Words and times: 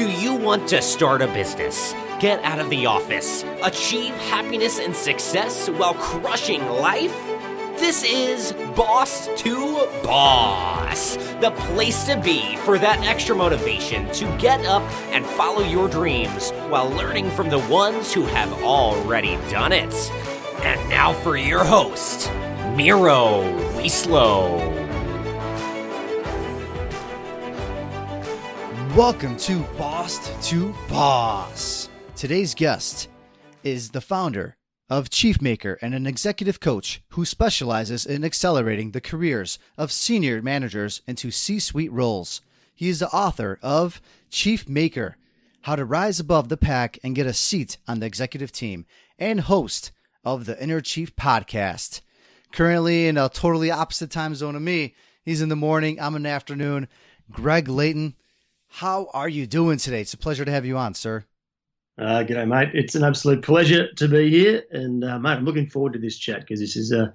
Do 0.00 0.08
you 0.08 0.34
want 0.34 0.66
to 0.68 0.80
start 0.80 1.20
a 1.20 1.26
business, 1.26 1.92
get 2.20 2.42
out 2.42 2.58
of 2.58 2.70
the 2.70 2.86
office, 2.86 3.44
achieve 3.62 4.14
happiness 4.30 4.78
and 4.78 4.96
success 4.96 5.68
while 5.68 5.92
crushing 5.92 6.64
life? 6.66 7.14
This 7.78 8.02
is 8.02 8.54
Boss 8.74 9.28
to 9.42 9.86
Boss, 10.02 11.16
the 11.42 11.50
place 11.50 12.04
to 12.04 12.18
be 12.18 12.56
for 12.64 12.78
that 12.78 13.02
extra 13.02 13.36
motivation 13.36 14.10
to 14.12 14.24
get 14.38 14.64
up 14.64 14.80
and 15.12 15.26
follow 15.26 15.60
your 15.60 15.86
dreams 15.86 16.50
while 16.70 16.88
learning 16.88 17.30
from 17.32 17.50
the 17.50 17.58
ones 17.58 18.10
who 18.10 18.22
have 18.22 18.50
already 18.62 19.36
done 19.50 19.72
it. 19.72 19.92
And 20.62 20.80
now 20.88 21.12
for 21.12 21.36
your 21.36 21.62
host, 21.62 22.32
Miro 22.74 23.42
Wieslow. 23.74 24.79
Welcome 28.96 29.36
to 29.36 29.60
Boss 29.78 30.48
to 30.48 30.74
Boss. 30.88 31.88
Today's 32.16 32.54
guest 32.54 33.08
is 33.62 33.90
the 33.90 34.00
founder 34.00 34.56
of 34.88 35.10
Chiefmaker 35.10 35.76
and 35.80 35.94
an 35.94 36.08
executive 36.08 36.58
coach 36.58 37.00
who 37.10 37.24
specializes 37.24 38.04
in 38.04 38.24
accelerating 38.24 38.90
the 38.90 39.00
careers 39.00 39.60
of 39.78 39.92
senior 39.92 40.42
managers 40.42 41.02
into 41.06 41.30
C 41.30 41.60
suite 41.60 41.92
roles. 41.92 42.40
He 42.74 42.88
is 42.88 42.98
the 42.98 43.08
author 43.10 43.60
of 43.62 44.00
Chiefmaker 44.28 45.14
How 45.62 45.76
to 45.76 45.84
Rise 45.84 46.18
Above 46.18 46.48
the 46.48 46.56
Pack 46.56 46.98
and 47.04 47.14
Get 47.14 47.28
a 47.28 47.32
Seat 47.32 47.78
on 47.86 48.00
the 48.00 48.06
Executive 48.06 48.50
Team, 48.50 48.86
and 49.20 49.42
host 49.42 49.92
of 50.24 50.46
the 50.46 50.60
Inner 50.60 50.80
Chief 50.80 51.14
podcast. 51.14 52.00
Currently 52.50 53.06
in 53.06 53.16
a 53.16 53.28
totally 53.28 53.70
opposite 53.70 54.10
time 54.10 54.34
zone 54.34 54.56
of 54.56 54.62
me, 54.62 54.96
he's 55.22 55.40
in 55.42 55.48
the 55.48 55.54
morning, 55.54 56.00
I'm 56.00 56.16
in 56.16 56.24
the 56.24 56.30
afternoon. 56.30 56.88
Greg 57.30 57.68
Layton, 57.68 58.16
how 58.70 59.08
are 59.12 59.28
you 59.28 59.46
doing 59.46 59.78
today? 59.78 60.00
It's 60.00 60.14
a 60.14 60.18
pleasure 60.18 60.44
to 60.44 60.50
have 60.50 60.64
you 60.64 60.76
on, 60.76 60.94
sir. 60.94 61.24
Uh, 61.98 62.24
g'day, 62.24 62.46
mate. 62.48 62.70
It's 62.72 62.94
an 62.94 63.04
absolute 63.04 63.42
pleasure 63.42 63.92
to 63.94 64.08
be 64.08 64.30
here, 64.30 64.62
and 64.70 65.04
uh, 65.04 65.18
mate, 65.18 65.32
I'm 65.32 65.44
looking 65.44 65.68
forward 65.68 65.92
to 65.94 65.98
this 65.98 66.16
chat 66.16 66.40
because 66.40 66.60
this 66.60 66.76
is 66.76 66.92
a 66.92 67.12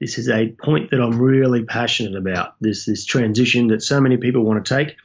this 0.00 0.18
is 0.18 0.28
a 0.28 0.48
point 0.62 0.90
that 0.90 1.00
I'm 1.00 1.18
really 1.18 1.64
passionate 1.64 2.14
about. 2.16 2.54
This 2.60 2.84
this 2.84 3.04
transition 3.06 3.68
that 3.68 3.82
so 3.82 4.00
many 4.00 4.16
people 4.16 4.42
want 4.44 4.64
to 4.64 4.76
take. 4.76 4.96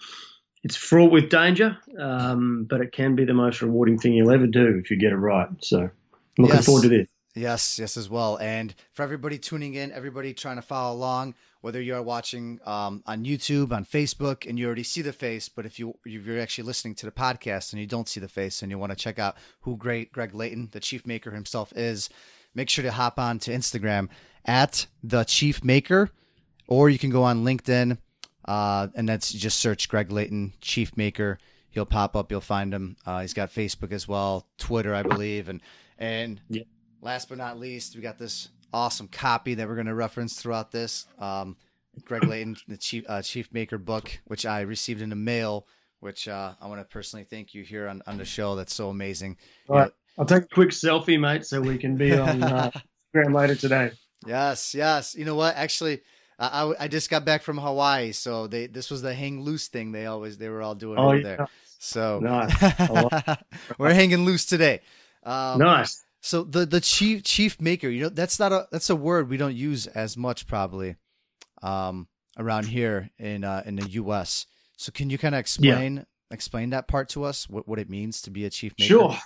It's 0.64 0.76
fraught 0.76 1.12
with 1.12 1.30
danger, 1.30 1.78
um, 2.00 2.66
but 2.70 2.82
it 2.82 2.92
can 2.94 3.16
be 3.16 3.26
the 3.26 3.34
most 3.34 3.62
rewarding 3.62 3.98
thing 4.00 4.14
you'll 4.14 4.32
ever 4.32 4.48
do 4.48 4.80
if 4.82 4.90
you 4.92 4.98
get 4.98 5.12
it 5.12 5.18
right. 5.18 5.48
So, 5.62 5.80
I'm 5.82 5.92
looking 6.38 6.56
Yes. 6.56 6.66
forward 6.66 6.84
to 6.84 6.90
this. 6.90 7.08
Yes, 7.36 7.80
yes, 7.80 7.98
as 7.98 8.10
well. 8.10 8.38
And 8.38 8.74
for 8.94 9.04
everybody 9.04 9.38
tuning 9.38 9.74
in, 9.74 9.92
everybody 9.92 10.34
trying 10.34 10.56
to 10.58 10.62
follow 10.62 10.96
along, 10.96 11.36
whether 11.64 11.82
you 11.82 11.96
are 11.96 12.04
watching 12.04 12.60
um, 12.66 13.02
on 13.06 13.24
YouTube, 13.24 13.72
on 13.72 13.86
Facebook, 13.86 14.46
and 14.46 14.60
you 14.60 14.66
already 14.66 14.84
see 14.84 15.02
the 15.02 15.14
face, 15.14 15.48
but 15.48 15.66
if 15.66 15.80
you 15.80 15.94
you're 16.06 16.42
actually 16.42 16.66
listening 16.66 16.94
to 16.96 17.06
the 17.06 17.12
podcast 17.12 17.72
and 17.72 17.80
you 17.80 17.88
don't 17.88 18.10
see 18.10 18.20
the 18.20 18.28
face 18.28 18.62
and 18.62 18.70
you 18.70 18.78
want 18.78 18.92
to 18.92 18.98
check 18.98 19.18
out 19.18 19.38
who 19.62 19.78
great 19.78 20.12
Greg 20.12 20.36
Layton, 20.36 20.68
the 20.74 20.82
Chief 20.82 21.08
Maker 21.08 21.32
himself, 21.32 21.72
is, 21.74 22.10
make 22.54 22.70
sure 22.70 22.84
to 22.84 22.92
hop 22.92 23.18
on 23.18 23.40
to 23.40 23.52
Instagram 23.52 24.10
at 24.44 24.88
the 25.02 25.24
Chief 25.24 25.64
Maker, 25.64 26.10
or 26.68 26.90
you 26.90 27.00
can 27.00 27.10
go 27.12 27.24
on 27.24 27.46
LinkedIn, 27.46 27.98
uh, 28.44 28.88
and 28.94 29.08
that's 29.08 29.32
just 29.32 29.62
search 29.62 29.88
Greg 29.88 30.12
Layton, 30.12 30.52
Chief 30.60 30.98
Maker. 30.98 31.38
He'll 31.70 31.86
pop 31.86 32.18
up. 32.18 32.30
You'll 32.30 32.42
find 32.42 32.74
him. 32.74 32.98
Uh, 33.06 33.22
he's 33.22 33.34
got 33.34 33.50
Facebook 33.52 33.94
as 33.94 34.06
well, 34.06 34.48
Twitter, 34.58 34.94
I 34.94 35.04
believe, 35.04 35.48
and 35.48 35.62
and 35.98 36.42
Yeah. 36.50 36.64
last 37.02 37.30
but 37.30 37.38
not 37.38 37.58
least, 37.58 37.96
we 37.96 38.02
got 38.02 38.20
this 38.20 38.50
awesome 38.74 39.08
copy 39.08 39.54
that 39.56 39.68
we're 39.68 39.76
going 39.76 39.88
to 39.88 39.94
reference 39.96 40.42
throughout 40.42 40.72
this. 40.72 41.06
Um, 41.20 41.56
Greg 42.06 42.24
Layton, 42.26 42.58
the 42.68 42.78
Chief 42.78 43.06
uh, 43.08 43.22
Chief 43.22 43.52
Maker 43.54 43.78
book, 43.78 44.20
which 44.26 44.46
I 44.46 44.62
received 44.62 45.02
in 45.02 45.10
the 45.10 45.16
mail. 45.16 45.68
Which 46.00 46.28
uh, 46.28 46.54
I 46.60 46.68
want 46.68 46.82
to 46.82 46.86
personally 46.86 47.24
thank 47.24 47.54
you 47.54 47.64
here 47.64 47.88
on, 47.88 48.02
on 48.06 48.18
the 48.18 48.26
show. 48.26 48.56
That's 48.56 48.74
so 48.74 48.90
amazing. 48.90 49.38
All 49.70 49.78
right. 49.78 49.92
I'll 50.18 50.26
take 50.26 50.44
a 50.44 50.48
quick 50.48 50.70
selfie, 50.72 51.18
mate, 51.20 51.46
so 51.46 51.62
we 51.62 51.78
can 51.78 51.96
be 51.96 52.12
on 52.18 52.44
uh, 52.44 52.72
Instagram 53.16 53.34
later 53.34 53.56
today. 53.56 53.92
Yes, 54.28 54.76
yes. 54.76 55.16
You 55.16 55.24
know 55.24 55.36
what? 55.36 55.56
Actually, 55.56 56.02
I, 56.38 56.64
I, 56.64 56.84
I 56.84 56.88
just 56.90 57.10
got 57.10 57.24
back 57.24 57.42
from 57.42 57.58
Hawaii, 57.58 58.12
so 58.12 58.48
they 58.48 58.68
this 58.68 58.92
was 58.92 59.02
the 59.02 59.14
hang 59.14 59.42
loose 59.42 59.70
thing. 59.70 59.92
They 59.94 60.06
always 60.06 60.38
they 60.38 60.50
were 60.50 60.62
all 60.62 60.76
doing 60.76 61.00
Oh, 61.00 61.06
over 61.08 61.18
yeah. 61.18 61.24
there. 61.24 61.48
So 61.80 62.20
Nice. 62.20 63.38
We're 63.78 63.94
hanging 63.94 64.26
loose 64.26 64.46
today. 64.46 64.82
Um, 65.24 65.60
nice. 65.60 66.04
So 66.24 66.46
the 66.46 66.66
the 66.66 66.80
chief 66.80 67.24
chief 67.24 67.60
maker, 67.60 67.90
you 67.90 68.04
know, 68.04 68.10
that's 68.10 68.40
not 68.40 68.54
a 68.54 68.66
that's 68.72 68.90
a 68.90 68.96
word 68.96 69.30
we 69.30 69.36
don't 69.36 69.56
use 69.56 69.88
as 69.88 70.16
much 70.16 70.48
probably 70.48 70.96
um, 71.62 72.08
around 72.38 72.66
here 72.66 73.10
in 73.20 73.44
uh, 73.44 73.62
in 73.66 73.76
the 73.76 73.90
U.S. 73.90 74.46
So 74.78 74.94
can 74.94 75.10
you 75.10 75.18
kind 75.18 75.36
of 75.36 75.40
explain 75.40 76.06
explain 76.32 76.70
that 76.70 76.88
part 76.88 77.10
to 77.10 77.26
us? 77.26 77.50
What 77.50 77.68
what 77.68 77.78
it 77.78 77.90
means 77.90 78.22
to 78.22 78.32
be 78.32 78.46
a 78.46 78.50
chief 78.50 78.74
maker? 78.80 78.88
Sure. 78.88 79.18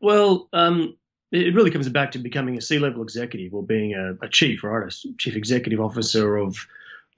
Well, 0.00 0.48
um, 0.54 0.96
it 1.30 1.54
really 1.54 1.70
comes 1.70 1.90
back 1.90 2.12
to 2.12 2.18
becoming 2.18 2.56
a 2.56 2.62
C-level 2.62 3.02
executive 3.02 3.52
or 3.52 3.62
being 3.62 3.94
a, 3.94 4.14
a 4.24 4.30
chief, 4.30 4.64
right? 4.64 4.90
A 4.90 5.12
chief 5.18 5.36
executive 5.36 5.80
officer 5.80 6.36
of 6.38 6.56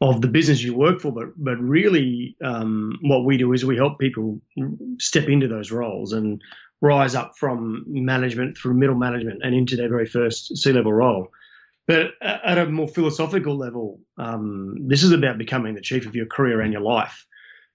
of 0.01 0.21
the 0.21 0.29
business 0.29 0.65
you 0.65 0.75
work 0.75 1.01
for. 1.01 1.13
But 1.13 1.29
but 1.37 1.61
really, 1.61 2.37
um, 2.43 2.99
what 3.03 3.25
we 3.25 3.37
do 3.37 3.53
is 3.53 3.65
we 3.65 3.77
help 3.77 4.01
people 4.01 4.41
step 4.99 5.29
into 5.29 5.47
those 5.47 5.71
roles 5.71 6.13
and 6.13 6.43
rise 6.81 7.15
up 7.15 7.37
from 7.37 7.85
management 7.87 8.57
through 8.57 8.75
middle 8.75 8.95
management 8.95 9.41
and 9.43 9.55
into 9.55 9.77
their 9.77 9.89
very 9.89 10.07
first 10.07 10.57
C-level 10.57 10.93
role. 10.93 11.29
But 11.87 12.13
at 12.21 12.59
a 12.59 12.67
more 12.67 12.87
philosophical 12.87 13.57
level, 13.57 14.01
um, 14.19 14.77
this 14.89 15.03
is 15.03 15.13
about 15.13 15.39
becoming 15.39 15.75
the 15.75 15.81
chief 15.81 16.07
of 16.07 16.15
your 16.15 16.27
career 16.27 16.61
and 16.61 16.73
your 16.73 16.83
life. 16.83 17.27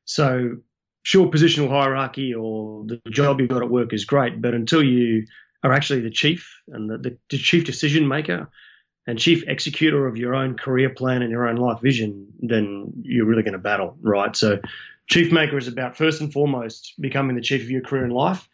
So 0.06 0.58
sure, 1.02 1.30
positional 1.30 1.70
hierarchy 1.70 2.34
or 2.34 2.86
the 2.86 3.02
job 3.10 3.40
you've 3.40 3.50
got 3.50 3.64
at 3.64 3.70
work 3.70 3.92
is 3.92 4.06
great, 4.06 4.42
but 4.42 4.54
until 4.54 4.84
you 4.84 5.26
are 5.64 5.74
actually 5.74 6.02
the 6.02 6.12
chief 6.12 6.60
and 6.68 6.90
the, 6.90 6.98
the, 6.98 7.18
the 7.30 7.38
chief 7.38 7.66
decision 7.66 8.08
maker 8.08 8.50
and 9.08 9.20
chief 9.20 9.44
executor 9.48 10.08
of 10.08 10.18
your 10.18 10.34
own 10.34 10.58
career 10.58 10.90
plan 10.90 11.22
and 11.22 11.32
your 11.32 11.48
own 11.48 11.58
life 11.58 11.82
vision, 11.82 12.28
then 12.40 12.94
you're 13.02 13.26
really 13.26 13.44
going 13.44 13.54
to 13.54 13.60
battle, 13.60 13.98
right? 14.02 14.36
So, 14.36 14.60
chief 15.08 15.32
maker 15.32 15.58
is 15.58 15.68
about 15.68 15.98
first 15.98 16.22
and 16.22 16.32
foremost 16.32 16.94
becoming 17.00 17.36
the 17.36 17.42
chief 17.42 17.62
of 17.62 17.70
your 17.70 17.82
career 17.82 18.06
and 18.06 18.14
life, 18.14 18.48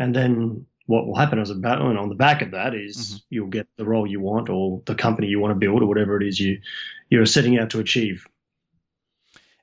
and 0.00 0.14
then 0.16 0.66
what 0.86 1.06
will 1.06 1.14
happen 1.14 1.38
as 1.38 1.50
a 1.50 1.54
battle 1.54 1.88
and 1.88 1.98
on 1.98 2.08
the 2.08 2.16
back 2.16 2.42
of 2.42 2.50
that 2.50 2.74
is 2.74 2.96
Mhm. 2.96 3.22
you'll 3.30 3.46
get 3.46 3.68
the 3.76 3.84
role 3.84 4.06
you 4.06 4.18
want 4.18 4.48
or 4.48 4.82
the 4.86 4.96
company 4.96 5.28
you 5.28 5.38
want 5.38 5.52
to 5.52 5.58
build 5.58 5.82
or 5.82 5.86
whatever 5.86 6.20
it 6.20 6.26
is 6.26 6.40
you 6.40 6.58
you're 7.10 7.26
setting 7.26 7.58
out 7.58 7.70
to 7.70 7.78
achieve. 7.78 8.26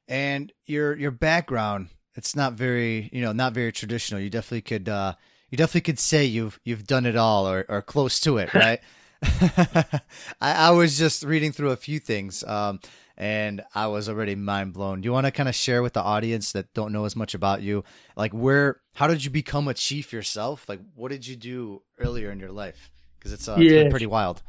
And 0.08 0.54
your 0.66 0.96
your 0.96 1.12
background, 1.12 1.90
it's 2.16 2.36
not 2.36 2.54
very 2.54 3.10
you 3.12 3.22
know 3.22 3.34
not 3.34 3.54
very 3.54 3.72
traditional. 3.74 4.22
You 4.22 4.30
definitely 4.30 4.62
could 4.62 4.88
uh, 4.88 5.16
you 5.50 5.58
definitely 5.58 5.82
could 5.82 6.00
say 6.00 6.24
you've 6.24 6.60
you've 6.64 6.88
done 6.88 7.06
it 7.06 7.18
all 7.18 7.48
or 7.48 7.66
or 7.68 7.82
close 7.82 8.20
to 8.22 8.38
it, 8.38 8.54
right? 8.66 8.80
I, 9.22 10.02
I 10.42 10.72
was 10.72 10.98
just 10.98 11.24
reading 11.24 11.52
through 11.52 11.72
a 11.72 11.76
few 11.76 12.00
things, 12.00 12.44
um, 12.44 12.80
and 13.18 13.64
I 13.74 13.88
was 13.88 14.08
already 14.08 14.36
mind 14.36 14.74
blown. 14.74 15.02
Do 15.02 15.08
you 15.08 15.12
want 15.12 15.26
to 15.26 15.32
kind 15.32 15.50
of 15.50 15.56
share 15.56 15.82
with 15.82 15.94
the 15.94 16.02
audience 16.02 16.52
that 16.52 16.74
don't 16.74 16.94
know 16.94 17.06
as 17.06 17.16
much 17.16 17.34
about 17.34 17.62
you, 17.62 17.84
like 18.16 18.32
where, 18.32 18.82
how 18.94 19.08
did 19.08 19.26
you 19.26 19.32
become 19.32 19.68
a 19.68 19.74
chief 19.74 20.14
yourself? 20.14 20.70
Like, 20.70 20.80
what 20.96 21.12
did 21.12 21.26
you 21.26 21.36
do 21.36 21.82
earlier 22.00 22.32
in 22.32 22.40
your 22.40 22.52
life? 22.52 22.92
Because 23.18 23.34
it's, 23.34 23.48
uh, 23.48 23.56
it's 23.58 23.74
been 23.74 23.90
pretty 23.90 24.06
wild. 24.06 24.44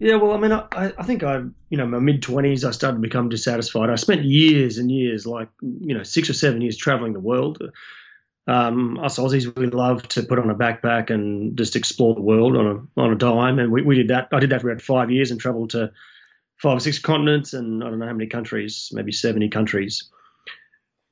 Yeah, 0.00 0.14
well, 0.14 0.32
I 0.32 0.38
mean, 0.38 0.52
I, 0.52 0.92
I 0.96 1.02
think 1.02 1.24
I, 1.24 1.38
you 1.70 1.76
know, 1.76 1.86
my 1.86 1.98
mid 1.98 2.22
twenties, 2.22 2.64
I 2.64 2.70
started 2.70 2.98
to 2.98 3.00
become 3.00 3.28
dissatisfied. 3.28 3.90
I 3.90 3.96
spent 3.96 4.22
years 4.22 4.78
and 4.78 4.92
years, 4.92 5.26
like, 5.26 5.48
you 5.60 5.92
know, 5.92 6.04
six 6.04 6.30
or 6.30 6.34
seven 6.34 6.60
years 6.60 6.76
traveling 6.76 7.14
the 7.14 7.20
world. 7.20 7.60
Um, 8.46 8.98
us 9.00 9.18
Aussies, 9.18 9.52
we 9.58 9.66
love 9.66 10.06
to 10.08 10.22
put 10.22 10.38
on 10.38 10.50
a 10.50 10.54
backpack 10.54 11.10
and 11.10 11.58
just 11.58 11.74
explore 11.74 12.14
the 12.14 12.22
world 12.22 12.56
on 12.56 12.66
a 12.66 13.00
on 13.00 13.12
a 13.12 13.16
dime, 13.16 13.58
and 13.58 13.72
we, 13.72 13.82
we 13.82 13.96
did 13.96 14.08
that. 14.08 14.28
I 14.30 14.38
did 14.38 14.50
that 14.50 14.60
for 14.60 14.70
about 14.70 14.82
five 14.82 15.10
years 15.10 15.32
and 15.32 15.40
traveled 15.40 15.70
to 15.70 15.90
five 16.60 16.76
or 16.76 16.80
six 16.80 16.98
continents 16.98 17.54
and 17.54 17.82
I 17.82 17.88
don't 17.88 17.98
know 17.98 18.06
how 18.06 18.12
many 18.12 18.28
countries, 18.28 18.90
maybe 18.92 19.12
seventy 19.12 19.48
countries. 19.48 20.08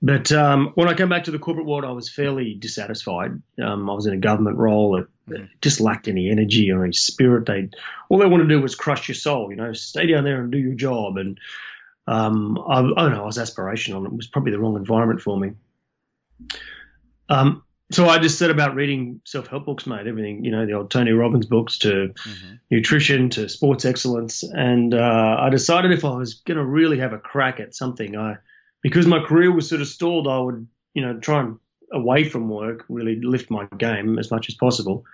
But 0.03 0.31
um, 0.31 0.73
when 0.75 0.89
I 0.89 0.95
came 0.95 1.09
back 1.09 1.25
to 1.25 1.31
the 1.31 1.39
corporate 1.39 1.67
world, 1.67 1.85
I 1.85 1.91
was 1.91 2.11
fairly 2.11 2.55
dissatisfied. 2.55 3.43
Um, 3.63 3.89
I 3.89 3.95
was 3.95 4.07
in 4.07 4.13
a 4.13 4.19
government 4.19 4.59
role 4.59 4.97
that 4.97 5.07
that 5.29 5.49
just 5.61 5.81
lacked 5.81 6.07
any 6.07 6.31
energy 6.31 6.71
or 6.71 6.85
any 6.85 6.93
spirit. 6.93 7.47
They 7.47 7.71
all 8.09 8.19
they 8.19 8.27
want 8.27 8.43
to 8.43 8.49
do 8.49 8.61
was 8.61 8.75
crush 8.75 9.09
your 9.09 9.15
soul. 9.15 9.51
You 9.51 9.57
know, 9.57 9.73
stay 9.73 10.07
down 10.07 10.25
there 10.25 10.41
and 10.41 10.53
do 10.53 10.59
your 10.59 10.75
job. 10.75 11.17
And 11.17 11.41
um, 12.07 12.59
I, 12.59 12.79
I 12.79 12.83
don't 12.83 13.13
know, 13.13 13.23
I 13.23 13.27
was 13.27 13.39
aspirational. 13.39 14.07
It 14.07 14.13
was 14.13 14.29
probably 14.29 14.53
the 14.53 14.59
wrong 14.59 14.77
environment 14.77 15.21
for 15.21 15.39
me. 15.39 15.53
Um, 17.29 17.65
so 17.91 18.09
I 18.09 18.19
just 18.19 18.39
set 18.39 18.51
about 18.51 18.75
reading 18.75 19.21
self-help 19.25 19.65
books, 19.67 19.87
mate. 19.87 20.07
Everything, 20.07 20.45
you 20.45 20.51
know, 20.51 20.67
the 20.67 20.73
old 20.73 20.91
Tony 20.91 21.13
Robbins 21.13 21.47
books 21.47 21.79
to 21.79 22.13
Mhm. 22.15 22.59
nutrition 22.71 23.31
to 23.31 23.49
sports 23.49 23.85
excellence, 23.85 24.43
and 24.43 24.93
uh, 24.95 25.37
I 25.41 25.51
decided 25.51 25.93
if 25.93 26.05
I 26.05 26.17
was 26.17 26.35
going 26.35 26.59
to 26.59 26.65
really 26.65 26.99
have 26.99 27.13
a 27.13 27.19
crack 27.19 27.61
at 27.61 27.75
something, 27.75 28.17
I 28.17 28.39
because 28.83 29.07
my 29.07 29.21
career 29.21 29.53
was 29.53 29.69
sort 29.69 29.81
of 29.81 29.89
stalled, 29.89 30.29
I 30.29 30.39
would, 30.39 30.67
you 30.95 31.03
know, 31.03 31.19
try 31.19 31.41
and 31.41 31.59
away 31.93 32.25
from 32.25 32.49
work, 32.49 32.85
really 32.89 33.21
lift 33.21 33.51
my 33.51 33.67
game 33.79 34.19
as 34.19 34.31
much 34.31 34.49
as 34.49 34.55
possible. 34.55 35.05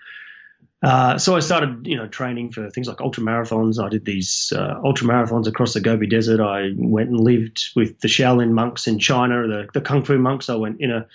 Uh, 0.82 1.16
so 1.16 1.36
I 1.36 1.40
started, 1.40 1.86
you 1.86 1.96
know, 1.96 2.08
training 2.08 2.50
for 2.50 2.68
things 2.68 2.88
like 2.88 3.00
ultra 3.00 3.22
marathons. 3.22 3.82
I 3.82 3.88
did 3.88 4.04
these 4.04 4.52
uh, 4.54 4.80
ultra 4.84 5.06
marathons 5.06 5.46
across 5.46 5.74
the 5.74 5.80
Gobi 5.80 6.08
Desert. 6.08 6.40
I 6.40 6.72
went 6.76 7.10
and 7.10 7.20
lived 7.20 7.70
with 7.76 8.00
the 8.00 8.08
Shaolin 8.08 8.50
monks 8.50 8.88
in 8.88 8.98
China, 8.98 9.46
the, 9.46 9.68
the 9.72 9.80
Kung 9.80 10.02
Fu 10.02 10.18
monks. 10.18 10.50
I 10.50 10.56
went 10.56 10.80
in 10.80 10.90
a 10.90 11.06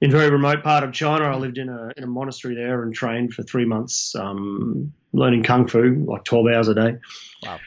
in 0.00 0.10
very 0.10 0.30
remote 0.30 0.62
part 0.62 0.84
of 0.84 0.92
China. 0.92 1.24
I 1.24 1.36
lived 1.36 1.58
in 1.58 1.68
a 1.68 1.92
in 1.96 2.04
a 2.04 2.06
monastery 2.06 2.54
there 2.54 2.82
and 2.82 2.94
trained 2.94 3.34
for 3.34 3.42
three 3.42 3.64
months, 3.64 4.14
um, 4.14 4.92
learning 5.12 5.42
kung 5.42 5.66
fu 5.68 6.04
like 6.06 6.24
twelve 6.24 6.46
hours 6.46 6.68
a 6.68 6.74
day. 6.74 6.96
Wow. 7.42 7.58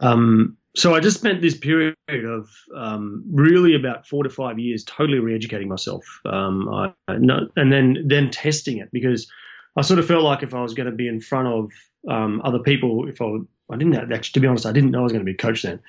Um, 0.00 0.56
so 0.74 0.94
I 0.94 1.00
just 1.00 1.18
spent 1.18 1.42
this 1.42 1.56
period 1.56 1.94
of 2.08 2.48
um, 2.74 3.24
really 3.30 3.74
about 3.74 4.06
four 4.06 4.24
to 4.24 4.30
five 4.30 4.58
years 4.58 4.84
totally 4.84 5.18
re-educating 5.18 5.68
myself, 5.68 6.04
um, 6.24 6.68
I, 6.72 6.92
and 7.08 7.72
then 7.72 8.04
then 8.06 8.30
testing 8.30 8.78
it 8.78 8.88
because 8.90 9.30
I 9.76 9.82
sort 9.82 9.98
of 9.98 10.06
felt 10.06 10.24
like 10.24 10.42
if 10.42 10.54
I 10.54 10.62
was 10.62 10.74
going 10.74 10.90
to 10.90 10.96
be 10.96 11.08
in 11.08 11.20
front 11.20 11.48
of 11.48 11.70
um, 12.08 12.40
other 12.42 12.58
people, 12.58 13.08
if 13.08 13.20
I 13.20 13.36
I 13.70 13.76
didn't 13.76 13.94
have, 13.94 14.10
actually, 14.12 14.32
to 14.34 14.40
be 14.40 14.46
honest, 14.46 14.66
I 14.66 14.72
didn't 14.72 14.90
know 14.90 15.00
I 15.00 15.02
was 15.02 15.12
going 15.12 15.24
to 15.24 15.30
be 15.30 15.32
a 15.32 15.36
coach 15.36 15.62
then. 15.62 15.80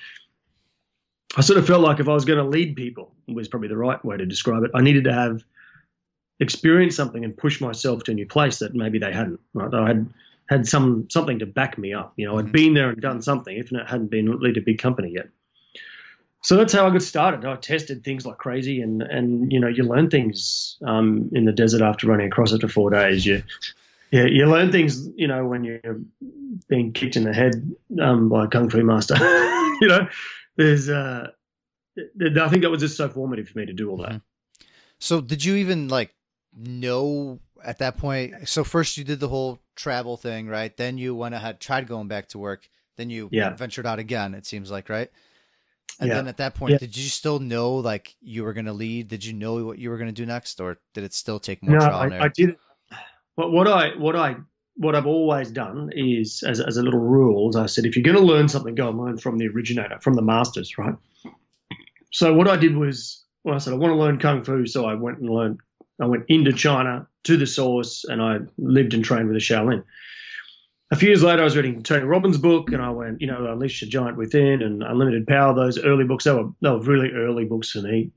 I 1.36 1.40
sort 1.40 1.58
of 1.58 1.66
felt 1.66 1.82
like 1.82 1.98
if 1.98 2.08
I 2.08 2.14
was 2.14 2.24
going 2.24 2.38
to 2.38 2.44
lead 2.44 2.76
people, 2.76 3.12
was 3.26 3.48
probably 3.48 3.68
the 3.68 3.76
right 3.76 4.02
way 4.04 4.16
to 4.16 4.26
describe 4.26 4.62
it. 4.62 4.70
I 4.74 4.82
needed 4.82 5.04
to 5.04 5.12
have 5.12 5.42
experienced 6.40 6.96
something 6.96 7.24
and 7.24 7.36
push 7.36 7.60
myself 7.60 8.04
to 8.04 8.12
a 8.12 8.14
new 8.14 8.26
place 8.26 8.58
that 8.58 8.74
maybe 8.74 8.98
they 8.98 9.12
hadn't. 9.12 9.40
Right? 9.52 9.72
I 9.72 9.86
had 9.88 10.12
had 10.48 10.68
some 10.68 11.08
something 11.10 11.38
to 11.38 11.46
back 11.46 11.78
me 11.78 11.94
up. 11.94 12.12
You 12.16 12.26
know, 12.26 12.38
I'd 12.38 12.46
mm-hmm. 12.46 12.52
been 12.52 12.74
there 12.74 12.90
and 12.90 13.00
done 13.00 13.22
something, 13.22 13.56
if 13.56 13.72
it 13.72 13.88
hadn't 13.88 14.10
been 14.10 14.40
lead 14.40 14.56
a 14.56 14.60
big 14.60 14.78
company 14.78 15.10
yet. 15.10 15.28
So 16.42 16.56
that's 16.56 16.74
how 16.74 16.86
I 16.86 16.90
got 16.90 17.02
started. 17.02 17.46
I 17.46 17.56
tested 17.56 18.04
things 18.04 18.26
like 18.26 18.38
crazy, 18.38 18.80
and 18.80 19.02
and 19.02 19.52
you 19.52 19.60
know, 19.60 19.68
you 19.68 19.84
learn 19.84 20.10
things 20.10 20.76
um, 20.84 21.30
in 21.32 21.44
the 21.44 21.52
desert 21.52 21.82
after 21.82 22.06
running 22.06 22.26
across 22.26 22.52
it 22.52 22.60
for 22.60 22.68
four 22.68 22.90
days. 22.90 23.24
You 23.24 23.42
yeah, 24.14 24.26
you 24.26 24.46
learn 24.46 24.70
things, 24.70 25.08
you 25.16 25.26
know, 25.26 25.44
when 25.44 25.64
you're 25.64 26.00
being 26.68 26.92
kicked 26.92 27.16
in 27.16 27.24
the 27.24 27.32
head 27.34 27.74
um, 28.00 28.28
by 28.28 28.44
a 28.44 28.46
kung 28.46 28.70
fu 28.70 28.84
master. 28.84 29.16
you 29.80 29.88
know, 29.88 30.06
there's, 30.54 30.88
uh, 30.88 31.30
I 31.98 32.48
think 32.48 32.62
that 32.62 32.70
was 32.70 32.80
just 32.80 32.96
so 32.96 33.08
formative 33.08 33.48
for 33.48 33.58
me 33.58 33.66
to 33.66 33.72
do 33.72 33.90
all 33.90 33.96
that. 33.96 34.10
Mm-hmm. 34.10 34.66
So, 35.00 35.20
did 35.20 35.44
you 35.44 35.56
even 35.56 35.88
like 35.88 36.14
know 36.56 37.40
at 37.64 37.78
that 37.78 37.96
point? 37.96 38.48
So, 38.48 38.64
first 38.64 38.96
you 38.96 39.04
did 39.04 39.20
the 39.20 39.28
whole 39.28 39.60
travel 39.76 40.16
thing, 40.16 40.48
right? 40.48 40.76
Then 40.76 40.98
you 40.98 41.14
went 41.14 41.34
ahead, 41.34 41.60
tried 41.60 41.86
going 41.86 42.08
back 42.08 42.28
to 42.28 42.38
work. 42.38 42.68
Then 42.96 43.10
you 43.10 43.28
yeah. 43.32 43.54
ventured 43.56 43.86
out 43.86 43.98
again. 43.98 44.34
It 44.34 44.46
seems 44.46 44.70
like, 44.70 44.88
right? 44.88 45.10
And 46.00 46.08
yeah. 46.08 46.14
then 46.14 46.28
at 46.28 46.38
that 46.38 46.54
point, 46.54 46.72
yeah. 46.72 46.78
did 46.78 46.96
you 46.96 47.04
still 47.04 47.38
know 47.38 47.74
like 47.74 48.16
you 48.20 48.44
were 48.44 48.52
going 48.52 48.66
to 48.66 48.72
lead? 48.72 49.08
Did 49.08 49.24
you 49.24 49.32
know 49.32 49.64
what 49.64 49.78
you 49.78 49.90
were 49.90 49.98
going 49.98 50.08
to 50.08 50.14
do 50.14 50.26
next, 50.26 50.60
or 50.60 50.78
did 50.92 51.04
it 51.04 51.14
still 51.14 51.38
take 51.38 51.62
more 51.62 51.78
no, 51.78 51.86
trial? 51.86 52.12
I, 52.12 52.24
I 52.24 52.28
did. 52.28 52.56
What, 53.36 53.52
what 53.52 53.68
I 53.68 53.90
what 53.96 54.16
I 54.16 54.36
what 54.76 54.94
I've 54.96 55.06
always 55.06 55.50
done 55.50 55.90
is, 55.94 56.42
as, 56.42 56.60
as 56.60 56.76
a 56.76 56.82
little 56.82 57.00
rule, 57.00 57.48
as 57.48 57.56
I 57.56 57.66
said, 57.66 57.86
if 57.86 57.96
you're 57.96 58.02
going 58.02 58.16
to 58.16 58.22
learn 58.22 58.48
something, 58.48 58.74
go 58.74 58.88
and 58.88 58.98
learn 58.98 59.18
from 59.18 59.38
the 59.38 59.46
originator, 59.46 59.98
from 60.00 60.14
the 60.14 60.22
masters, 60.22 60.76
right? 60.76 60.94
So 62.10 62.34
what 62.34 62.48
I 62.48 62.56
did 62.56 62.76
was, 62.76 63.24
well, 63.44 63.54
I 63.54 63.58
said 63.58 63.72
I 63.72 63.76
want 63.76 63.92
to 63.92 63.96
learn 63.96 64.18
kung 64.18 64.42
fu, 64.42 64.66
so 64.66 64.84
I 64.84 64.94
went 64.94 65.18
and 65.18 65.30
learned. 65.30 65.58
I 66.00 66.06
went 66.06 66.24
into 66.28 66.52
China 66.52 67.06
to 67.24 67.36
the 67.36 67.46
source, 67.46 68.04
and 68.04 68.20
I 68.20 68.38
lived 68.58 68.94
and 68.94 69.04
trained 69.04 69.28
with 69.28 69.36
the 69.36 69.40
Shaolin. 69.40 69.84
A 70.90 70.96
few 70.96 71.08
years 71.08 71.22
later, 71.22 71.40
I 71.40 71.44
was 71.44 71.56
reading 71.56 71.82
Tony 71.82 72.04
Robbins' 72.04 72.38
book, 72.38 72.70
and 72.70 72.82
I 72.82 72.90
went, 72.90 73.20
you 73.20 73.26
know, 73.26 73.50
Unleash 73.50 73.80
the 73.80 73.86
Giant 73.86 74.16
Within 74.16 74.62
and 74.62 74.82
Unlimited 74.82 75.26
Power. 75.26 75.54
Those 75.54 75.78
early 75.78 76.04
books, 76.04 76.24
they 76.24 76.32
were 76.32 76.50
they 76.60 76.70
were 76.70 76.80
really 76.80 77.10
early 77.12 77.44
books 77.44 77.70
for 77.70 77.80
me. 77.80 78.12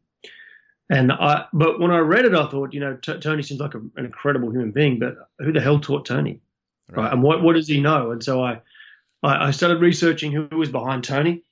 And 0.89 1.11
I, 1.11 1.45
but 1.53 1.79
when 1.79 1.91
I 1.91 1.99
read 1.99 2.25
it, 2.25 2.33
I 2.33 2.47
thought, 2.47 2.73
you 2.73 2.79
know, 2.79 2.95
T- 2.95 3.19
Tony 3.19 3.43
seems 3.43 3.59
like 3.59 3.73
a, 3.73 3.79
an 3.79 4.05
incredible 4.05 4.49
human 4.51 4.71
being, 4.71 4.99
but 4.99 5.15
who 5.39 5.51
the 5.51 5.59
hell 5.59 5.79
taught 5.79 6.05
Tony? 6.05 6.39
Right. 6.89 7.03
right. 7.03 7.13
And 7.13 7.21
what, 7.21 7.43
what 7.43 7.53
does 7.53 7.67
he 7.67 7.81
know? 7.81 8.11
And 8.11 8.23
so 8.23 8.41
I, 8.41 8.61
I, 9.21 9.47
I 9.47 9.51
started 9.51 9.81
researching 9.81 10.31
who 10.31 10.47
was 10.55 10.69
behind 10.69 11.03
Tony. 11.03 11.43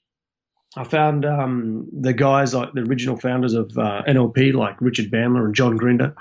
I 0.78 0.84
found 0.84 1.26
um, 1.26 1.88
the 1.92 2.14
guys 2.14 2.54
like 2.54 2.74
the 2.74 2.82
original 2.82 3.18
founders 3.18 3.54
of 3.54 3.78
uh, 3.78 4.04
NLP, 4.08 4.54
like 4.54 4.80
Richard 4.82 5.10
Bandler 5.10 5.46
and 5.46 5.56
John 5.56 5.78
Grinder. 5.78 6.16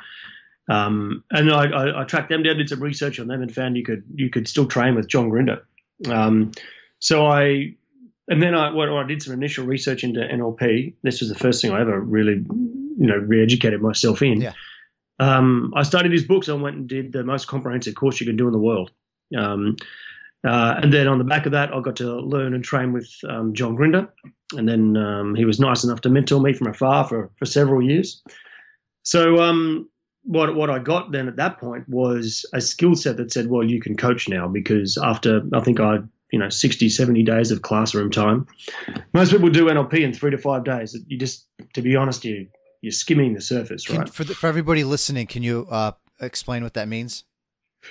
Um, 0.68 1.24
and 1.30 1.52
I, 1.52 1.66
I, 1.66 2.02
I, 2.02 2.04
tracked 2.04 2.30
them 2.30 2.42
down, 2.42 2.56
did 2.56 2.68
some 2.68 2.80
research 2.80 3.20
on 3.20 3.26
them, 3.26 3.42
and 3.42 3.54
found 3.54 3.76
you 3.76 3.84
could 3.84 4.04
you 4.14 4.30
could 4.30 4.48
still 4.48 4.66
train 4.66 4.94
with 4.94 5.08
John 5.08 5.28
Grinder. 5.28 5.66
Um, 6.08 6.52
so 7.00 7.26
I, 7.26 7.74
and 8.28 8.42
then 8.42 8.54
I, 8.54 8.72
well, 8.72 8.96
I 8.96 9.04
did 9.04 9.22
some 9.22 9.34
initial 9.34 9.66
research 9.66 10.04
into 10.04 10.20
NLP. 10.20 10.94
This 11.02 11.20
was 11.20 11.28
the 11.28 11.34
first 11.34 11.60
thing 11.60 11.72
I 11.72 11.82
ever 11.82 12.00
really, 12.00 12.44
you 12.48 13.06
know, 13.06 13.16
re-educated 13.16 13.82
myself 13.82 14.22
in. 14.22 14.40
Yeah. 14.40 14.52
Um, 15.18 15.72
I 15.76 15.82
studied 15.82 16.12
his 16.12 16.24
books 16.24 16.48
and 16.48 16.62
went 16.62 16.76
and 16.76 16.88
did 16.88 17.12
the 17.12 17.24
most 17.24 17.46
comprehensive 17.46 17.94
course 17.94 18.20
you 18.20 18.26
can 18.26 18.36
do 18.36 18.46
in 18.46 18.52
the 18.52 18.58
world. 18.58 18.90
Um, 19.36 19.76
uh, 20.44 20.78
and 20.82 20.92
then 20.92 21.08
on 21.08 21.18
the 21.18 21.24
back 21.24 21.46
of 21.46 21.52
that, 21.52 21.74
I 21.74 21.80
got 21.80 21.96
to 21.96 22.20
learn 22.20 22.54
and 22.54 22.64
train 22.64 22.92
with 22.92 23.10
um, 23.28 23.54
John 23.54 23.74
Grinder. 23.74 24.08
And 24.58 24.68
then 24.68 24.96
um, 24.96 25.34
he 25.34 25.44
was 25.44 25.60
nice 25.60 25.84
enough 25.84 26.02
to 26.02 26.10
mentor 26.10 26.40
me 26.40 26.52
from 26.52 26.68
afar 26.68 27.06
for, 27.06 27.30
for 27.38 27.46
several 27.46 27.82
years. 27.82 28.22
So 29.02 29.42
um, 29.42 29.88
what 30.22 30.54
what 30.54 30.70
I 30.70 30.78
got 30.78 31.12
then 31.12 31.28
at 31.28 31.36
that 31.36 31.58
point 31.58 31.88
was 31.88 32.46
a 32.52 32.60
skill 32.60 32.96
set 32.96 33.18
that 33.18 33.32
said, 33.32 33.48
well, 33.48 33.62
you 33.62 33.80
can 33.80 33.96
coach 33.96 34.28
now 34.28 34.48
because 34.48 34.98
after 34.98 35.42
I 35.52 35.60
think 35.60 35.80
I 35.80 35.98
you 36.30 36.40
know 36.40 36.48
60 36.48 36.88
70 36.88 37.22
days 37.22 37.52
of 37.52 37.62
classroom 37.62 38.10
time 38.10 38.48
most 39.12 39.30
people 39.30 39.50
do 39.50 39.66
nlp 39.66 39.94
in 39.94 40.12
three 40.12 40.32
to 40.32 40.38
five 40.38 40.64
days. 40.64 40.96
You 41.06 41.18
just 41.18 41.46
to 41.74 41.82
be 41.82 41.94
honest 41.94 42.24
you 42.24 42.48
you're 42.80 42.90
skimming 42.90 43.34
the 43.34 43.40
surface 43.40 43.88
right? 43.88 43.98
can, 43.98 44.06
for, 44.08 44.24
the, 44.24 44.34
for 44.34 44.48
everybody 44.48 44.82
listening 44.82 45.26
can 45.26 45.42
you 45.42 45.68
uh, 45.70 45.92
explain 46.20 46.64
what 46.64 46.74
that 46.74 46.88
means 46.88 47.24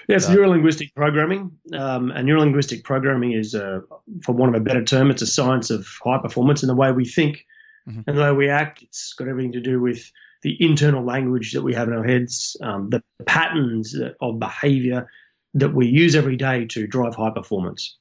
Yes, 0.07 0.27
yeah, 0.27 0.35
neurolinguistic 0.35 0.95
programming. 0.95 1.51
Um, 1.73 2.11
and 2.11 2.27
neurolinguistic 2.27 2.83
programming 2.83 3.33
is, 3.33 3.55
uh, 3.55 3.81
for 4.23 4.33
want 4.33 4.55
of 4.55 4.61
a 4.61 4.63
better 4.63 4.83
term, 4.83 5.11
it's 5.11 5.21
a 5.21 5.27
science 5.27 5.69
of 5.69 5.87
high 6.03 6.19
performance 6.19 6.63
and 6.63 6.69
the 6.69 6.75
way 6.75 6.91
we 6.91 7.05
think 7.05 7.45
mm-hmm. 7.87 8.01
and 8.07 8.17
the 8.17 8.21
way 8.21 8.31
we 8.31 8.49
act. 8.49 8.81
It's 8.83 9.13
got 9.13 9.27
everything 9.27 9.53
to 9.53 9.61
do 9.61 9.79
with 9.79 10.11
the 10.41 10.57
internal 10.59 11.03
language 11.03 11.53
that 11.53 11.63
we 11.63 11.73
have 11.73 11.87
in 11.87 11.93
our 11.93 12.03
heads, 12.03 12.57
um, 12.61 12.89
the 12.89 13.01
patterns 13.25 13.95
of 14.21 14.39
behavior 14.39 15.07
that 15.55 15.73
we 15.73 15.87
use 15.87 16.15
every 16.15 16.35
day 16.35 16.65
to 16.65 16.87
drive 16.87 17.15
high 17.15 17.31
performance. 17.31 17.97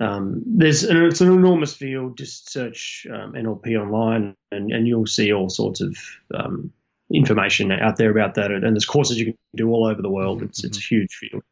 Um, 0.00 0.42
there's 0.46 0.82
an, 0.82 0.96
it's 1.04 1.20
an 1.20 1.30
enormous 1.30 1.74
field. 1.74 2.16
Just 2.16 2.50
search 2.50 3.06
um, 3.12 3.34
NLP 3.34 3.78
online, 3.78 4.34
and, 4.50 4.72
and 4.72 4.88
you'll 4.88 5.06
see 5.06 5.32
all 5.32 5.50
sorts 5.50 5.82
of 5.82 5.96
um, 6.34 6.72
information 7.12 7.72
out 7.72 7.96
there 7.96 8.10
about 8.10 8.34
that. 8.34 8.50
And 8.50 8.62
there's 8.62 8.84
courses 8.84 9.18
you 9.18 9.26
can 9.26 9.34
do 9.54 9.70
all 9.70 9.86
over 9.86 10.02
the 10.02 10.10
world. 10.10 10.38
Mm-hmm. 10.38 10.46
It's, 10.46 10.64
it's 10.64 10.78
a 10.78 10.82
huge 10.82 11.14
field. 11.14 11.42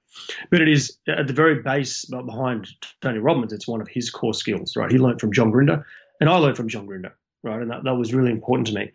But 0.50 0.60
it 0.60 0.68
is 0.68 0.98
at 1.06 1.26
the 1.26 1.32
very 1.32 1.62
base 1.62 2.04
behind 2.04 2.68
Tony 3.00 3.18
Robbins, 3.18 3.52
it's 3.52 3.68
one 3.68 3.80
of 3.80 3.88
his 3.88 4.10
core 4.10 4.34
skills, 4.34 4.76
right? 4.76 4.90
He 4.90 4.98
learned 4.98 5.20
from 5.20 5.32
John 5.32 5.50
Grinder, 5.50 5.86
and 6.20 6.28
I 6.28 6.36
learned 6.36 6.56
from 6.56 6.68
John 6.68 6.86
Grinder, 6.86 7.16
right? 7.42 7.60
And 7.60 7.70
that, 7.70 7.84
that 7.84 7.94
was 7.94 8.12
really 8.12 8.32
important 8.32 8.66
to 8.68 8.74
me. 8.74 8.92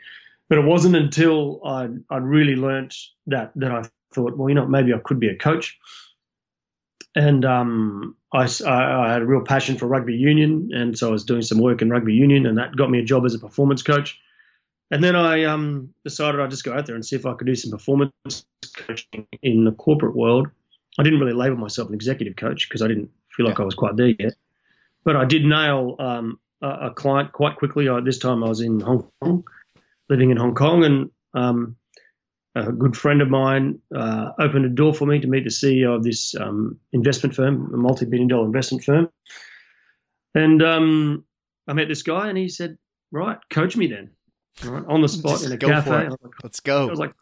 But 0.49 0.57
it 0.57 0.65
wasn't 0.65 0.95
until 0.95 1.61
I 1.65 1.87
I 2.09 2.17
really 2.17 2.55
learned 2.55 2.93
that 3.27 3.53
that 3.55 3.71
I 3.71 3.83
thought, 4.13 4.37
well, 4.37 4.49
you 4.49 4.55
know, 4.55 4.67
maybe 4.67 4.93
I 4.93 4.99
could 4.99 5.19
be 5.19 5.29
a 5.29 5.35
coach. 5.35 5.79
And 7.15 7.45
um, 7.45 8.17
I, 8.33 8.49
I 8.65 9.13
had 9.13 9.21
a 9.21 9.25
real 9.25 9.41
passion 9.41 9.77
for 9.77 9.85
rugby 9.85 10.15
union, 10.15 10.71
and 10.73 10.97
so 10.97 11.09
I 11.09 11.11
was 11.11 11.23
doing 11.23 11.43
some 11.43 11.59
work 11.59 11.81
in 11.81 11.89
rugby 11.89 12.13
union, 12.13 12.45
and 12.45 12.57
that 12.57 12.75
got 12.75 12.89
me 12.89 12.99
a 12.99 13.03
job 13.03 13.25
as 13.25 13.35
a 13.35 13.39
performance 13.39 13.83
coach. 13.83 14.19
And 14.93 15.03
then 15.03 15.15
I 15.15 15.45
um, 15.45 15.91
decided 16.03 16.39
I'd 16.39 16.51
just 16.51 16.63
go 16.63 16.71
out 16.71 16.85
there 16.85 16.93
and 16.93 17.03
see 17.03 17.15
if 17.15 17.25
I 17.25 17.33
could 17.33 17.47
do 17.47 17.55
some 17.55 17.71
performance 17.71 18.11
coaching 18.75 19.25
in 19.41 19.63
the 19.63 19.71
corporate 19.71 20.15
world. 20.15 20.49
I 20.99 21.03
didn't 21.03 21.19
really 21.19 21.33
label 21.33 21.57
myself 21.57 21.87
an 21.87 21.95
executive 21.95 22.35
coach 22.35 22.69
because 22.69 22.83
I 22.83 22.89
didn't 22.89 23.09
feel 23.35 23.47
like 23.47 23.57
yeah. 23.57 23.63
I 23.63 23.65
was 23.65 23.73
quite 23.73 23.95
there 23.95 24.13
yet. 24.19 24.35
But 25.03 25.15
I 25.15 25.25
did 25.25 25.45
nail 25.45 25.95
um, 25.97 26.39
a, 26.61 26.67
a, 26.67 26.93
client 26.93 27.31
quite 27.31 27.55
quickly. 27.55 27.89
I, 27.89 28.01
this 28.01 28.19
time 28.19 28.43
I 28.43 28.49
was 28.49 28.61
in 28.61 28.81
Hong 28.81 29.09
Kong, 29.19 29.43
living 30.09 30.29
in 30.29 30.37
Hong 30.37 30.53
Kong, 30.53 30.85
and 30.85 31.09
um, 31.33 31.75
a 32.53 32.71
good 32.71 32.95
friend 32.95 33.23
of 33.23 33.31
mine 33.31 33.79
uh, 33.95 34.33
opened 34.37 34.65
a 34.65 34.69
door 34.69 34.93
for 34.93 35.07
me 35.07 35.19
to 35.19 35.27
meet 35.27 35.43
the 35.43 35.49
CEO 35.49 35.95
of 35.95 36.03
this 36.03 36.35
um, 36.35 36.79
investment 36.91 37.35
firm, 37.35 37.73
a 37.73 37.77
multi-billion 37.77 38.27
dollar 38.27 38.45
investment 38.45 38.83
firm. 38.83 39.09
And 40.35 40.61
um, 40.61 41.25
I 41.67 41.73
met 41.73 41.87
this 41.87 42.03
guy, 42.03 42.29
and 42.29 42.37
he 42.37 42.47
said, 42.47 42.77
"Right, 43.11 43.39
coach 43.49 43.75
me 43.75 43.87
then." 43.87 44.11
Right, 44.63 44.83
on 44.87 45.01
the 45.01 45.07
spot 45.09 45.31
just 45.33 45.45
in 45.45 45.51
a 45.51 45.57
go 45.57 45.67
cafe. 45.67 46.09
Like, 46.09 46.19
let's 46.43 46.59
go. 46.59 46.87
I 46.87 46.89
was 46.89 46.99
like, 46.99 47.13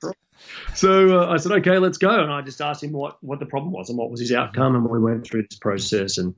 so 0.75 1.21
uh, 1.21 1.27
I 1.27 1.37
said, 1.37 1.51
okay, 1.53 1.77
let's 1.77 1.97
go. 1.97 2.23
And 2.23 2.31
I 2.31 2.41
just 2.41 2.61
asked 2.61 2.83
him 2.83 2.91
what, 2.91 3.17
what 3.23 3.39
the 3.39 3.45
problem 3.45 3.71
was 3.71 3.89
and 3.89 3.97
what 3.97 4.09
was 4.09 4.19
his 4.19 4.31
outcome. 4.31 4.75
And 4.75 4.89
we 4.89 4.99
went 4.99 5.25
through 5.25 5.43
this 5.43 5.59
process. 5.59 6.17
And 6.17 6.35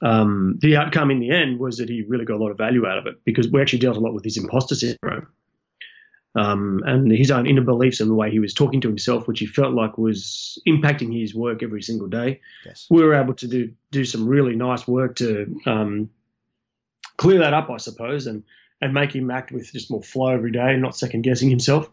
um, 0.00 0.58
the 0.60 0.76
outcome 0.76 1.10
in 1.10 1.20
the 1.20 1.30
end 1.30 1.58
was 1.58 1.78
that 1.78 1.88
he 1.88 2.02
really 2.02 2.24
got 2.24 2.36
a 2.36 2.42
lot 2.42 2.50
of 2.50 2.58
value 2.58 2.86
out 2.86 2.98
of 2.98 3.06
it 3.06 3.24
because 3.24 3.48
we 3.48 3.60
actually 3.60 3.80
dealt 3.80 3.96
a 3.96 4.00
lot 4.00 4.14
with 4.14 4.24
his 4.24 4.36
imposter 4.36 4.74
syndrome. 4.74 5.28
Um, 6.34 6.82
and 6.86 7.12
his 7.12 7.30
own 7.30 7.46
inner 7.46 7.60
beliefs 7.60 8.00
and 8.00 8.08
the 8.08 8.14
way 8.14 8.30
he 8.30 8.38
was 8.38 8.54
talking 8.54 8.80
to 8.80 8.88
himself, 8.88 9.28
which 9.28 9.40
he 9.40 9.46
felt 9.46 9.74
like 9.74 9.98
was 9.98 10.58
impacting 10.66 11.18
his 11.18 11.34
work 11.34 11.62
every 11.62 11.82
single 11.82 12.08
day. 12.08 12.40
Yes. 12.64 12.86
We 12.88 13.02
were 13.02 13.14
able 13.14 13.34
to 13.34 13.46
do 13.46 13.72
do 13.90 14.06
some 14.06 14.26
really 14.26 14.56
nice 14.56 14.88
work 14.88 15.16
to 15.16 15.54
um, 15.66 16.08
clear 17.18 17.40
that 17.40 17.52
up, 17.52 17.68
I 17.68 17.76
suppose, 17.76 18.26
and 18.26 18.44
and 18.82 18.92
make 18.92 19.14
him 19.14 19.30
act 19.30 19.52
with 19.52 19.72
just 19.72 19.90
more 19.90 20.02
flow 20.02 20.28
every 20.28 20.50
day, 20.50 20.72
and 20.72 20.82
not 20.82 20.96
second 20.96 21.22
guessing 21.22 21.48
himself. 21.48 21.88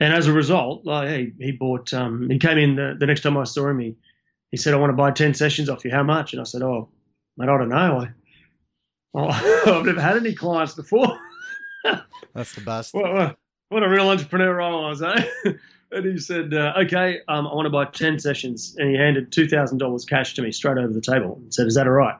And 0.00 0.14
as 0.14 0.28
a 0.28 0.32
result, 0.32 0.84
like, 0.84 1.08
he, 1.08 1.32
he 1.38 1.52
bought, 1.52 1.92
um, 1.92 2.30
he 2.30 2.38
came 2.38 2.56
in 2.56 2.76
the, 2.76 2.96
the, 2.98 3.06
next 3.06 3.22
time 3.22 3.36
I 3.36 3.44
saw 3.44 3.68
him, 3.68 3.80
he, 3.80 3.96
he 4.50 4.56
said, 4.56 4.74
I 4.74 4.76
want 4.76 4.90
to 4.90 4.96
buy 4.96 5.10
10 5.10 5.34
sessions 5.34 5.68
off 5.68 5.84
you. 5.84 5.90
How 5.90 6.02
much? 6.02 6.32
And 6.32 6.40
I 6.40 6.44
said, 6.44 6.62
Oh, 6.62 6.88
mate, 7.36 7.48
I 7.48 7.58
don't 7.58 7.68
know. 7.68 8.00
I, 8.00 8.08
well, 9.12 9.28
I've 9.66 9.84
never 9.84 10.00
had 10.00 10.16
any 10.16 10.34
clients 10.34 10.74
before. 10.74 11.18
That's 12.34 12.54
the 12.54 12.60
best. 12.60 12.94
What, 12.94 13.12
what, 13.12 13.36
what, 13.68 13.82
a 13.82 13.88
real 13.88 14.08
entrepreneur 14.08 14.60
I 14.60 14.70
was, 14.70 15.02
eh? 15.02 15.24
and 15.92 16.04
he 16.04 16.18
said, 16.18 16.54
uh, 16.54 16.72
"Okay, 16.78 17.20
um, 17.28 17.46
I 17.46 17.54
want 17.54 17.66
to 17.66 17.70
buy 17.70 17.84
ten 17.84 18.18
sessions." 18.18 18.74
And 18.78 18.90
he 18.90 18.96
handed 18.96 19.30
two 19.30 19.46
thousand 19.46 19.78
dollars 19.78 20.04
cash 20.04 20.34
to 20.34 20.42
me 20.42 20.50
straight 20.50 20.78
over 20.78 20.92
the 20.92 21.00
table 21.00 21.36
and 21.36 21.54
said, 21.54 21.66
"Is 21.66 21.74
that 21.76 21.86
all 21.86 21.92
right?" 21.92 22.16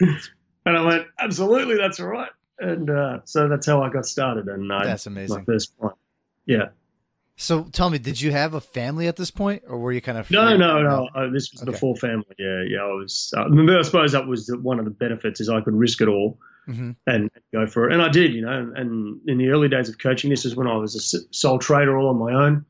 and 0.00 0.76
I 0.76 0.82
went, 0.82 1.06
"Absolutely, 1.18 1.76
that's 1.76 1.98
all 1.98 2.06
right." 2.06 2.30
And 2.58 2.88
uh, 2.88 3.18
so 3.24 3.48
that's 3.48 3.66
how 3.66 3.82
I 3.82 3.90
got 3.90 4.06
started. 4.06 4.46
And 4.46 4.72
I, 4.72 4.84
That's 4.84 5.06
amazing. 5.06 5.38
My 5.38 5.44
first 5.44 5.76
client. 5.78 5.98
Yeah. 6.46 6.68
So 7.36 7.64
tell 7.64 7.90
me, 7.90 7.98
did 7.98 8.20
you 8.20 8.30
have 8.30 8.54
a 8.54 8.60
family 8.60 9.08
at 9.08 9.16
this 9.16 9.32
point, 9.32 9.64
or 9.66 9.78
were 9.78 9.90
you 9.90 10.00
kind 10.00 10.18
of 10.18 10.30
No, 10.30 10.48
free? 10.50 10.58
no, 10.58 10.82
no. 10.82 11.08
Uh, 11.14 11.30
this 11.32 11.50
was 11.52 11.62
Okay. 11.62 11.72
before 11.72 11.96
family. 11.96 12.26
Yeah, 12.38 12.62
yeah. 12.68 12.82
I 12.82 12.92
was. 12.94 13.34
Uh, 13.36 13.42
I 13.48 13.82
suppose 13.82 14.12
that 14.12 14.28
was 14.28 14.46
the, 14.46 14.58
one 14.58 14.78
of 14.78 14.84
the 14.84 14.92
benefits 14.92 15.40
is 15.40 15.48
I 15.48 15.60
could 15.60 15.74
risk 15.74 16.00
it 16.00 16.08
all 16.08 16.38
hmm 16.66 16.92
and 17.06 17.30
go 17.52 17.66
for 17.66 17.90
it, 17.90 17.92
and 17.92 18.00
I 18.00 18.08
did. 18.08 18.32
You 18.34 18.42
know, 18.42 18.72
and 18.76 19.20
in 19.26 19.38
the 19.38 19.48
early 19.48 19.68
days 19.68 19.88
of 19.88 19.98
coaching, 19.98 20.30
this 20.30 20.44
is 20.44 20.54
when 20.54 20.68
I 20.68 20.76
was 20.76 20.94
a 20.94 21.34
sole 21.34 21.58
trader 21.58 21.98
all 21.98 22.08
on 22.08 22.18
my 22.18 22.32
own, 22.46 22.66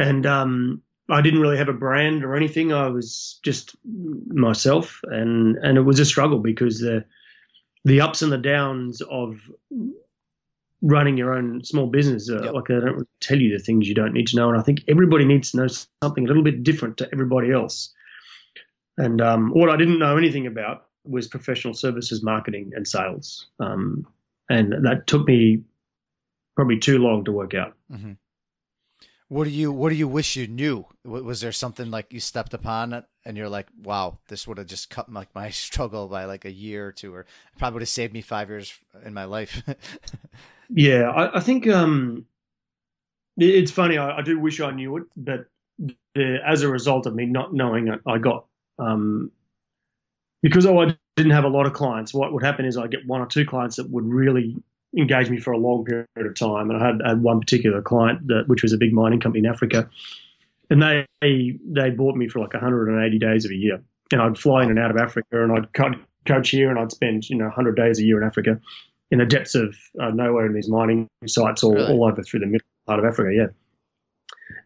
and 0.00 0.26
um, 0.26 0.82
I 1.08 1.20
didn't 1.22 1.40
really 1.40 1.58
have 1.58 1.68
a 1.68 1.72
brand 1.72 2.24
or 2.24 2.34
anything. 2.34 2.72
I 2.72 2.88
was 2.88 3.38
just 3.44 3.76
myself, 3.84 5.00
and 5.04 5.56
and 5.58 5.78
it 5.78 5.82
was 5.82 6.00
a 6.00 6.04
struggle 6.04 6.40
because 6.40 6.80
the 6.80 7.04
the 7.84 8.00
ups 8.00 8.22
and 8.22 8.30
the 8.32 8.38
downs 8.38 9.00
of 9.00 9.40
running 10.82 11.16
your 11.16 11.34
own 11.34 11.62
small 11.64 11.86
business, 11.86 12.30
uh, 12.30 12.42
Yep. 12.42 12.54
like 12.54 12.64
they 12.68 12.80
don't 12.80 13.08
tell 13.20 13.38
you 13.38 13.56
the 13.56 13.62
things 13.62 13.88
you 13.88 13.94
don't 13.94 14.12
need 14.14 14.28
to 14.28 14.36
know. 14.36 14.48
And 14.50 14.58
I 14.58 14.62
think 14.62 14.82
everybody 14.88 15.24
needs 15.24 15.50
to 15.50 15.58
know 15.58 15.66
something 16.02 16.24
a 16.24 16.26
little 16.26 16.42
bit 16.42 16.62
different 16.62 16.96
to 16.98 17.08
everybody 17.12 17.52
else. 17.52 17.92
And 18.96 19.20
um, 19.20 19.50
what 19.50 19.70
I 19.70 19.76
didn't 19.76 19.98
know 19.98 20.16
anything 20.16 20.46
about 20.46 20.86
was 21.04 21.28
professional 21.28 21.74
services 21.74 22.22
marketing 22.22 22.72
and 22.74 22.86
sales. 22.86 23.48
Um, 23.58 24.06
and 24.48 24.72
that 24.84 25.06
took 25.06 25.26
me 25.26 25.62
probably 26.56 26.78
too 26.78 26.98
long 26.98 27.24
to 27.24 27.32
work 27.32 27.54
out. 27.54 27.76
hmm 27.90 28.12
What 29.30 29.44
do 29.44 29.50
you 29.50 29.70
What 29.70 29.90
do 29.90 29.94
you 29.94 30.08
wish 30.08 30.34
you 30.34 30.48
knew? 30.48 30.86
Was 31.04 31.40
there 31.40 31.52
something 31.52 31.88
like 31.88 32.12
you 32.12 32.18
stepped 32.18 32.52
upon 32.52 33.04
and 33.24 33.36
you're 33.36 33.48
like, 33.48 33.68
"Wow, 33.80 34.18
this 34.26 34.44
would 34.44 34.58
have 34.58 34.66
just 34.66 34.90
cut 34.90 35.10
like 35.12 35.32
my 35.36 35.50
struggle 35.66 36.08
by 36.08 36.24
like 36.24 36.44
a 36.44 36.50
year 36.50 36.88
or 36.88 36.90
two, 36.90 37.14
or 37.14 37.26
probably 37.56 37.74
would 37.74 37.82
have 37.82 37.88
saved 37.88 38.12
me 38.12 38.22
five 38.22 38.48
years 38.48 38.74
in 39.04 39.14
my 39.14 39.24
life." 39.24 39.62
Yeah, 40.72 41.10
I, 41.10 41.38
I 41.38 41.40
think 41.40 41.66
um, 41.66 42.26
it's 43.36 43.72
funny. 43.72 43.98
I, 43.98 44.18
I 44.18 44.22
do 44.22 44.38
wish 44.38 44.60
I 44.60 44.70
knew 44.70 44.98
it, 44.98 45.04
but 45.16 45.46
the, 46.14 46.38
as 46.46 46.62
a 46.62 46.68
result 46.68 47.06
of 47.06 47.14
me 47.16 47.26
not 47.26 47.52
knowing 47.52 47.88
it, 47.88 48.00
I 48.06 48.18
got 48.18 48.46
um, 48.78 49.32
because 50.42 50.66
I 50.66 50.96
didn't 51.16 51.32
have 51.32 51.42
a 51.42 51.48
lot 51.48 51.66
of 51.66 51.72
clients. 51.72 52.14
What 52.14 52.32
would 52.32 52.44
happen 52.44 52.66
is 52.66 52.76
I 52.76 52.86
get 52.86 53.04
one 53.04 53.20
or 53.20 53.26
two 53.26 53.44
clients 53.44 53.76
that 53.76 53.90
would 53.90 54.04
really 54.04 54.62
engage 54.96 55.30
me 55.30 55.38
for 55.38 55.52
a 55.52 55.58
long 55.58 55.84
period 55.84 56.06
of 56.16 56.34
time, 56.34 56.70
and 56.70 56.82
I 56.82 56.86
had, 56.86 57.00
had 57.04 57.22
one 57.22 57.40
particular 57.40 57.80
client 57.82 58.26
that 58.28 58.48
which 58.48 58.62
was 58.62 58.72
a 58.72 58.78
big 58.78 58.92
mining 58.92 59.20
company 59.20 59.44
in 59.46 59.50
Africa, 59.50 59.88
and 60.68 60.82
they 60.82 61.58
they 61.64 61.90
bought 61.90 62.16
me 62.16 62.28
for 62.28 62.40
like 62.40 62.52
180 62.52 63.18
days 63.18 63.44
of 63.44 63.50
a 63.50 63.56
year, 63.56 63.80
and 64.12 64.20
I'd 64.20 64.38
fly 64.38 64.62
in 64.62 64.70
and 64.70 64.78
out 64.78 64.90
of 64.90 64.96
Africa, 64.96 65.42
and 65.42 65.52
I'd 65.52 65.72
coach 66.26 66.50
here, 66.50 66.70
and 66.70 66.78
I'd 66.78 66.92
spend 66.92 67.28
you 67.28 67.36
know 67.36 67.46
100 67.46 67.76
days 67.76 67.98
a 67.98 68.04
year 68.04 68.20
in 68.20 68.26
Africa 68.26 68.60
in 69.10 69.18
the 69.18 69.26
depths 69.26 69.54
of 69.54 69.76
uh, 70.00 70.10
nowhere 70.10 70.46
in 70.46 70.54
these 70.54 70.68
mining 70.68 71.08
sites 71.26 71.64
all, 71.64 71.74
Really? 71.74 71.92
all 71.92 72.04
over 72.04 72.22
through 72.22 72.40
the 72.40 72.46
middle 72.46 72.66
part 72.86 72.98
of 72.98 73.04
Africa. 73.04 73.34
Yeah, 73.34 73.48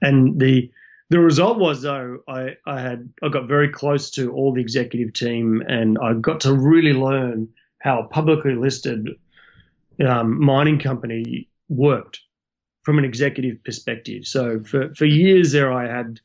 and 0.01 0.41
the 0.41 0.71
the 1.11 1.19
result 1.21 1.59
was 1.59 1.83
though 1.83 2.21
I 2.27 2.57
I 2.67 2.81
had 2.81 3.13
I 3.23 3.29
got 3.29 3.47
very 3.47 3.69
close 3.69 4.11
to 4.13 4.33
all 4.33 4.53
the 4.53 4.61
executive 4.61 5.13
team, 5.13 5.63
and 5.67 5.99
I 5.99 6.15
got 6.15 6.41
to 6.41 6.55
really 6.55 6.93
learn 6.93 7.49
how 7.81 8.01
a 8.01 8.05
publicly 8.09 8.55
listed 8.55 9.11
um, 10.01 10.43
mining 10.43 10.79
company 10.79 11.49
worked 11.69 12.21
from 12.83 12.99
an 12.99 13.05
executive 13.05 13.63
perspective. 13.65 14.27
So 14.27 14.61
for 14.61 14.95
for 14.95 15.07
years 15.07 15.53
there, 15.53 15.73
I 15.73 15.87
had 15.87 16.21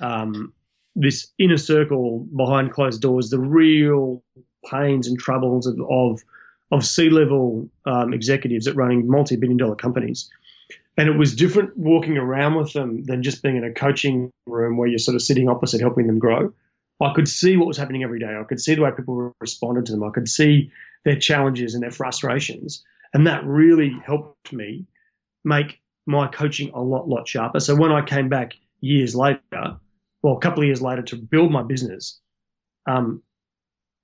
um, 0.00 0.52
this 0.94 1.32
inner 1.38 1.56
circle 1.56 2.26
behind 2.36 2.72
closed 2.72 3.00
doors, 3.02 3.30
the 3.30 3.38
real 3.38 4.22
pains 4.70 5.06
and 5.08 5.18
troubles 5.18 5.66
of 5.66 5.80
of, 5.88 6.22
of 6.70 6.84
C-level 6.84 7.68
um, 7.84 8.12
executives 8.12 8.66
at 8.66 8.76
running 8.76 9.08
multi-billion-dollar 9.08 9.76
companies. 9.76 10.30
And 10.98 11.08
it 11.08 11.18
was 11.18 11.34
different 11.34 11.76
walking 11.76 12.16
around 12.16 12.54
with 12.54 12.72
them 12.72 13.04
than 13.04 13.22
just 13.22 13.42
being 13.42 13.56
in 13.56 13.64
a 13.64 13.72
coaching 13.72 14.30
room 14.46 14.76
where 14.78 14.88
you're 14.88 14.98
sort 14.98 15.14
of 15.14 15.22
sitting 15.22 15.48
opposite, 15.48 15.80
helping 15.80 16.06
them 16.06 16.18
grow. 16.18 16.52
I 17.00 17.12
could 17.12 17.28
see 17.28 17.56
what 17.58 17.68
was 17.68 17.76
happening 17.76 18.02
every 18.02 18.18
day. 18.18 18.34
I 18.34 18.44
could 18.44 18.60
see 18.60 18.74
the 18.74 18.80
way 18.80 18.90
people 18.96 19.34
responded 19.40 19.84
to 19.86 19.92
them. 19.92 20.02
I 20.02 20.10
could 20.10 20.28
see 20.28 20.70
their 21.06 21.16
challenges 21.16 21.72
and 21.74 21.82
their 21.82 21.90
frustrations, 21.92 22.84
and 23.14 23.26
that 23.28 23.44
really 23.44 23.96
helped 24.04 24.52
me 24.52 24.84
make 25.44 25.80
my 26.04 26.26
coaching 26.26 26.70
a 26.74 26.82
lot, 26.82 27.08
lot 27.08 27.26
sharper. 27.26 27.60
So 27.60 27.76
when 27.76 27.92
I 27.92 28.04
came 28.04 28.28
back 28.28 28.54
years 28.80 29.14
later, 29.14 29.78
well, 30.22 30.36
a 30.36 30.40
couple 30.40 30.62
of 30.62 30.66
years 30.66 30.82
later 30.82 31.02
to 31.02 31.16
build 31.16 31.52
my 31.52 31.62
business, 31.62 32.20
um, 32.86 33.22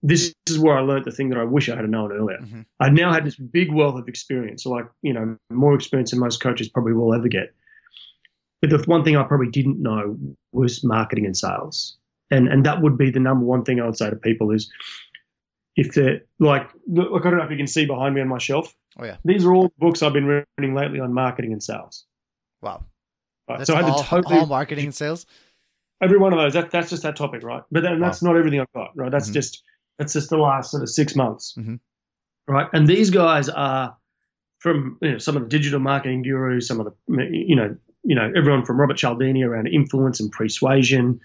this 0.04 0.32
is 0.49 0.61
where 0.61 0.76
I 0.76 0.80
learned 0.80 1.04
the 1.04 1.11
thing 1.11 1.30
that 1.30 1.38
I 1.38 1.44
wish 1.44 1.68
I 1.68 1.76
had 1.76 1.88
known 1.90 2.12
earlier. 2.12 2.38
Mhm. 2.38 2.66
I 2.78 2.90
now 2.90 3.12
had 3.12 3.25
this 3.25 3.37
big 3.37 3.73
wealth 3.73 3.99
of 3.99 4.09
experience, 4.09 4.64
like, 4.64 4.87
you 5.02 5.12
know, 5.12 5.37
more 5.50 5.75
experience 5.75 6.12
than 6.12 6.21
most 6.21 6.40
coaches 6.40 6.68
probably 6.68 6.92
will 6.92 7.14
ever 7.14 7.28
get. 7.28 7.52
But 8.61 8.71
the 8.71 8.78
one 8.87 9.02
thing 9.02 9.16
I 9.16 9.25
probably 9.25 9.50
didn't 9.50 9.82
know 9.82 10.18
was 10.52 10.85
marketing 10.85 11.26
and 11.26 11.37
sales. 11.37 11.97
And, 12.30 12.47
and 12.49 12.64
that 12.64 12.80
would 12.80 12.97
be 12.97 13.11
the 13.11 13.21
number 13.21 13.44
one 13.44 13.64
thing 13.64 13.80
I 13.80 13.87
would 13.87 13.99
say 13.99 14.09
to 14.09 14.16
people 14.16 14.52
is 14.52 14.71
if 15.76 15.95
they're 15.95 16.23
like, 16.38 16.69
look, 16.87 17.25
I 17.26 17.31
don't 17.31 17.38
know 17.38 17.45
if 17.45 17.50
you 17.50 17.57
can 17.57 17.67
see 17.67 17.87
behind 17.87 18.14
me 18.14 18.21
on 18.21 18.29
my 18.29 18.38
shelf. 18.38 18.75
oh 18.99 19.05
yeah, 19.05 19.17
These 19.25 19.45
are 19.47 19.55
all 19.55 19.73
books 19.79 20.02
I've 20.02 20.12
been 20.12 20.26
reading 20.59 20.75
lately 20.75 21.00
on 21.00 21.12
marketing 21.14 21.52
and 21.52 21.62
sales. 21.62 22.05
wow. 22.61 22.85
Right? 23.49 23.59
That's 23.59 23.69
so 23.69 23.75
I 23.75 23.83
had 23.83 23.91
all, 23.91 23.99
to 24.02 24.05
totally 24.05 24.38
all 24.38 24.47
marketing 24.47 24.85
and 24.87 24.95
sales. 24.95 25.26
every 26.00 26.17
one 26.19 26.33
of 26.33 26.38
those. 26.38 26.52
That, 26.55 26.71
that's 26.71 26.91
just 26.91 27.02
that 27.02 27.17
topic, 27.17 27.43
right? 27.43 27.62
But 27.73 27.83
then 27.83 27.99
that's 28.00 28.23
not 28.23 28.37
everything 28.37 28.61
I've 28.61 28.73
got, 28.73 28.97
right? 28.97 29.11
That's 29.11 29.31
Mhm. 29.31 29.35
just 29.35 29.62
that's 29.99 30.12
just 30.14 30.31
the 30.31 30.37
last 30.38 30.71
sort 30.71 30.83
of 30.83 30.88
six 30.88 31.14
months, 31.17 31.55
Mhm. 31.59 31.81
right? 32.47 32.69
And 32.73 32.87
these 32.87 33.11
guys 33.11 33.49
are 33.49 33.97
from 34.61 34.97
you 35.02 35.12
know 35.12 35.19
some 35.19 35.37
of 35.37 35.43
the 35.43 35.49
digital 35.49 35.81
marketing 35.81 36.23
gurus, 36.23 36.69
some 36.69 36.79
of 36.81 36.87
the 37.09 37.25
you 37.31 37.57
know 37.57 37.76
you 38.05 38.14
know 38.14 38.31
everyone 38.37 38.64
from 38.64 38.81
Robert 38.81 38.97
Cialdini 38.97 39.43
around 39.43 39.67
influence 39.67 40.21
and 40.21 40.31
persuasion, 40.31 41.21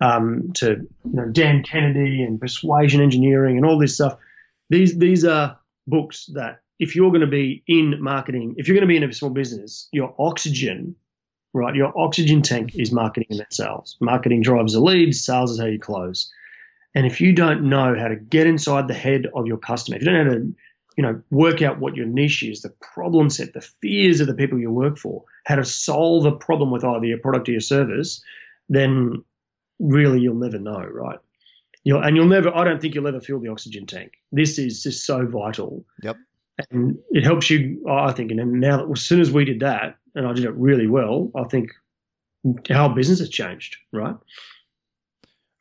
um, 0.00 0.52
to 0.54 0.86
you 1.04 1.12
know 1.12 1.26
Dan 1.26 1.62
Kennedy 1.62 2.22
and 2.22 2.40
persuasion 2.40 3.00
engineering 3.00 3.56
and 3.56 3.66
all 3.66 3.78
this 3.78 3.94
stuff. 3.94 4.16
These 4.68 4.98
these 4.98 5.24
are 5.24 5.58
books 5.86 6.26
that 6.34 6.60
if 6.78 6.96
you're 6.96 7.10
going 7.10 7.20
to 7.20 7.26
be 7.26 7.62
in 7.66 8.02
marketing, 8.02 8.54
if 8.56 8.68
you're 8.68 8.76
going 8.76 8.88
to 8.88 8.92
be 8.92 8.96
in 8.96 9.04
a 9.04 9.12
small 9.12 9.30
business, 9.30 9.88
your 9.92 10.14
oxygen 10.18 10.96
right? 11.52 11.74
Your 11.74 11.96
oxygen 11.98 12.42
tank 12.42 12.74
is 12.74 12.92
marketing 12.92 13.26
and 13.30 13.46
sales. 13.50 13.96
Marketing 14.00 14.42
drives 14.42 14.72
the 14.72 14.80
leads, 14.80 15.24
sales 15.24 15.52
is 15.52 15.60
how 15.60 15.66
you 15.66 15.78
close. 15.78 16.32
And 16.94 17.06
if 17.06 17.20
you 17.20 17.32
don't 17.32 17.68
know 17.68 17.96
how 17.98 18.08
to 18.08 18.16
get 18.16 18.46
inside 18.46 18.88
the 18.88 18.94
head 18.94 19.26
of 19.34 19.46
your 19.46 19.58
customer, 19.58 19.96
if 19.96 20.02
you 20.02 20.10
don't 20.10 20.24
know 20.24 20.30
how 20.30 20.38
to, 20.38 20.54
you 20.96 21.02
know, 21.02 21.22
work 21.30 21.62
out 21.62 21.78
what 21.78 21.96
your 21.96 22.06
niche 22.06 22.42
is, 22.42 22.62
the 22.62 22.70
problem 22.80 23.30
set, 23.30 23.52
the 23.52 23.60
fears 23.60 24.20
of 24.20 24.26
the 24.26 24.34
people 24.34 24.58
you 24.58 24.70
work 24.70 24.98
for, 24.98 25.24
how 25.46 25.56
to 25.56 25.64
solve 25.64 26.26
a 26.26 26.32
problem 26.32 26.70
with 26.70 26.84
either 26.84 27.06
your 27.06 27.18
product 27.18 27.48
or 27.48 27.52
your 27.52 27.60
service, 27.60 28.22
then 28.68 29.24
really 29.80 30.20
you'll 30.20 30.34
never 30.36 30.58
know, 30.58 30.78
right? 30.84 31.18
You'll, 31.82 32.02
and 32.02 32.14
you'll 32.14 32.26
never, 32.28 32.54
I 32.54 32.64
don't 32.64 32.80
think 32.80 32.94
you'll 32.94 33.08
ever 33.08 33.20
fill 33.20 33.40
the 33.40 33.48
oxygen 33.48 33.86
tank. 33.86 34.12
This 34.30 34.58
is 34.58 34.82
just 34.82 35.04
so 35.06 35.26
vital. 35.26 35.84
Yep. 36.02 36.16
And 36.70 36.98
it 37.10 37.24
helps 37.24 37.48
you, 37.48 37.82
I 37.88 38.12
think. 38.12 38.30
And 38.30 38.60
now, 38.60 38.84
that, 38.84 38.92
as 38.92 39.00
soon 39.00 39.20
as 39.20 39.32
we 39.32 39.46
did 39.46 39.60
that, 39.60 39.96
and 40.14 40.26
I 40.26 40.32
did 40.34 40.44
it 40.44 40.52
really 40.54 40.86
well, 40.86 41.30
I 41.34 41.44
think 41.44 41.70
our 42.70 42.94
business 42.94 43.20
has 43.20 43.30
changed, 43.30 43.76
right? 43.92 44.14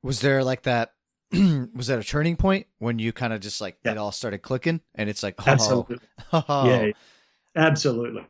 Was 0.03 0.19
there 0.21 0.43
like 0.43 0.63
that? 0.63 0.93
was 1.31 1.87
that 1.87 1.99
a 1.99 2.03
turning 2.03 2.35
point 2.35 2.67
when 2.79 2.99
you 2.99 3.13
kind 3.13 3.31
of 3.33 3.39
just 3.39 3.61
like 3.61 3.77
Yeah. 3.85 3.91
it 3.93 3.97
all 3.97 4.11
started 4.11 4.39
clicking 4.39 4.81
and 4.95 5.09
it's 5.09 5.21
like, 5.23 5.35
oh, 5.39 5.43
Absolutely. 5.51 5.97
oh, 6.33 6.43
Yeah, 6.65 6.91
absolutely. 7.55 8.25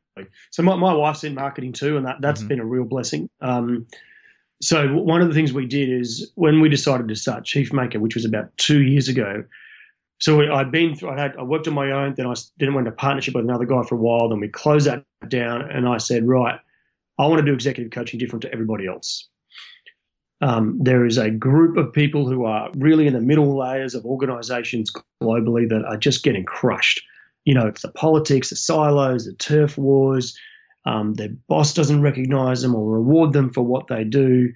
So 0.52 0.64
my, 0.64 0.76
my 0.76 0.94
wife's 0.94 1.24
in 1.24 1.34
marketing 1.34 1.72
too, 1.74 1.98
and 1.98 2.06
that 2.06 2.18
that's 2.22 2.44
Mhm. 2.44 2.48
been 2.50 2.60
a 2.60 2.66
real 2.66 2.84
blessing. 2.84 3.30
Um, 3.42 3.88
so 4.62 4.88
one 4.88 5.22
of 5.22 5.28
the 5.28 5.34
things 5.34 5.54
we 5.54 5.66
did 5.66 5.90
is 5.90 6.32
when 6.36 6.62
we 6.62 6.70
decided 6.70 7.08
to 7.08 7.16
start 7.16 7.46
Chief 7.46 7.72
Maker, 7.72 8.00
which 8.00 8.16
was 8.16 8.26
about 8.26 8.56
two 8.58 8.82
years 8.82 9.08
ago. 9.08 9.44
So 10.20 10.42
I'd 10.54 10.72
been 10.72 10.96
through, 10.96 11.12
I 11.12 11.22
had, 11.22 11.38
I 11.38 11.44
worked 11.44 11.68
on 11.68 11.74
my 11.74 11.92
own, 11.92 12.16
then 12.16 12.28
I 12.28 12.34
then 12.58 12.74
went 12.74 12.88
into 12.88 12.98
partnership 12.98 13.36
with 13.36 13.46
another 13.46 13.66
guy 13.66 13.84
for 13.84 13.96
a 13.96 14.00
while, 14.00 14.30
then 14.30 14.40
we 14.40 14.50
closed 14.50 14.88
that 14.88 15.06
down, 15.28 15.70
and 15.72 15.88
I 15.88 15.98
said, 15.98 16.28
right, 16.28 16.60
I 17.18 17.28
want 17.28 17.40
to 17.40 17.46
do 17.46 17.54
executive 17.54 17.92
coaching 17.92 18.20
different 18.20 18.42
to 18.42 18.52
everybody 18.52 18.86
else. 18.86 19.30
Um, 20.42 20.78
there 20.82 21.06
is 21.06 21.18
a 21.18 21.30
group 21.30 21.78
of 21.78 21.94
people 21.94 22.28
who 22.28 22.46
are 22.46 22.70
really 22.76 23.08
in 23.08 23.14
the 23.14 23.22
middle 23.22 23.58
layers 23.58 23.96
of 23.96 24.06
organizations 24.06 24.92
globally 25.22 25.70
that 25.70 25.86
are 25.86 25.98
just 25.98 26.24
getting 26.24 26.46
crushed 26.46 27.02
you 27.46 27.54
know, 27.56 27.66
it's 27.68 27.82
the 27.82 27.92
politics, 27.92 28.52
the 28.52 28.56
silos, 28.56 29.26
the 29.26 29.34
turf 29.34 29.78
wars. 29.78 30.38
Um, 30.86 31.14
their 31.14 31.30
boss 31.48 31.74
doesn't 31.74 32.02
recognize 32.02 32.62
them 32.62 32.76
or 32.76 32.90
reward 32.90 33.34
them 33.34 33.52
for 33.52 33.62
what 33.62 33.88
they 33.88 34.04
do. 34.04 34.54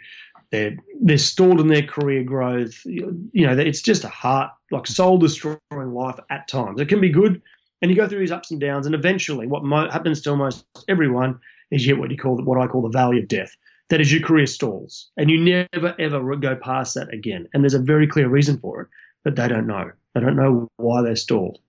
They're 0.51 0.77
they're 1.01 1.17
stalled 1.17 1.59
in 1.59 1.67
their 1.67 1.81
career 1.81 2.23
growth. 2.23 2.85
You 2.85 3.27
know, 3.33 3.57
it's 3.57 3.81
just 3.81 4.03
a 4.03 4.09
heart 4.09 4.51
like 4.71 4.87
soul 4.87 5.17
destroying 5.17 5.59
life 5.71 6.19
at 6.29 6.47
times. 6.47 6.79
It 6.79 6.89
can 6.89 7.01
be 7.01 7.09
good, 7.09 7.41
and 7.81 7.89
you 7.89 7.97
go 7.97 8.07
through 8.07 8.19
these 8.19 8.31
ups 8.31 8.51
and 8.51 8.59
downs, 8.59 8.85
and 8.85 8.95
eventually, 8.95 9.47
what 9.47 9.63
mo- 9.63 9.89
happens 9.89 10.21
to 10.21 10.29
almost 10.29 10.65
everyone 10.87 11.39
is 11.71 11.85
you 11.85 11.95
hit 11.95 11.99
what 11.99 12.11
you 12.11 12.17
call 12.17 12.41
what 12.43 12.59
I 12.59 12.67
call 12.67 12.83
the 12.83 12.89
valley 12.89 13.19
of 13.19 13.27
death. 13.27 13.55
That 13.89 13.99
is 13.99 14.11
your 14.11 14.21
career 14.21 14.45
stalls, 14.45 15.09
and 15.17 15.29
you 15.29 15.39
never 15.39 15.95
ever 15.99 16.35
go 16.35 16.55
past 16.55 16.95
that 16.95 17.11
again. 17.13 17.47
And 17.53 17.63
there's 17.63 17.73
a 17.73 17.79
very 17.79 18.07
clear 18.07 18.29
reason 18.29 18.59
for 18.59 18.81
it, 18.81 18.87
but 19.23 19.35
they 19.35 19.47
don't 19.47 19.67
know. 19.67 19.91
They 20.13 20.21
don't 20.21 20.35
know 20.35 20.69
why 20.77 21.01
they're 21.01 21.15
stalled. 21.15 21.59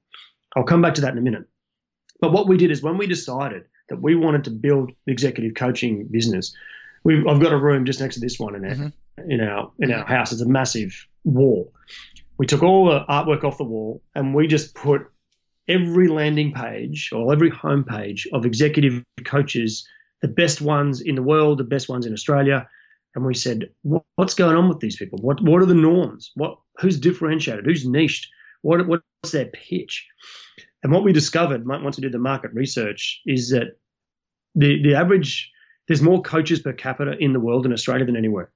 I'll 0.57 0.63
come 0.63 0.83
back 0.83 0.95
to 0.95 1.01
that 1.01 1.13
in 1.13 1.19
a 1.19 1.23
minute. 1.23 1.45
But 2.21 2.33
what 2.33 2.49
we 2.49 2.57
did 2.57 2.71
is 2.71 2.83
when 2.83 2.99
we 2.99 3.07
decided 3.07 3.65
that 3.89 4.01
we 4.01 4.15
wanted 4.15 4.45
to 4.45 4.51
build 4.51 4.93
the 5.07 5.13
executive 5.13 5.55
coaching 5.55 6.07
business, 6.11 6.55
We've, 7.05 7.27
I've 7.27 7.41
got 7.41 7.53
a 7.53 7.59
room 7.59 7.85
just 7.85 8.01
next 8.01 8.15
to 8.15 8.21
this 8.21 8.39
one 8.39 8.57
in 8.57 8.65
our, 8.65 8.75
mm-hmm. 8.75 9.31
in 9.31 9.41
our 9.41 9.71
in 9.79 9.93
our 9.93 10.05
house. 10.05 10.33
It's 10.33 10.41
a 10.41 10.49
massive 10.49 11.07
wall. 11.23 11.73
We 12.39 12.47
took 12.47 12.63
all 12.63 12.87
the 12.87 13.05
artwork 13.09 13.45
off 13.45 13.59
the 13.59 13.65
wall 13.65 14.03
and 14.15 14.35
we 14.35 14.49
just 14.49 14.75
put 14.75 15.03
every 15.69 16.09
landing 16.09 16.53
page 16.53 17.11
or 17.13 17.33
every 17.33 17.51
homepage 17.51 18.27
of 18.33 18.45
executive 18.45 19.05
coaches, 19.25 19.87
the 20.21 20.29
best 20.29 20.61
ones 20.61 21.01
in 21.01 21.15
the 21.15 21.23
world, 21.23 21.59
the 21.59 21.65
best 21.65 21.89
ones 21.89 22.07
in 22.07 22.13
Australia, 22.13 22.69
and 23.15 23.25
we 23.25 23.35
said, 23.35 23.71
what's 24.17 24.35
going 24.35 24.57
on 24.57 24.69
with 24.69 24.81
these 24.81 24.97
people? 24.97 25.19
What 25.21 25.43
what 25.43 25.63
are 25.63 25.67
the 25.67 25.75
norms? 25.75 26.33
What 26.35 26.59
who's 26.79 26.99
differentiated? 26.99 27.67
Who's 27.67 27.87
niched? 27.87 28.29
What 28.63 28.87
what's 28.87 29.31
their 29.31 29.47
pitch? 29.47 30.09
And 30.85 30.93
what 30.93 31.03
we 31.03 31.13
discovered 31.13 31.67
once 31.67 31.97
we 31.97 32.03
did 32.03 32.13
the 32.13 32.19
market 32.19 32.53
research 32.53 33.23
is 33.27 33.51
that 33.51 33.79
the 34.55 34.83
the 34.83 34.95
average 34.95 35.51
there's 35.89 36.03
more 36.03 36.23
coaches 36.23 36.61
per 36.61 36.73
capita 36.73 37.17
in 37.19 37.33
the 37.33 37.41
world 37.41 37.67
in 37.67 37.73
Australia 37.73 38.05
than 38.05 38.17
anywhere. 38.17 38.53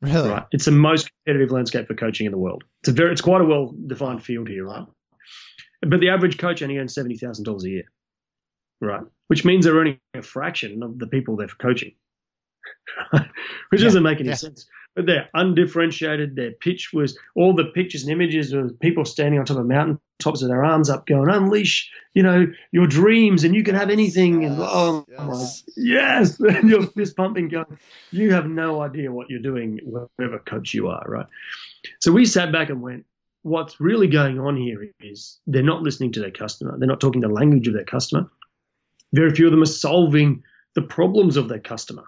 Really? 0.00 0.30
Right. 0.30 0.44
It's 0.52 0.64
the 0.64 0.72
most 0.72 1.10
competitive 1.24 1.52
landscape 1.52 1.86
for 1.86 1.94
coaching 1.94 2.26
in 2.26 2.32
the 2.32 2.38
world. 2.38 2.64
It's 2.82 2.88
a 2.88 2.92
very 2.92 3.12
it's 3.12 3.20
quite 3.20 3.40
a 3.40 3.44
well 3.44 3.74
defined 3.86 4.22
field 4.22 4.48
here, 4.48 4.64
right? 4.64 4.86
But 5.82 6.00
the 6.00 6.10
average 6.10 6.38
coach 6.38 6.62
only 6.62 6.78
earns 6.78 6.94
seventy 6.94 7.18
thousand 7.18 7.44
dollars 7.44 7.64
a 7.64 7.70
year. 7.70 7.84
Right. 8.80 9.02
Which 9.26 9.44
means 9.44 9.64
they're 9.64 9.74
earning 9.74 9.98
a 10.14 10.22
fraction 10.22 10.82
of 10.82 10.98
the 10.98 11.08
people 11.08 11.36
they're 11.36 11.48
coaching. 11.48 11.94
Which 13.10 13.80
yeah, 13.80 13.84
doesn't 13.84 14.02
make 14.02 14.20
any 14.20 14.28
yeah. 14.28 14.34
sense 14.36 14.66
but 14.96 15.04
they're 15.04 15.28
undifferentiated. 15.34 16.34
Their 16.34 16.52
pitch 16.52 16.90
was 16.92 17.18
all 17.36 17.54
the 17.54 17.66
pictures 17.66 18.02
and 18.02 18.10
images 18.10 18.52
of 18.52 18.80
people 18.80 19.04
standing 19.04 19.38
on 19.38 19.44
top 19.44 19.58
of 19.58 19.66
mountain 19.66 20.00
tops 20.18 20.40
with 20.40 20.50
their 20.50 20.64
arms 20.64 20.88
up, 20.88 21.06
going, 21.06 21.28
"Unleash, 21.28 21.90
you 22.14 22.22
know, 22.22 22.46
your 22.72 22.86
dreams, 22.86 23.44
and 23.44 23.54
you 23.54 23.62
can 23.62 23.74
have 23.74 23.90
anything." 23.90 24.42
Yes, 24.42 24.52
and 24.52 24.60
oh, 24.62 25.04
yes, 25.08 25.64
yes. 25.76 26.40
and 26.56 26.70
you're 26.70 26.86
fist 26.86 27.14
pumping, 27.14 27.48
going, 27.48 27.78
"You 28.10 28.32
have 28.32 28.46
no 28.46 28.80
idea 28.80 29.12
what 29.12 29.28
you're 29.28 29.38
doing, 29.38 29.78
whatever 29.84 30.38
coach 30.38 30.72
you 30.72 30.88
are, 30.88 31.04
right?" 31.06 31.26
So 32.00 32.10
we 32.10 32.24
sat 32.24 32.50
back 32.50 32.70
and 32.70 32.80
went, 32.80 33.04
"What's 33.42 33.78
really 33.78 34.08
going 34.08 34.40
on 34.40 34.56
here 34.56 34.88
is 35.00 35.38
they're 35.46 35.62
not 35.62 35.82
listening 35.82 36.12
to 36.12 36.20
their 36.20 36.30
customer. 36.30 36.74
They're 36.78 36.88
not 36.88 37.00
talking 37.00 37.20
the 37.20 37.28
language 37.28 37.68
of 37.68 37.74
their 37.74 37.84
customer. 37.84 38.30
Very 39.12 39.30
few 39.34 39.44
of 39.44 39.52
them 39.52 39.62
are 39.62 39.66
solving 39.66 40.42
the 40.74 40.82
problems 40.82 41.36
of 41.36 41.48
their 41.48 41.60
customer." 41.60 42.04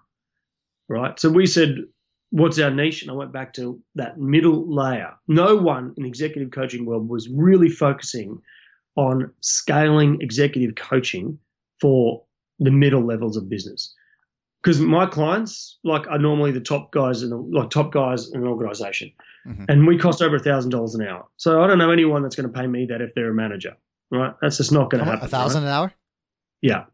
Right. 0.90 1.20
So 1.20 1.28
we 1.28 1.44
said, 1.44 1.84
what's 2.30 2.58
our 2.58 2.70
niche? 2.70 3.02
And 3.02 3.10
I 3.10 3.14
went 3.14 3.32
back 3.32 3.54
to 3.54 3.80
that 3.94 4.18
middle 4.18 4.72
layer. 4.74 5.12
No 5.26 5.56
one 5.56 5.94
in 5.96 6.04
executive 6.04 6.50
coaching 6.50 6.84
world 6.86 7.08
was 7.08 7.28
really 7.28 7.68
focusing 7.68 8.40
on 8.96 9.32
scaling 9.40 10.18
executive 10.20 10.74
coaching 10.74 11.38
for 11.80 12.24
the 12.58 12.70
middle 12.70 13.06
levels 13.06 13.36
of 13.36 13.48
business. 13.48 13.94
Because 14.60 14.80
my 14.80 15.06
clients, 15.06 15.78
like, 15.84 16.06
are 16.08 16.18
normally 16.18 16.50
the 16.50 16.60
top 16.60 16.90
guys 16.90 17.22
in 17.22 17.30
the, 17.30 17.36
like 17.36 17.70
top 17.70 17.92
guys 17.92 18.28
in 18.32 18.42
an 18.42 18.48
organization, 18.48 19.12
mm-hmm. 19.46 19.64
and 19.68 19.86
we 19.86 19.96
cost 19.96 20.20
over 20.20 20.34
a 20.34 20.40
thousand 20.40 20.72
dollars 20.72 20.96
an 20.96 21.06
hour. 21.06 21.26
So 21.36 21.62
I 21.62 21.68
don't 21.68 21.78
know 21.78 21.92
anyone 21.92 22.24
that's 22.24 22.34
going 22.34 22.52
to 22.52 22.58
pay 22.58 22.66
me 22.66 22.86
that 22.86 23.00
if 23.00 23.14
they're 23.14 23.30
a 23.30 23.34
manager, 23.34 23.76
right? 24.10 24.34
That's 24.42 24.56
just 24.56 24.72
not 24.72 24.90
going 24.90 25.04
to 25.04 25.08
happen. 25.08 25.26
A 25.26 25.28
thousand 25.28 25.62
right? 25.62 25.68
an 25.68 25.74
hour? 25.74 25.94
Yeah. 26.60 26.84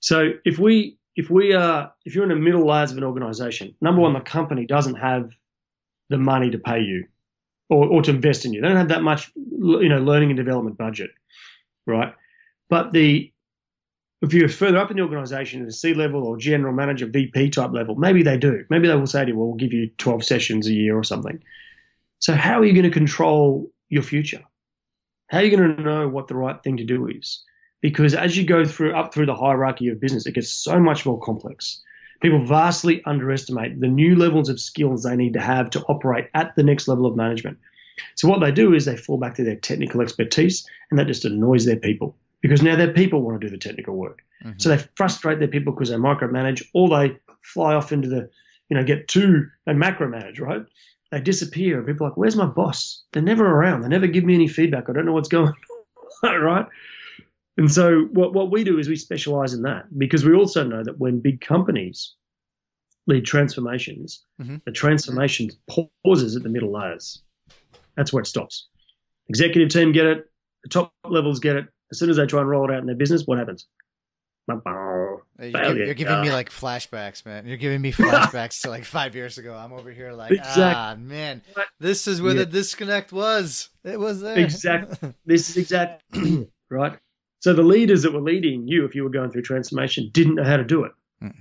So 0.00 0.32
if 0.44 0.58
we 0.58 0.98
if 1.16 1.30
we 1.30 1.54
are 1.54 1.92
if 2.04 2.14
you're 2.14 2.24
in 2.24 2.30
the 2.30 2.36
middle 2.36 2.66
layers 2.66 2.92
of 2.92 2.98
an 2.98 3.04
organization, 3.04 3.74
number 3.80 4.02
one, 4.02 4.12
the 4.12 4.20
company 4.20 4.66
doesn't 4.66 4.96
have 4.96 5.30
the 6.10 6.18
money 6.18 6.50
to 6.50 6.58
pay 6.58 6.80
you 6.80 7.06
or, 7.68 7.86
or 7.86 8.02
to 8.02 8.10
invest 8.10 8.44
in 8.44 8.52
you. 8.52 8.60
They 8.60 8.68
don't 8.68 8.76
have 8.76 8.88
that 8.88 9.02
much 9.02 9.32
you 9.34 9.88
know 9.88 9.98
learning 9.98 10.30
and 10.30 10.36
development 10.36 10.76
budget, 10.76 11.10
right? 11.86 12.14
But 12.68 12.92
the 12.92 13.32
if 14.22 14.32
you're 14.32 14.48
further 14.48 14.78
up 14.78 14.90
in 14.90 14.96
the 14.96 15.02
organization 15.02 15.62
at 15.62 15.68
a 15.68 15.72
C 15.72 15.94
level 15.94 16.24
or 16.24 16.36
general 16.36 16.72
manager, 16.72 17.06
VP 17.06 17.50
type 17.50 17.72
level, 17.72 17.94
maybe 17.96 18.22
they 18.22 18.38
do. 18.38 18.64
Maybe 18.70 18.88
they 18.88 18.94
will 18.94 19.06
say 19.06 19.24
to 19.24 19.30
you, 19.30 19.36
well, 19.36 19.48
we'll 19.48 19.56
give 19.56 19.74
you 19.74 19.90
12 19.98 20.24
sessions 20.24 20.66
a 20.66 20.72
year 20.72 20.96
or 20.96 21.04
something. 21.04 21.42
So 22.18 22.34
how 22.34 22.60
are 22.60 22.64
you 22.64 22.72
going 22.72 22.84
to 22.84 22.90
control 22.90 23.70
your 23.88 24.02
future? 24.02 24.42
How 25.28 25.38
are 25.38 25.44
you 25.44 25.54
going 25.54 25.76
to 25.76 25.82
know 25.82 26.08
what 26.08 26.28
the 26.28 26.34
right 26.34 26.60
thing 26.62 26.78
to 26.78 26.84
do 26.84 27.08
is? 27.08 27.44
Because 27.86 28.14
as 28.14 28.36
you 28.36 28.42
go 28.42 28.64
through 28.64 28.96
up 28.96 29.14
through 29.14 29.26
the 29.26 29.34
hierarchy 29.36 29.86
of 29.86 30.00
business, 30.00 30.26
it 30.26 30.32
gets 30.34 30.50
so 30.50 30.80
much 30.80 31.06
more 31.06 31.20
complex. 31.20 31.80
People 32.20 32.44
vastly 32.44 33.00
underestimate 33.04 33.78
the 33.78 33.86
new 33.86 34.16
levels 34.16 34.48
of 34.48 34.58
skills 34.58 35.04
they 35.04 35.14
need 35.14 35.34
to 35.34 35.40
have 35.40 35.70
to 35.70 35.82
operate 35.82 36.28
at 36.34 36.56
the 36.56 36.64
next 36.64 36.88
level 36.88 37.06
of 37.06 37.14
management. 37.14 37.58
So 38.16 38.26
what 38.26 38.40
they 38.40 38.50
do 38.50 38.74
is 38.74 38.86
they 38.86 38.96
fall 38.96 39.18
back 39.18 39.36
to 39.36 39.44
their 39.44 39.54
technical 39.54 40.00
expertise, 40.00 40.68
and 40.90 40.98
that 40.98 41.06
just 41.06 41.24
annoys 41.24 41.64
their 41.64 41.76
people 41.76 42.16
because 42.40 42.60
now 42.60 42.74
their 42.74 42.92
people 42.92 43.22
want 43.22 43.40
to 43.40 43.46
do 43.46 43.52
the 43.52 43.56
technical 43.56 43.94
work. 43.94 44.20
Mm-hmm. 44.42 44.58
So 44.58 44.70
they 44.70 44.82
frustrate 44.96 45.38
their 45.38 45.46
people 45.46 45.72
because 45.72 45.90
they 45.90 45.94
micromanage, 45.94 46.66
or 46.74 46.88
they 46.88 47.16
fly 47.42 47.74
off 47.74 47.92
into 47.92 48.08
the, 48.08 48.28
you 48.68 48.76
know, 48.76 48.82
get 48.82 49.06
too 49.06 49.46
and 49.64 49.80
macromanage, 49.80 50.40
right? 50.40 50.62
They 51.12 51.20
disappear. 51.20 51.78
and 51.78 51.86
People 51.86 52.04
are 52.04 52.10
like, 52.10 52.16
"Where's 52.16 52.34
my 52.34 52.46
boss?" 52.46 53.04
They're 53.12 53.22
never 53.22 53.46
around. 53.46 53.82
They 53.82 53.88
never 53.88 54.08
give 54.08 54.24
me 54.24 54.34
any 54.34 54.48
feedback. 54.48 54.90
I 54.90 54.92
don't 54.92 55.06
know 55.06 55.12
what's 55.12 55.28
going 55.28 55.52
on, 56.24 56.40
right? 56.40 56.66
And 57.56 57.72
so 57.72 58.02
what, 58.12 58.34
what 58.34 58.50
we 58.50 58.64
do 58.64 58.78
is 58.78 58.88
we 58.88 58.96
specialize 58.96 59.54
in 59.54 59.62
that 59.62 59.86
because 59.96 60.24
we 60.24 60.34
also 60.34 60.62
know 60.64 60.82
that 60.84 60.98
when 60.98 61.20
big 61.20 61.40
companies 61.40 62.14
lead 63.06 63.24
transformations, 63.24 64.24
mm-hmm. 64.40 64.56
the 64.66 64.72
transformation 64.72 65.50
pauses 66.04 66.36
at 66.36 66.42
the 66.42 66.48
middle 66.48 66.72
layers. 66.72 67.22
That's 67.96 68.12
where 68.12 68.20
it 68.20 68.26
stops. 68.26 68.68
Executive 69.28 69.70
team 69.70 69.92
get 69.92 70.06
it, 70.06 70.30
the 70.64 70.68
top 70.68 70.92
levels 71.08 71.40
get 71.40 71.56
it. 71.56 71.66
As 71.90 71.98
soon 71.98 72.10
as 72.10 72.16
they 72.16 72.26
try 72.26 72.40
and 72.40 72.48
roll 72.48 72.68
it 72.68 72.74
out 72.74 72.80
in 72.80 72.86
their 72.86 72.96
business, 72.96 73.26
what 73.26 73.38
happens? 73.38 73.66
You're, 75.38 75.76
you're, 75.86 75.94
giving 75.94 76.20
me 76.20 76.30
like 76.30 76.50
flashbacks, 76.50 77.26
man. 77.26 77.46
You're 77.46 77.56
giving 77.56 77.80
me 77.80 77.92
flashbacks 77.92 78.62
to 78.62 78.70
like 78.70 78.84
five 78.84 79.14
years 79.14 79.38
ago. 79.38 79.54
I'm 79.54 79.72
over 79.72 79.90
here 79.90 80.12
like, 80.12 80.30
exactly. 80.30 80.62
ah, 80.62 80.94
man, 80.96 81.42
this 81.80 82.06
is 82.06 82.22
where 82.22 82.32
yeah. 82.32 82.44
the 82.44 82.46
disconnect 82.46 83.12
was. 83.12 83.70
It 83.84 83.98
was 83.98 84.20
there. 84.20 84.38
Exactly. 84.38 85.14
this 85.26 85.50
is 85.50 85.56
exactly 85.56 86.48
right. 86.70 86.98
So 87.40 87.52
the 87.52 87.62
leaders 87.62 88.02
that 88.02 88.12
were 88.12 88.20
leading 88.20 88.66
you, 88.66 88.84
if 88.84 88.94
you 88.94 89.04
were 89.04 89.10
going 89.10 89.30
through 89.30 89.42
transformation, 89.42 90.10
didn't 90.12 90.36
know 90.36 90.44
how 90.44 90.56
to 90.56 90.64
do 90.64 90.84
it. 90.84 90.92
Mm. 91.22 91.34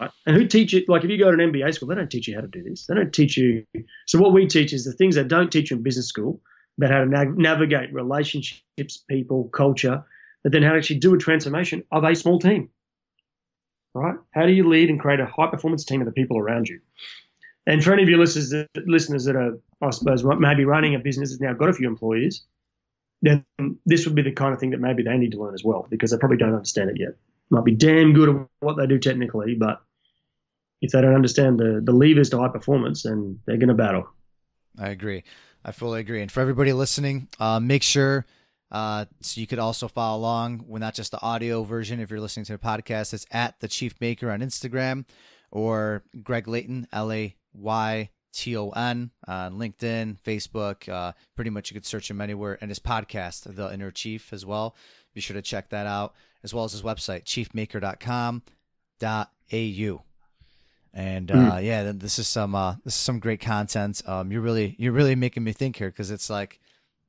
Right? 0.00 0.10
And 0.26 0.36
who 0.36 0.46
teach 0.46 0.74
it? 0.74 0.88
Like 0.88 1.04
if 1.04 1.10
you 1.10 1.18
go 1.18 1.30
to 1.30 1.42
an 1.42 1.52
MBA 1.52 1.74
school, 1.74 1.88
they 1.88 1.94
don't 1.94 2.10
teach 2.10 2.28
you 2.28 2.34
how 2.34 2.40
to 2.40 2.48
do 2.48 2.62
this. 2.62 2.86
They 2.86 2.94
don't 2.94 3.12
teach 3.12 3.36
you. 3.36 3.64
So 4.06 4.18
what 4.18 4.32
we 4.32 4.46
teach 4.46 4.72
is 4.72 4.84
the 4.84 4.92
things 4.92 5.14
they 5.16 5.24
don't 5.24 5.50
teach 5.50 5.70
you 5.70 5.76
in 5.76 5.82
business 5.82 6.06
school 6.06 6.40
about 6.78 6.90
how 6.90 7.00
to 7.00 7.06
na- 7.06 7.24
navigate 7.24 7.92
relationships, 7.92 9.04
people, 9.08 9.48
culture, 9.48 10.04
but 10.42 10.52
then 10.52 10.62
how 10.62 10.72
to 10.72 10.78
actually 10.78 10.98
do 10.98 11.14
a 11.14 11.18
transformation 11.18 11.84
of 11.90 12.04
a 12.04 12.14
small 12.14 12.38
team. 12.38 12.70
Right? 13.94 14.16
How 14.32 14.46
do 14.46 14.52
you 14.52 14.68
lead 14.68 14.90
and 14.90 14.98
create 14.98 15.20
a 15.20 15.26
high 15.26 15.46
performance 15.46 15.84
team 15.84 16.00
of 16.00 16.06
the 16.06 16.12
people 16.12 16.38
around 16.38 16.68
you? 16.68 16.80
And 17.66 17.82
for 17.82 17.92
any 17.92 18.02
of 18.02 18.08
your 18.08 18.18
listeners, 18.18 18.66
listeners 18.86 19.24
that 19.24 19.36
are, 19.36 19.58
I 19.80 19.90
suppose, 19.90 20.24
maybe 20.24 20.64
running 20.64 20.94
a 20.94 20.98
business 20.98 21.30
that's 21.30 21.40
now 21.40 21.54
got 21.54 21.68
a 21.68 21.72
few 21.72 21.88
employees, 21.88 22.42
then 23.24 23.44
this 23.86 24.06
would 24.06 24.14
be 24.14 24.22
the 24.22 24.32
kind 24.32 24.52
of 24.52 24.60
thing 24.60 24.70
that 24.70 24.80
maybe 24.80 25.02
they 25.02 25.16
need 25.16 25.32
to 25.32 25.42
learn 25.42 25.54
as 25.54 25.64
well 25.64 25.86
because 25.90 26.10
they 26.10 26.18
probably 26.18 26.36
don't 26.36 26.54
understand 26.54 26.90
it 26.90 26.96
yet. 26.98 27.14
Might 27.50 27.64
be 27.64 27.74
damn 27.74 28.12
good 28.12 28.28
at 28.28 28.46
what 28.60 28.76
they 28.76 28.86
do 28.86 28.98
technically, 28.98 29.54
but 29.54 29.82
if 30.80 30.92
they 30.92 31.00
don't 31.00 31.14
understand 31.14 31.58
the, 31.58 31.80
the 31.82 31.92
levers 31.92 32.30
to 32.30 32.38
high 32.38 32.48
performance, 32.48 33.04
then 33.04 33.38
they're 33.46 33.56
going 33.56 33.68
to 33.68 33.74
battle. 33.74 34.08
I 34.78 34.88
agree. 34.88 35.24
I 35.64 35.72
fully 35.72 36.00
agree. 36.00 36.20
And 36.20 36.30
for 36.30 36.40
everybody 36.40 36.72
listening, 36.72 37.28
uh, 37.40 37.60
make 37.60 37.82
sure 37.82 38.26
uh, 38.70 39.04
so 39.20 39.40
you 39.40 39.46
could 39.46 39.58
also 39.58 39.88
follow 39.88 40.18
along 40.18 40.64
with 40.66 40.80
not 40.80 40.94
just 40.94 41.12
the 41.12 41.22
audio 41.22 41.62
version 41.62 42.00
if 42.00 42.10
you're 42.10 42.20
listening 42.20 42.44
to 42.46 42.52
the 42.52 42.58
podcast. 42.58 43.14
It's 43.14 43.26
at 43.30 43.60
the 43.60 43.68
Chief 43.68 43.94
Maker 44.00 44.30
on 44.30 44.40
Instagram 44.40 45.04
or 45.50 46.02
Greg 46.22 46.48
Layton, 46.48 46.88
L 46.92 47.12
A 47.12 47.36
Y 47.54 48.10
T 48.34 48.56
O 48.56 48.70
N 48.70 49.10
on 49.26 49.58
LinkedIn, 49.58 50.18
Facebook. 50.20 50.88
Uh, 50.88 51.12
pretty 51.34 51.50
much 51.50 51.70
you 51.70 51.74
could 51.74 51.86
search 51.86 52.10
him 52.10 52.20
anywhere. 52.20 52.58
And 52.60 52.70
his 52.70 52.80
podcast, 52.80 53.54
The 53.54 53.72
Inner 53.72 53.90
Chief, 53.90 54.32
as 54.32 54.44
well. 54.44 54.76
Be 55.14 55.20
sure 55.20 55.34
to 55.34 55.42
check 55.42 55.70
that 55.70 55.86
out, 55.86 56.14
as 56.42 56.52
well 56.52 56.64
as 56.64 56.72
his 56.72 56.82
website, 56.82 57.24
chiefmaker.com.au. 57.24 60.04
And 60.96 61.30
uh, 61.30 61.34
mm. 61.34 61.64
yeah, 61.64 61.92
this 61.94 62.18
is 62.18 62.28
some 62.28 62.54
uh, 62.54 62.74
this 62.84 62.94
is 62.94 63.00
some 63.00 63.18
great 63.18 63.40
content. 63.40 64.02
Um, 64.06 64.30
you're 64.30 64.40
really 64.40 64.74
you're 64.78 64.92
really 64.92 65.14
making 65.14 65.44
me 65.44 65.52
think 65.52 65.76
here 65.76 65.90
because 65.90 66.10
it's 66.10 66.28
like 66.28 66.60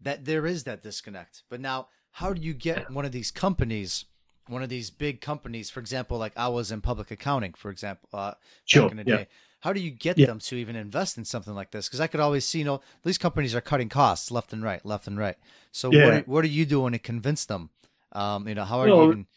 that 0.01 0.25
there 0.25 0.45
is 0.45 0.63
that 0.63 0.83
disconnect. 0.83 1.43
But 1.49 1.59
now, 1.59 1.87
how 2.11 2.33
do 2.33 2.41
you 2.41 2.53
get 2.53 2.91
one 2.91 3.05
of 3.05 3.11
these 3.11 3.31
companies? 3.31 4.05
one 4.47 4.61
of 4.61 4.69
these 4.69 4.89
big 4.89 5.21
companies, 5.21 5.69
for 5.69 5.79
example, 5.79 6.17
like 6.17 6.33
I 6.35 6.47
was 6.49 6.71
in 6.71 6.81
public 6.81 7.11
accounting, 7.11 7.53
for 7.53 7.71
example, 7.71 8.09
uh, 8.13 8.33
sure. 8.65 8.83
back 8.83 8.91
in 8.91 8.97
the 8.97 9.03
yeah. 9.07 9.17
day. 9.17 9.27
How 9.65 9.73
do 9.73 9.79
you 9.79 9.89
get 9.89 10.19
yeah. 10.19 10.27
them 10.27 10.37
to 10.37 10.55
even 10.57 10.75
invest 10.75 11.17
in 11.17 11.25
something 11.25 11.55
like 11.55 11.71
this? 11.71 11.87
Because 11.87 11.99
I 11.99 12.05
could 12.05 12.19
always 12.19 12.45
see, 12.45 12.59
you 12.59 12.65
know, 12.65 12.81
these 13.03 13.17
companies 13.17 13.55
are 13.55 13.61
cutting 13.61 13.89
costs 13.89 14.29
left 14.29 14.53
and 14.53 14.61
right, 14.61 14.85
left 14.85 15.07
and 15.07 15.17
right. 15.17 15.37
So 15.71 15.91
yeah. 15.91 16.05
what, 16.05 16.13
are, 16.13 16.19
what 16.27 16.45
are 16.45 16.49
you 16.49 16.67
doing 16.67 16.93
to 16.93 16.99
convince 16.99 17.45
them? 17.45 17.71
Um, 18.11 18.47
you 18.47 18.53
know, 18.53 18.63
how 18.63 18.81
are 18.81 18.87
well, 18.87 18.97
you 18.97 19.09
even? 19.09 19.27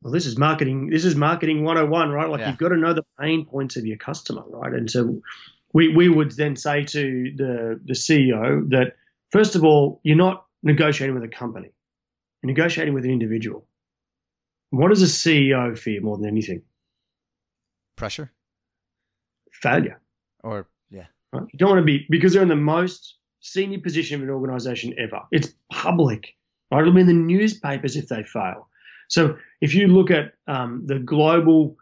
well, 0.00 0.10
this 0.10 0.24
is 0.24 0.38
marketing. 0.38 0.88
This 0.88 1.04
is 1.04 1.16
marketing 1.16 1.64
101, 1.64 2.08
right? 2.08 2.30
Like 2.30 2.40
Yeah. 2.40 2.48
you've 2.48 2.56
got 2.56 2.70
to 2.70 2.78
know 2.78 2.94
the 2.94 3.04
pain 3.20 3.44
points 3.44 3.76
of 3.76 3.84
your 3.84 3.98
customer, 3.98 4.42
right? 4.46 4.72
And 4.72 4.90
so 4.90 5.20
we, 5.74 5.94
we 5.94 6.08
would 6.08 6.30
then 6.30 6.56
say 6.56 6.84
to 6.84 7.32
the, 7.36 7.78
the 7.84 7.92
CEO 7.92 8.70
that, 8.70 8.96
first 9.32 9.54
of 9.54 9.64
all, 9.64 10.00
you're 10.02 10.16
not 10.16 10.46
negotiating 10.62 11.14
with 11.14 11.24
a 11.24 11.28
company, 11.28 11.74
you're 12.42 12.48
negotiating 12.48 12.94
with 12.94 13.04
an 13.04 13.10
individual. 13.10 13.66
What 14.70 14.88
does 14.88 15.02
a 15.02 15.04
CEO 15.04 15.78
fear 15.78 16.00
more 16.00 16.16
than 16.16 16.26
anything? 16.26 16.62
Pressure 17.96 18.32
Failure. 19.62 20.00
or 20.42 20.68
yeah. 20.90 21.06
Right? 21.32 21.44
You 21.52 21.58
don't 21.58 21.70
want 21.70 21.80
to 21.80 21.86
be 21.86 22.06
because 22.10 22.32
they're 22.32 22.42
in 22.42 22.48
the 22.48 22.56
most 22.56 23.16
senior 23.40 23.80
position 23.80 24.16
of 24.16 24.22
an 24.22 24.30
organization 24.30 24.94
ever. 24.98 25.20
It's 25.30 25.54
public, 25.70 26.34
right? 26.70 26.80
It'll 26.80 26.92
be 26.92 27.00
in 27.00 27.06
the 27.06 27.12
newspapers 27.12 27.96
if 27.96 28.08
they 28.08 28.22
fail. 28.22 28.68
So 29.08 29.36
if 29.60 29.74
you 29.74 29.88
look 29.88 30.10
at 30.10 30.32
um, 30.46 30.84
the 30.86 30.98
global 30.98 31.76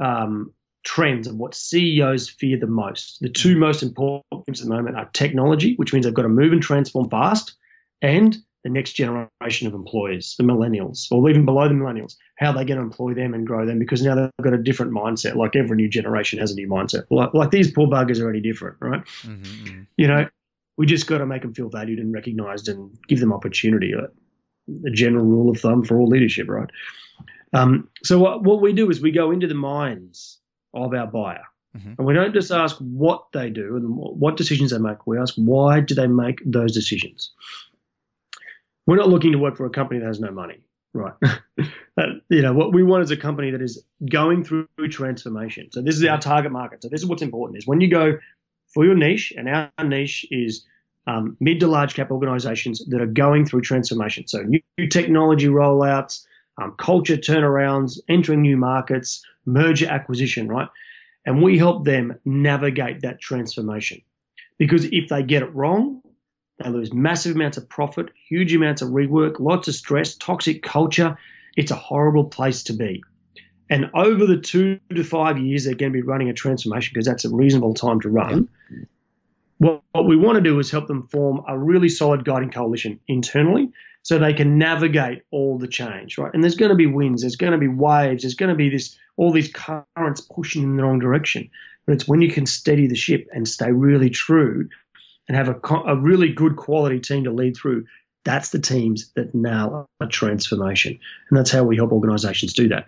um, 0.00 0.52
trends 0.84 1.26
of 1.26 1.36
what 1.36 1.54
CEOs 1.54 2.28
fear 2.28 2.58
the 2.58 2.66
most, 2.66 3.18
the 3.20 3.28
two 3.28 3.56
most 3.56 3.82
important 3.82 4.24
things 4.44 4.60
at 4.60 4.68
the 4.68 4.74
moment 4.74 4.96
are 4.96 5.08
technology, 5.12 5.74
which 5.76 5.92
means 5.92 6.04
they've 6.04 6.14
got 6.14 6.22
to 6.22 6.28
move 6.28 6.52
and 6.52 6.62
transform 6.62 7.08
fast, 7.08 7.54
and 8.02 8.36
the 8.64 8.70
next 8.70 8.94
generation 8.94 9.66
of 9.66 9.74
employees, 9.74 10.34
the 10.38 10.44
millennials, 10.44 11.06
or 11.10 11.28
even 11.28 11.44
below 11.44 11.68
the 11.68 11.74
millennials, 11.74 12.16
how 12.38 12.50
they're 12.50 12.64
going 12.64 12.78
to 12.78 12.82
employ 12.82 13.12
them 13.12 13.34
and 13.34 13.46
grow 13.46 13.66
them 13.66 13.78
because 13.78 14.02
now 14.02 14.14
they've 14.14 14.30
got 14.42 14.54
a 14.54 14.62
different 14.62 14.92
mindset. 14.92 15.36
Like 15.36 15.54
every 15.54 15.76
new 15.76 15.88
generation 15.88 16.38
has 16.38 16.50
a 16.50 16.54
new 16.54 16.68
mindset. 16.68 17.04
Like, 17.10 17.34
like 17.34 17.50
these 17.50 17.70
poor 17.70 17.86
buggers 17.86 18.20
are 18.20 18.30
any 18.30 18.40
different, 18.40 18.76
right? 18.80 19.04
Mm-hmm, 19.22 19.82
You 19.98 20.08
know, 20.08 20.28
we 20.78 20.86
just 20.86 21.06
got 21.06 21.18
to 21.18 21.26
make 21.26 21.42
them 21.42 21.52
feel 21.54 21.68
valued 21.68 21.98
and 21.98 22.12
recognized 22.12 22.68
and 22.68 22.90
give 23.06 23.20
them 23.20 23.32
opportunity. 23.32 23.92
A, 23.92 24.08
a 24.86 24.90
general 24.90 25.26
rule 25.26 25.50
of 25.50 25.60
thumb 25.60 25.84
for 25.84 25.98
all 25.98 26.08
leadership, 26.08 26.48
right? 26.48 26.70
Um, 27.52 27.88
so 28.02 28.18
what, 28.18 28.44
what 28.44 28.62
we 28.62 28.72
do 28.72 28.88
is 28.88 29.00
we 29.00 29.10
go 29.10 29.30
into 29.30 29.46
the 29.46 29.54
minds 29.54 30.40
of 30.72 30.94
our 30.94 31.06
buyer. 31.06 31.44
Mhm. 31.76 31.98
And 31.98 32.06
we 32.06 32.14
don't 32.14 32.32
just 32.32 32.50
ask 32.50 32.76
what 32.78 33.26
they 33.32 33.50
do 33.50 33.76
and 33.76 33.94
what 33.94 34.36
decisions 34.36 34.70
they 34.70 34.78
make. 34.78 35.06
We 35.06 35.18
ask 35.18 35.34
why 35.34 35.80
do 35.80 35.94
they 35.94 36.06
make 36.06 36.40
those 36.46 36.72
decisions. 36.72 37.32
We're 38.86 38.96
not 38.96 39.08
looking 39.08 39.32
to 39.32 39.38
work 39.38 39.56
for 39.56 39.66
a 39.66 39.70
company 39.70 40.00
that 40.00 40.06
has 40.06 40.20
no 40.20 40.30
money, 40.30 40.66
right? 40.92 41.14
That- 41.96 42.22
you 42.28 42.42
know 42.42 42.52
what 42.52 42.72
we 42.72 42.82
want 42.82 43.04
is 43.04 43.12
a 43.12 43.16
company 43.16 43.52
that 43.52 43.62
is 43.62 43.84
going 44.10 44.42
through 44.42 44.66
transformation. 44.90 45.70
So 45.70 45.80
this 45.80 45.94
is 45.94 46.04
our 46.04 46.18
target 46.18 46.50
market. 46.50 46.82
So 46.82 46.88
this 46.88 47.00
is 47.02 47.06
what's 47.06 47.22
important: 47.22 47.58
is 47.58 47.66
when 47.68 47.80
you 47.80 47.88
go 47.88 48.18
for 48.66 48.84
your 48.84 48.96
niche, 48.96 49.32
and 49.36 49.48
our 49.48 49.70
niche 49.84 50.26
is 50.30 50.66
um, 51.06 51.36
mid 51.38 51.60
to 51.60 51.68
large 51.68 51.94
cap 51.94 52.10
organizations 52.10 52.84
that 52.88 53.00
are 53.00 53.06
going 53.06 53.46
through 53.46 53.60
transformation. 53.60 54.26
So 54.26 54.42
new, 54.42 54.60
new 54.78 54.88
technology 54.88 55.46
rollouts, 55.46 56.24
um, 56.60 56.74
culture 56.78 57.16
turnarounds, 57.16 58.00
entering 58.08 58.42
new 58.42 58.56
markets, 58.56 59.24
merger 59.46 59.88
acquisition, 59.88 60.48
right? 60.48 60.68
And 61.26 61.42
we 61.42 61.58
help 61.58 61.84
them 61.84 62.18
navigate 62.24 63.00
that 63.02 63.20
transformation. 63.20 64.02
Because 64.58 64.84
if 64.86 65.08
they 65.08 65.22
get 65.22 65.42
it 65.42 65.54
wrong, 65.54 66.00
they 66.62 66.70
lose 66.70 66.92
massive 66.92 67.34
amounts 67.34 67.56
of 67.56 67.68
profit, 67.68 68.10
huge 68.28 68.54
amounts 68.54 68.82
of 68.82 68.90
rework, 68.90 69.40
lots 69.40 69.68
of 69.68 69.74
stress, 69.74 70.14
toxic 70.14 70.62
culture. 70.62 71.16
It's 71.56 71.70
a 71.70 71.76
horrible 71.76 72.24
place 72.24 72.62
to 72.64 72.72
be. 72.72 73.02
And 73.70 73.90
over 73.94 74.26
the 74.26 74.36
two 74.36 74.78
to 74.94 75.02
five 75.02 75.38
years, 75.38 75.64
they're 75.64 75.74
going 75.74 75.92
to 75.92 75.96
be 75.96 76.02
running 76.02 76.28
a 76.28 76.34
transformation 76.34 76.92
because 76.92 77.06
that's 77.06 77.24
a 77.24 77.30
reasonable 77.30 77.74
time 77.74 78.00
to 78.02 78.08
run. 78.08 78.48
What, 79.58 79.82
what 79.92 80.06
we 80.06 80.16
want 80.16 80.36
to 80.36 80.42
do 80.42 80.58
is 80.58 80.70
help 80.70 80.86
them 80.86 81.08
form 81.08 81.42
a 81.48 81.58
really 81.58 81.88
solid 81.88 82.24
guiding 82.24 82.50
coalition 82.50 83.00
internally 83.08 83.70
so 84.02 84.18
they 84.18 84.34
can 84.34 84.58
navigate 84.58 85.22
all 85.30 85.58
the 85.58 85.66
change, 85.66 86.18
right? 86.18 86.32
And 86.34 86.42
there's 86.42 86.56
going 86.56 86.68
to 86.68 86.76
be 86.76 86.86
winds, 86.86 87.22
there's 87.22 87.36
going 87.36 87.52
to 87.52 87.58
be 87.58 87.68
waves, 87.68 88.22
there's 88.22 88.34
going 88.34 88.50
to 88.50 88.54
be 88.54 88.68
this 88.68 88.96
all 89.16 89.32
these 89.32 89.50
currents 89.50 90.20
pushing 90.20 90.62
in 90.62 90.76
the 90.76 90.82
wrong 90.82 90.98
direction. 90.98 91.48
But 91.86 91.94
it's 91.94 92.08
when 92.08 92.20
you 92.20 92.30
can 92.30 92.46
steady 92.46 92.86
the 92.86 92.94
ship 92.94 93.26
and 93.32 93.48
stay 93.48 93.72
really 93.72 94.10
true 94.10 94.68
and 95.28 95.36
have 95.36 95.48
a, 95.48 95.74
a 95.86 95.96
really 95.96 96.32
good 96.32 96.56
quality 96.56 97.00
team 97.00 97.24
to 97.24 97.30
lead 97.30 97.56
through. 97.56 97.86
That's 98.24 98.50
the 98.50 98.58
teams 98.58 99.10
that 99.16 99.34
now 99.34 99.86
are 100.00 100.08
transformation. 100.08 100.98
And 101.28 101.38
that's 101.38 101.50
how 101.50 101.64
we 101.64 101.76
help 101.76 101.92
organizations 101.92 102.52
do 102.52 102.68
that. 102.68 102.86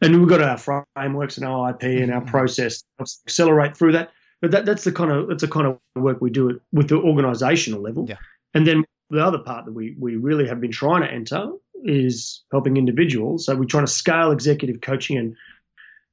And 0.00 0.18
we've 0.18 0.28
got 0.28 0.42
our 0.42 0.84
frameworks 0.94 1.38
and 1.38 1.46
our 1.46 1.70
IP 1.70 1.82
and 1.82 2.12
our 2.12 2.20
process 2.20 2.82
to 2.98 3.06
accelerate 3.26 3.76
through 3.76 3.92
that. 3.92 4.10
But 4.42 4.50
that, 4.50 4.66
that's 4.66 4.84
the 4.84 4.92
kind 4.92 5.10
of 5.10 5.28
that's 5.28 5.40
the 5.40 5.48
kind 5.48 5.66
of 5.66 5.78
work 5.94 6.20
we 6.20 6.30
do 6.30 6.60
with 6.72 6.88
the 6.88 6.96
organizational 6.96 7.80
level. 7.80 8.06
Yeah. 8.06 8.16
And 8.52 8.66
then 8.66 8.84
the 9.08 9.24
other 9.24 9.38
part 9.38 9.64
that 9.64 9.72
we, 9.72 9.96
we 9.98 10.16
really 10.16 10.46
have 10.48 10.60
been 10.60 10.72
trying 10.72 11.02
to 11.02 11.10
enter 11.10 11.50
is 11.84 12.42
helping 12.50 12.76
individuals. 12.76 13.46
So 13.46 13.54
we're 13.54 13.64
trying 13.64 13.86
to 13.86 13.92
scale 13.92 14.32
executive 14.32 14.80
coaching 14.80 15.16
and 15.16 15.36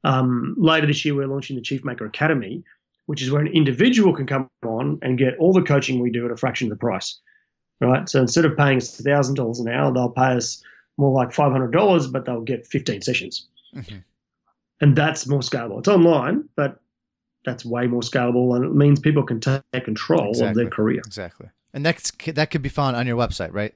um, 0.03 0.55
later 0.57 0.87
this 0.87 1.05
year 1.05 1.15
we're 1.15 1.27
launching 1.27 1.55
the 1.55 1.61
Chief 1.61 1.83
Maker 1.83 2.05
Academy, 2.05 2.63
which 3.05 3.21
is 3.21 3.31
where 3.31 3.41
an 3.41 3.47
individual 3.47 4.13
can 4.13 4.25
come 4.25 4.49
on 4.63 4.99
and 5.01 5.17
get 5.17 5.37
all 5.39 5.53
the 5.53 5.61
coaching 5.61 5.99
we 5.99 6.09
do 6.09 6.25
at 6.25 6.31
a 6.31 6.37
fraction 6.37 6.67
of 6.71 6.77
the 6.77 6.79
price. 6.79 7.19
Right. 7.81 8.07
So 8.07 8.21
instead 8.21 8.45
of 8.45 8.55
paying 8.55 8.77
us 8.77 8.99
thousand 8.99 9.35
dollars 9.35 9.59
an 9.59 9.67
hour, 9.67 9.93
they'll 9.93 10.09
pay 10.09 10.35
us 10.37 10.63
more 10.97 11.11
like 11.11 11.33
five 11.33 11.51
hundred 11.51 11.71
dollars, 11.71 12.07
but 12.07 12.25
they'll 12.25 12.41
get 12.41 12.65
fifteen 12.65 13.01
sessions. 13.01 13.47
Mhm. 13.75 14.03
And 14.79 14.95
that's 14.95 15.27
more 15.27 15.41
scalable. 15.41 15.79
It's 15.79 15.87
online, 15.87 16.47
but 16.55 16.79
that's 17.45 17.65
way 17.65 17.87
more 17.87 18.01
scalable 18.01 18.55
and 18.55 18.63
it 18.63 18.73
means 18.73 18.99
people 18.99 19.23
can 19.23 19.39
take 19.39 19.63
control 19.83 20.31
of 20.41 20.55
their 20.55 20.69
career. 20.69 21.01
Exactly. 21.05 21.49
And 21.73 21.85
that's 21.85 22.11
that 22.25 22.51
could 22.51 22.61
be 22.61 22.69
found 22.69 22.95
on 22.95 23.07
your 23.07 23.17
website, 23.17 23.53
right? 23.53 23.73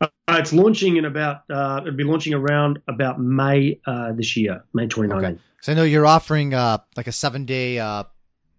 Uh, 0.00 0.08
it's 0.30 0.52
launching 0.52 0.96
in 0.96 1.04
about 1.04 1.42
uh, 1.50 1.80
it'll 1.82 1.96
be 1.96 2.04
launching 2.04 2.34
around 2.34 2.80
about 2.88 3.20
May 3.20 3.80
uh, 3.86 4.12
this 4.12 4.36
year, 4.36 4.64
May 4.72 4.86
2019. 4.86 5.30
Okay. 5.32 5.42
So 5.60 5.72
I 5.72 5.74
know 5.74 5.82
you're 5.82 6.06
offering 6.06 6.54
uh 6.54 6.78
like 6.96 7.06
a 7.06 7.12
seven 7.12 7.44
day, 7.44 7.78
uh 7.78 8.04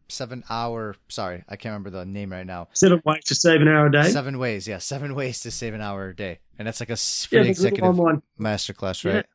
seven 0.09 0.43
hour. 0.49 0.95
Sorry, 1.07 1.43
I 1.47 1.55
can't 1.55 1.71
remember 1.73 1.89
the 1.91 2.05
name 2.05 2.31
right 2.31 2.45
now. 2.45 2.67
Seven 2.73 3.01
ways 3.05 3.23
to 3.25 3.35
save 3.35 3.61
an 3.61 3.67
hour 3.67 3.87
a 3.87 3.91
day. 3.91 4.09
Seven 4.09 4.37
ways, 4.37 4.67
yeah, 4.67 4.79
seven 4.79 5.15
ways 5.15 5.39
to 5.41 5.51
save 5.51 5.73
an 5.73 5.81
hour 5.81 6.09
a 6.09 6.15
day, 6.15 6.39
and 6.57 6.67
that's 6.67 6.79
like 6.79 6.89
a 6.89 6.93
yeah, 6.93 6.95
free 6.97 7.43
there's 7.43 7.59
a 7.59 7.63
little 7.63 7.77
executive 7.77 7.99
online. 7.99 8.21
masterclass, 8.39 9.03
Yeah. 9.03 9.13
right? 9.13 9.25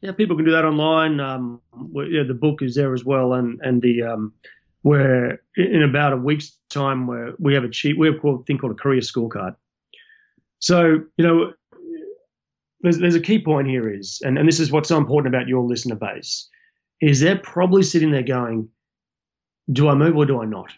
Yeah, 0.00 0.12
people 0.12 0.36
can 0.36 0.44
do 0.44 0.50
that 0.52 0.64
online. 0.66 1.18
Um, 1.18 1.62
yeah, 1.94 2.24
the 2.28 2.34
book 2.34 2.60
is 2.62 2.74
there 2.74 2.92
as 2.94 3.04
well, 3.04 3.32
and 3.34 3.58
and 3.62 3.80
the 3.80 4.02
um, 4.02 4.32
where 4.82 5.40
in 5.56 5.82
about 5.82 6.12
a 6.12 6.16
week's 6.16 6.58
time, 6.68 7.06
where 7.06 7.32
we 7.38 7.54
have 7.54 7.64
a 7.64 7.70
cheat, 7.70 7.98
we 7.98 8.06
have 8.08 8.16
a 8.22 8.38
thing 8.46 8.58
called 8.58 8.72
a 8.72 8.76
career 8.76 9.00
scorecard. 9.00 9.56
So 10.58 11.00
you 11.16 11.24
know, 11.26 11.52
there's 12.82 12.98
there's 12.98 13.14
a 13.14 13.20
key 13.20 13.42
point 13.42 13.66
here 13.68 13.88
is, 13.88 14.20
and 14.22 14.36
and 14.38 14.46
this 14.46 14.60
is 14.60 14.70
what's 14.70 14.90
so 14.90 14.98
important 14.98 15.34
about 15.34 15.48
your 15.48 15.62
listener 15.62 15.94
base, 15.96 16.48
is 17.00 17.20
they're 17.20 17.38
probably 17.38 17.82
sitting 17.82 18.10
there 18.10 18.22
going, 18.22 18.68
do 19.70 19.88
I 19.88 19.94
move 19.94 20.16
or 20.16 20.26
do 20.26 20.40
I 20.40 20.44
not? 20.46 20.70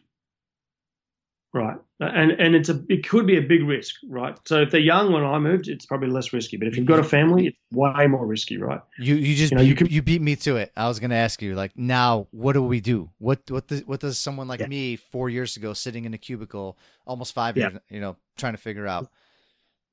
Right. 1.56 1.78
And 2.00 2.32
and 2.32 2.54
it's 2.54 2.68
a 2.68 2.84
it 2.90 3.08
could 3.08 3.26
be 3.26 3.38
a 3.38 3.40
big 3.40 3.62
risk, 3.62 3.94
right? 4.10 4.36
So 4.44 4.60
if 4.60 4.70
they're 4.70 4.78
young 4.78 5.10
when 5.10 5.24
I 5.24 5.38
moved, 5.38 5.68
it's 5.68 5.86
probably 5.86 6.08
less 6.08 6.34
risky. 6.34 6.58
But 6.58 6.68
if 6.68 6.76
you've 6.76 6.84
got 6.84 6.98
a 6.98 7.00
mm-hmm. 7.00 7.08
family, 7.08 7.46
it's 7.46 7.56
way 7.72 8.06
more 8.06 8.26
risky, 8.26 8.58
right? 8.58 8.80
You 8.98 9.14
you 9.14 9.34
just 9.34 9.52
You 9.52 9.56
know, 9.56 9.62
you, 9.62 9.74
you 9.88 10.02
beat 10.02 10.20
me 10.20 10.36
to 10.36 10.56
it. 10.56 10.70
I 10.76 10.88
was 10.88 11.00
gonna 11.00 11.14
ask 11.14 11.40
you 11.40 11.54
like 11.54 11.72
now 11.74 12.26
what 12.30 12.52
do 12.52 12.62
we 12.62 12.80
do? 12.80 13.08
What 13.16 13.50
what 13.50 13.68
does 13.68 13.86
what 13.86 14.00
does 14.00 14.18
someone 14.18 14.48
like 14.48 14.60
Yeah. 14.60 14.66
me 14.66 14.96
four 14.96 15.30
years 15.30 15.56
ago 15.56 15.72
sitting 15.72 16.04
in 16.04 16.12
a 16.12 16.18
cubicle 16.18 16.76
almost 17.06 17.32
five 17.32 17.56
Yeah. 17.56 17.70
years 17.70 17.80
you 17.88 18.00
know 18.00 18.16
trying 18.36 18.52
to 18.52 18.58
figure 18.60 18.86
out? 18.86 19.10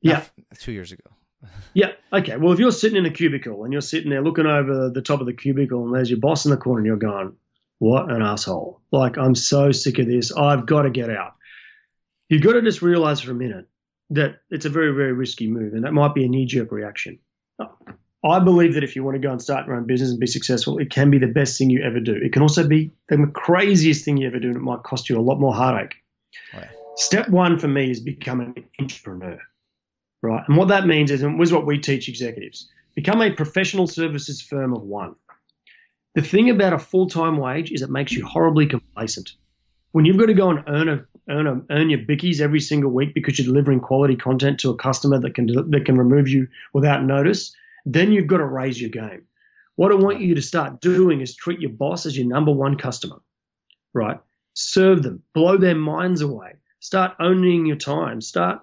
Yeah. 0.01 0.13
Not 0.13 0.31
f- 0.51 0.59
two 0.59 0.73
years 0.73 0.91
ago. 0.91 1.09
Yeah. 1.73 1.91
Okay. 2.11 2.37
Well, 2.37 2.53
if 2.53 2.59
you're 2.59 2.71
sitting 2.71 2.97
in 2.97 3.05
a 3.05 3.09
cubicle 3.09 3.63
and 3.63 3.71
you're 3.73 3.81
sitting 3.81 4.09
there 4.09 4.21
looking 4.21 4.45
over 4.45 4.89
the 4.89 5.01
top 5.01 5.19
of 5.21 5.25
the 5.25 5.33
cubicle 5.33 5.85
and 5.85 5.95
there's 5.95 6.09
your 6.09 6.19
boss 6.19 6.45
in 6.45 6.51
the 6.51 6.57
corner 6.57 6.79
and 6.79 6.85
you're 6.85 6.95
going, 6.95 7.35
what 7.83 8.09
an 8.09 8.21
asshole. 8.21 8.81
Like, 8.91 9.17
I'm 9.17 9.35
so 9.35 9.71
sick 9.71 9.99
of 9.99 10.07
this. 10.07 10.31
I've 10.31 10.65
got 10.65 10.83
to 10.83 10.89
get 10.89 11.09
out. 11.09 11.33
You've 12.29 12.41
got 12.41 12.53
to 12.53 12.61
just 12.61 12.81
realize 12.81 13.21
for 13.21 13.31
a 13.31 13.35
minute 13.35 13.67
that 14.11 14.41
it's 14.49 14.65
a 14.65 14.69
very, 14.69 14.93
very 14.93 15.11
risky 15.11 15.47
move 15.47 15.73
and 15.73 15.83
that 15.83 15.91
might 15.91 16.15
be 16.15 16.23
a 16.23 16.29
knee 16.29 16.45
jerk 16.45 16.71
reaction. 16.71 17.19
I 18.25 18.39
believe 18.39 18.75
that 18.75 18.85
if 18.85 18.95
you 18.95 19.03
want 19.03 19.15
to 19.15 19.19
go 19.19 19.31
and 19.31 19.41
start 19.41 19.67
your 19.67 19.75
own 19.75 19.85
business 19.85 20.11
and 20.11 20.19
be 20.19 20.27
successful, 20.27 20.77
it 20.77 20.89
can 20.89 21.11
be 21.11 21.19
the 21.19 21.27
best 21.27 21.57
thing 21.57 21.69
you 21.69 21.83
ever 21.83 21.99
do. 21.99 22.13
It 22.15 22.31
can 22.31 22.41
also 22.41 22.65
be 22.65 22.91
the 23.09 23.29
craziest 23.33 24.05
thing 24.05 24.15
you 24.15 24.27
ever 24.27 24.39
do 24.39 24.47
and 24.47 24.55
it 24.55 24.61
might 24.61 24.83
cost 24.83 25.09
you 25.09 25.19
a 25.19 25.21
lot 25.21 25.39
more 25.39 25.53
heartache. 25.53 25.95
Oh, 26.53 26.59
right. 26.59 26.69
Step 26.95 27.27
one 27.27 27.59
for 27.59 27.67
me 27.67 27.91
is 27.91 27.99
become 27.99 28.39
an 28.39 28.55
entrepreneur 28.79 29.39
right? 30.23 30.43
And 30.47 30.57
what 30.57 30.69
that 30.69 30.87
means 30.87 31.11
is, 31.11 31.21
and 31.21 31.39
this 31.39 31.49
is 31.49 31.53
what 31.53 31.67
we 31.67 31.77
teach 31.77 32.09
executives 32.09 32.69
become 32.95 33.21
a 33.21 33.31
professional 33.31 33.87
services 33.87 34.41
firm 34.41 34.73
of 34.73 34.83
one. 34.83 35.15
The 36.15 36.21
thing 36.21 36.49
about 36.49 36.73
a 36.73 36.79
full 36.79 37.07
time 37.07 37.37
wage 37.37 37.71
is 37.71 37.81
it 37.81 37.89
makes 37.89 38.11
you 38.11 38.25
horribly 38.25 38.67
complacent. 38.67 39.31
When 39.91 40.05
you've 40.05 40.17
got 40.17 40.27
to 40.27 40.33
go 40.33 40.49
and 40.49 40.63
earn 40.67 40.89
a 40.89 41.05
earn 41.29 41.47
a, 41.47 41.61
earn 41.73 41.89
your 41.89 41.99
bickies 41.99 42.41
every 42.41 42.59
single 42.59 42.91
week 42.91 43.13
because 43.13 43.39
you're 43.39 43.47
delivering 43.47 43.79
quality 43.79 44.15
content 44.15 44.59
to 44.59 44.69
a 44.69 44.77
customer 44.77 45.19
that 45.19 45.33
can 45.33 45.47
that 45.47 45.85
can 45.85 45.97
remove 45.97 46.27
you 46.27 46.47
without 46.73 47.03
notice, 47.03 47.55
then 47.85 48.11
you've 48.11 48.27
got 48.27 48.37
to 48.37 48.45
raise 48.45 48.79
your 48.79 48.91
game. 48.91 49.23
What 49.75 49.91
I 49.91 49.95
want 49.95 50.21
you 50.21 50.35
to 50.35 50.41
start 50.41 50.81
doing 50.81 51.21
is 51.21 51.35
treat 51.35 51.59
your 51.59 51.71
boss 51.71 52.05
as 52.05 52.15
your 52.15 52.27
number 52.27 52.51
one 52.51 52.77
customer, 52.77 53.19
right? 53.93 54.19
Serve 54.53 55.01
them, 55.01 55.23
blow 55.33 55.57
their 55.57 55.75
minds 55.75 56.21
away. 56.21 56.53
Start 56.79 57.15
owning 57.19 57.65
your 57.65 57.77
time. 57.77 58.21
Start 58.21 58.61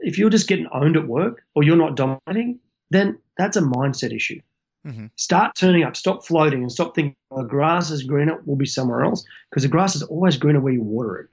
if 0.00 0.18
you're 0.18 0.30
just 0.30 0.48
getting 0.48 0.66
owned 0.72 0.96
at 0.96 1.06
work 1.06 1.44
or 1.54 1.62
you're 1.62 1.76
not 1.76 1.94
dominating, 1.94 2.58
then 2.90 3.18
that's 3.36 3.56
a 3.56 3.62
mindset 3.62 4.14
issue. 4.14 4.40
Mhm. 4.86 5.10
Start 5.16 5.54
turning 5.56 5.82
up, 5.82 5.96
stop 5.96 6.26
floating, 6.26 6.62
and 6.62 6.70
stop 6.70 6.94
thinking 6.94 7.16
"Oh, 7.30 7.42
the 7.42 7.48
grass 7.48 7.90
is 7.90 8.02
greener, 8.02 8.40
will 8.44 8.56
be 8.56 8.66
somewhere 8.66 9.02
else 9.02 9.24
because 9.50 9.62
the 9.62 9.68
grass 9.68 9.96
is 9.96 10.02
always 10.02 10.36
greener 10.36 10.60
where 10.60 10.72
you 10.74 10.82
water 10.82 11.16
it. 11.20 11.28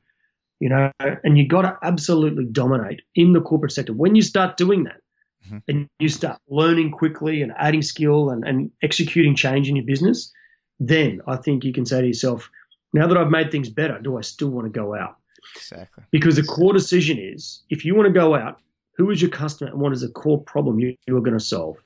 You 0.59 0.69
know, 0.69 0.91
and 1.23 1.37
you 1.37 1.47
got 1.47 1.63
to 1.63 1.77
absolutely 1.81 2.45
dominate 2.45 3.01
in 3.15 3.33
the 3.33 3.41
corporate 3.41 3.71
sector. 3.71 3.93
When 3.93 4.15
you 4.15 4.21
start 4.21 4.57
doing 4.57 4.83
that, 4.83 5.01
Mhm. 5.49 5.63
and 5.67 5.87
you 5.99 6.07
start 6.07 6.39
learning 6.47 6.91
quickly 6.91 7.41
and 7.41 7.51
adding 7.57 7.81
skill 7.81 8.29
and, 8.29 8.45
and 8.45 8.69
executing 8.83 9.35
change 9.35 9.67
in 9.67 9.75
your 9.75 9.85
business, 9.85 10.31
then 10.79 11.19
I 11.27 11.35
think 11.37 11.63
you 11.63 11.73
can 11.73 11.85
say 11.85 11.99
to 12.01 12.07
yourself, 12.07 12.49
now 12.93 13.07
that 13.07 13.17
I've 13.17 13.31
made 13.31 13.51
things 13.51 13.69
better, 13.69 13.99
do 13.99 14.17
I 14.17 14.21
still 14.21 14.49
want 14.49 14.65
to 14.71 14.79
go 14.79 14.93
out? 14.93 15.17
Exactly. 15.55 16.03
Because 16.11 16.35
the 16.35 16.43
core 16.43 16.73
decision 16.73 17.17
is 17.17 17.63
if 17.71 17.83
you 17.83 17.95
want 17.95 18.05
to 18.07 18.13
go 18.13 18.35
out, 18.35 18.61
who 18.97 19.09
is 19.09 19.19
your 19.21 19.31
customer 19.31 19.71
and 19.71 19.79
what 19.79 19.93
is 19.93 20.01
the 20.01 20.09
core 20.09 20.41
problem 20.43 20.79
you, 20.79 20.95
you 21.07 21.17
are 21.17 21.21
going 21.21 21.37
to 21.37 21.43
solve? 21.43 21.77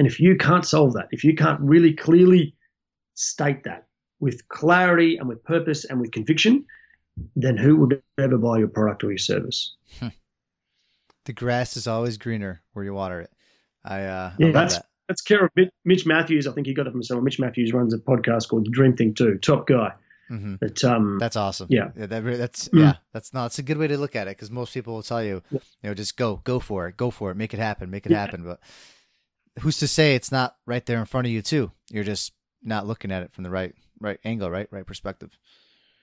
And 0.00 0.06
if 0.08 0.18
you 0.18 0.34
can't 0.36 0.64
solve 0.64 0.94
that, 0.94 1.08
if 1.10 1.24
you 1.24 1.34
can't 1.34 1.60
really 1.60 1.92
clearly 1.92 2.56
state 3.14 3.64
that 3.64 3.86
with 4.18 4.48
clarity 4.48 5.18
and 5.18 5.28
with 5.28 5.44
purpose 5.44 5.84
and 5.84 6.00
with 6.00 6.10
conviction, 6.10 6.64
then 7.36 7.58
who 7.58 7.76
would 7.76 8.02
ever 8.18 8.38
buy 8.38 8.58
your 8.58 8.68
product 8.68 9.04
or 9.04 9.10
your 9.10 9.18
service? 9.18 9.76
The 11.26 11.32
grass 11.34 11.76
is 11.76 11.86
always 11.86 12.16
greener 12.16 12.62
where 12.72 12.84
you 12.84 12.94
water 12.94 13.20
it. 13.20 13.30
I 13.84 14.04
uh, 14.04 14.32
I 14.32 14.34
Yeah, 14.38 14.46
love 14.46 14.54
that's 14.54 14.74
that. 14.76 14.86
that's 15.08 15.20
care 15.20 15.44
of 15.44 15.50
Mitch- 15.84 16.06
Matthews. 16.06 16.46
I 16.46 16.52
think 16.52 16.66
he 16.66 16.72
got 16.72 16.86
it 16.86 16.92
from 16.92 17.02
someone. 17.02 17.24
Mitch 17.24 17.38
Matthews 17.38 17.72
runs 17.74 17.92
a 17.92 17.98
podcast 17.98 18.48
called 18.48 18.64
The 18.64 18.70
Dream 18.70 18.96
Think 18.96 19.16
Do. 19.16 19.36
Top 19.36 19.66
guy. 19.66 19.92
hmm 20.28 20.54
But 20.60 20.82
um, 20.82 21.18
That's 21.20 21.36
awesome. 21.36 21.66
Yeah. 21.70 21.90
that, 21.96 22.08
that's 22.24 22.68
Mm. 22.68 22.78
yeah. 22.80 22.92
That's 23.12 23.34
not. 23.34 23.46
It's 23.46 23.58
a 23.58 23.62
good 23.62 23.76
way 23.76 23.86
to 23.88 23.98
look 23.98 24.16
at 24.16 24.28
it 24.28 24.36
because 24.36 24.50
most 24.50 24.72
people 24.72 24.94
will 24.94 25.02
tell 25.02 25.22
you, 25.22 25.42
Yeah. 25.50 25.60
you 25.82 25.90
know, 25.90 25.94
just 25.94 26.16
go, 26.16 26.40
go 26.44 26.58
for 26.58 26.88
it, 26.88 26.96
go 26.96 27.10
for 27.10 27.30
it, 27.30 27.36
make 27.36 27.52
it 27.52 27.60
happen, 27.60 27.90
make 27.90 28.06
it 28.06 28.12
Yeah. 28.12 28.20
happen. 28.20 28.42
But 28.42 28.60
who's 29.58 29.78
to 29.78 29.88
say 29.88 30.14
it's 30.14 30.32
not 30.32 30.54
right 30.66 30.84
there 30.86 30.98
in 30.98 31.04
front 31.04 31.26
of 31.26 31.32
you 31.32 31.42
too? 31.42 31.70
You're 31.90 32.04
just 32.04 32.32
not 32.62 32.86
looking 32.86 33.10
at 33.10 33.22
it 33.22 33.32
from 33.32 33.44
the 33.44 33.50
right, 33.50 33.74
right 34.00 34.18
angle, 34.24 34.50
right, 34.50 34.68
right 34.70 34.86
perspective. 34.86 35.36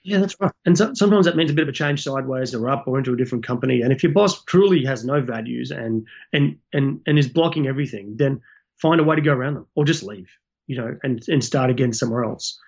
Yeah, 0.03 0.19
that's 0.19 0.39
right. 0.39 0.51
And 0.65 0.77
so, 0.77 0.93
sometimes 0.93 1.25
that 1.25 1.35
means 1.35 1.51
a 1.51 1.53
bit 1.53 1.63
of 1.63 1.69
a 1.69 1.73
change 1.73 2.03
sideways 2.03 2.53
or 2.55 2.69
up 2.69 2.87
or 2.87 2.97
into 2.97 3.13
a 3.13 3.17
different 3.17 3.45
company. 3.45 3.81
And 3.81 3.91
if 3.91 4.03
your 4.03 4.11
boss 4.13 4.43
truly 4.43 4.85
has 4.85 5.03
no 5.03 5.21
values 5.21 5.71
and 5.71 6.07
and 6.31 6.57
and 6.71 7.01
and 7.05 7.19
is 7.19 7.27
blocking 7.27 7.67
everything, 7.67 8.15
then 8.17 8.41
find 8.77 9.01
a 9.01 9.03
way 9.03 9.15
to 9.15 9.21
go 9.21 9.33
around 9.33 9.55
them 9.55 9.67
or 9.75 9.83
just 9.85 10.03
leave, 10.03 10.29
you 10.65 10.77
know, 10.77 10.97
and 11.03 11.23
and 11.27 11.43
start 11.43 11.69
again 11.69 11.91
somewhere 11.93 12.23
else. 12.23 12.59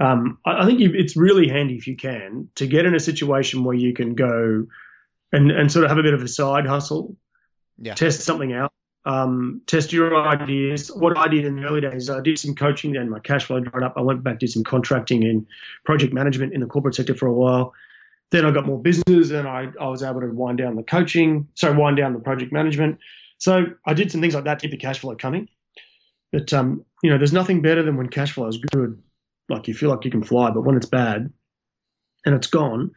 Um, 0.00 0.38
I, 0.44 0.62
I 0.62 0.66
think 0.66 0.80
you, 0.80 0.92
it's 0.94 1.16
really 1.16 1.48
handy 1.48 1.76
if 1.76 1.86
you 1.86 1.96
can 1.96 2.48
to 2.56 2.66
get 2.66 2.84
in 2.84 2.94
a 2.94 3.00
situation 3.00 3.64
where 3.64 3.76
you 3.76 3.94
can 3.94 4.14
go 4.14 4.66
and 5.32 5.50
and 5.50 5.72
sort 5.72 5.84
of 5.84 5.90
have 5.90 5.98
a 5.98 6.02
bit 6.02 6.14
of 6.14 6.22
a 6.22 6.28
side 6.28 6.66
hustle, 6.66 7.16
Yeah. 7.78 7.94
test 7.94 8.20
something 8.20 8.52
out, 8.52 8.72
um, 9.04 9.62
test 9.66 9.92
your 9.92 10.16
ideas. 10.28 10.88
What 10.88 11.16
I 11.16 11.28
did 11.28 11.44
in 11.44 11.56
the 11.56 11.64
early 11.64 11.80
days, 11.80 12.08
I 12.08 12.20
did 12.20 12.38
some 12.38 12.54
coaching, 12.54 12.92
then 12.92 13.10
my 13.10 13.18
cash 13.18 13.44
flow 13.44 13.60
dried 13.60 13.82
up. 13.82 13.94
I 13.96 14.00
went 14.00 14.22
back, 14.22 14.38
did 14.38 14.50
some 14.50 14.64
contracting 14.64 15.24
and 15.24 15.46
project 15.84 16.12
management 16.12 16.52
in 16.52 16.60
the 16.60 16.66
corporate 16.66 16.94
sector 16.94 17.14
for 17.14 17.26
a 17.26 17.32
while. 17.32 17.74
Then 18.30 18.46
I 18.46 18.50
got 18.50 18.66
more 18.66 18.80
business 18.80 19.30
and 19.30 19.46
I, 19.46 19.68
I 19.80 19.88
was 19.88 20.02
able 20.02 20.20
to 20.20 20.28
wind 20.28 20.58
down 20.58 20.76
the 20.76 20.82
coaching, 20.82 21.48
sorry, 21.54 21.76
wind 21.76 21.96
down 21.96 22.12
the 22.12 22.20
project 22.20 22.52
management. 22.52 22.98
So 23.38 23.66
I 23.84 23.92
did 23.92 24.10
some 24.10 24.20
things 24.20 24.34
like 24.34 24.44
that 24.44 24.60
to 24.60 24.62
keep 24.62 24.70
the 24.70 24.76
cash 24.76 25.00
flow 25.00 25.16
coming. 25.16 25.48
But, 26.30 26.52
um, 26.52 26.84
you 27.02 27.10
know, 27.10 27.18
there's 27.18 27.32
nothing 27.32 27.60
better 27.60 27.82
than 27.82 27.96
when 27.96 28.08
cash 28.08 28.32
flow 28.32 28.46
is 28.46 28.56
good, 28.56 29.02
like 29.48 29.68
you 29.68 29.74
feel 29.74 29.90
like 29.90 30.04
you 30.04 30.10
can 30.10 30.22
fly, 30.22 30.50
but 30.50 30.62
when 30.62 30.76
it's 30.76 30.86
bad 30.86 31.30
and 32.24 32.34
it's 32.34 32.46
gone, 32.46 32.92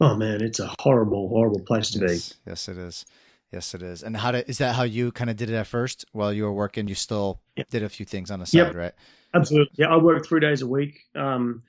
oh 0.00 0.16
man, 0.16 0.42
it's 0.42 0.58
a 0.58 0.74
horrible, 0.80 1.28
horrible 1.28 1.60
place 1.60 1.90
to 1.92 2.00
be. 2.00 2.12
Yes, 2.12 2.34
yes, 2.46 2.68
it 2.68 2.76
is. 2.76 3.06
Yes, 3.54 3.72
it 3.72 3.82
is. 3.82 4.02
And 4.02 4.16
how 4.16 4.32
to, 4.32 4.48
is 4.50 4.58
that 4.58 4.74
how 4.74 4.82
you 4.82 5.12
kind 5.12 5.30
of 5.30 5.36
did 5.36 5.48
it 5.48 5.54
at 5.54 5.68
first? 5.68 6.04
While 6.10 6.32
you 6.32 6.42
were 6.42 6.52
working, 6.52 6.88
you 6.88 6.96
still 6.96 7.40
Yep. 7.56 7.70
did 7.70 7.82
a 7.84 7.88
few 7.88 8.04
things 8.04 8.32
on 8.32 8.40
the 8.40 8.46
side, 8.46 8.58
Yep. 8.58 8.74
right? 8.74 8.92
Absolutely. 9.32 9.72
Yeah, 9.76 9.94
I 9.94 9.96
worked 9.96 10.26
three 10.26 10.40
days 10.40 10.60
a 10.62 10.66
week, 10.66 10.98
um, 11.14 11.62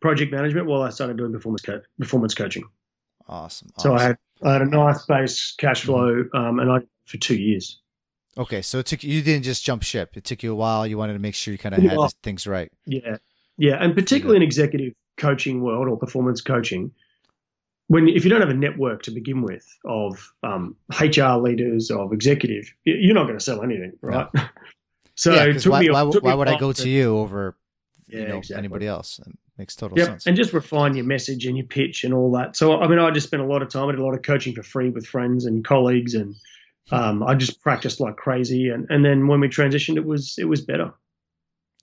project 0.00 0.32
management, 0.32 0.66
while 0.66 0.82
I 0.82 0.90
started 0.90 1.16
doing 1.16 1.32
performance 1.32 1.62
co- 1.62 1.80
performance 1.96 2.34
coaching. 2.34 2.64
Awesome. 3.28 3.68
So 3.78 3.94
I 3.94 4.02
had 4.02 4.16
I 4.42 4.52
had 4.52 4.62
a 4.62 4.66
nice 4.66 5.04
base 5.06 5.54
cash 5.58 5.82
flow, 5.82 6.24
um, 6.34 6.58
and 6.58 6.70
I 6.72 6.78
for 7.06 7.18
two 7.18 7.36
years. 7.36 7.80
Okay, 8.36 8.62
so 8.62 8.78
it 8.78 8.86
took 8.86 9.04
you 9.04 9.22
didn't 9.22 9.44
just 9.44 9.64
jump 9.64 9.82
ship. 9.82 10.16
It 10.16 10.24
took 10.24 10.42
you 10.42 10.52
a 10.52 10.56
while. 10.56 10.86
You 10.86 10.98
wanted 10.98 11.12
to 11.12 11.18
make 11.20 11.34
sure 11.36 11.52
you 11.52 11.58
kind 11.58 11.74
of 11.74 11.82
had 11.82 11.98
things 12.22 12.46
right. 12.46 12.70
Yeah, 12.86 13.18
yeah, 13.58 13.76
and 13.76 13.94
particularly 13.94 14.36
in 14.38 14.42
executive 14.42 14.92
coaching 15.16 15.60
world 15.60 15.88
or 15.88 15.96
performance 15.98 16.40
coaching, 16.40 16.90
when 17.88 18.08
if 18.08 18.24
you 18.24 18.30
don't 18.30 18.40
have 18.40 18.50
a 18.50 18.54
network 18.54 19.02
to 19.04 19.10
begin 19.10 19.42
with 19.42 19.66
of 19.84 20.32
um, 20.42 20.76
HR 21.00 21.36
leaders 21.40 21.90
of 21.90 22.12
executive, 22.12 22.72
you're 22.84 23.14
not 23.14 23.24
going 23.24 23.38
to 23.38 23.44
sell 23.44 23.62
anything, 23.62 23.92
right? 24.02 24.26
so 25.16 25.34
yeah, 25.34 25.44
it 25.44 25.52
'cause 25.54 25.62
took 25.64 25.72
why, 25.72 25.80
me 25.80 25.88
a- 25.88 25.92
why, 25.92 26.02
why 26.04 26.32
a 26.32 26.36
would 26.36 26.48
I 26.48 26.58
go 26.58 26.72
to 26.72 26.88
you 26.88 27.18
over 27.18 27.56
Yeah, 28.06 28.20
you 28.20 28.26
know 28.28 28.38
exactly. 28.38 28.58
anybody 28.58 28.86
else? 28.86 29.18
It 29.26 29.32
makes 29.58 29.74
total 29.76 29.98
Yep, 29.98 30.06
sense. 30.06 30.26
and 30.26 30.36
just 30.36 30.52
refine 30.52 30.94
your 30.96 31.04
message 31.06 31.44
and 31.46 31.56
your 31.56 31.66
pitch 31.66 32.04
and 32.04 32.14
all 32.14 32.30
that. 32.32 32.56
So, 32.56 32.80
I 32.80 32.86
mean, 32.88 32.98
I 32.98 33.10
just 33.10 33.26
spent 33.26 33.42
a 33.42 33.46
lot 33.46 33.62
of 33.62 33.68
time. 33.70 33.88
I 33.88 33.92
did 33.92 34.00
a 34.00 34.04
lot 34.04 34.14
of 34.14 34.22
coaching 34.22 34.54
for 34.54 34.62
free 34.62 34.90
with 34.90 35.06
friends 35.06 35.44
and 35.46 35.64
colleagues, 35.64 36.14
and 36.14 36.34
um, 36.92 37.22
I 37.22 37.34
just 37.34 37.60
practiced 37.62 38.00
like 38.00 38.16
crazy. 38.16 38.68
And, 38.70 38.86
and 38.90 39.04
then 39.04 39.26
when 39.28 39.40
we 39.40 39.48
transitioned, 39.48 39.96
it 39.96 40.04
was 40.04 40.36
it 40.38 40.44
was 40.44 40.60
better. 40.60 40.92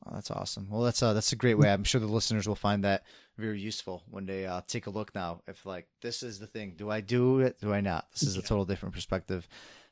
Oh, 0.08 0.12
that's 0.14 0.30
awesome. 0.32 0.68
Well, 0.70 0.82
that's 0.84 1.02
uh, 1.02 1.14
that's 1.14 1.32
a 1.32 1.36
great 1.36 1.58
way. 1.58 1.72
I'm 1.72 1.84
sure 1.84 2.00
the 2.00 2.08
listeners 2.08 2.48
will 2.48 2.56
find 2.56 2.84
that 2.84 3.04
very 3.38 3.60
useful 3.60 4.04
when 4.10 4.26
they 4.26 4.46
uh, 4.46 4.62
take 4.68 4.88
a 4.88 4.90
look 4.90 5.14
now. 5.16 5.42
If 5.48 5.66
like 5.66 5.88
this 6.02 6.24
is 6.24 6.40
the 6.40 6.48
thing, 6.48 6.74
do 6.78 6.90
I 6.90 7.02
do 7.02 7.40
it? 7.40 7.60
Do 7.60 7.74
I 7.74 7.82
not? 7.82 8.06
This 8.12 8.24
is 8.24 8.38
a 8.38 8.42
total 8.42 8.66
different 8.66 8.94
perspective. 8.96 9.48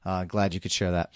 Uh, 0.06 0.24
glad 0.26 0.54
you 0.54 0.60
could 0.60 0.72
share 0.72 0.92
that. 0.92 1.12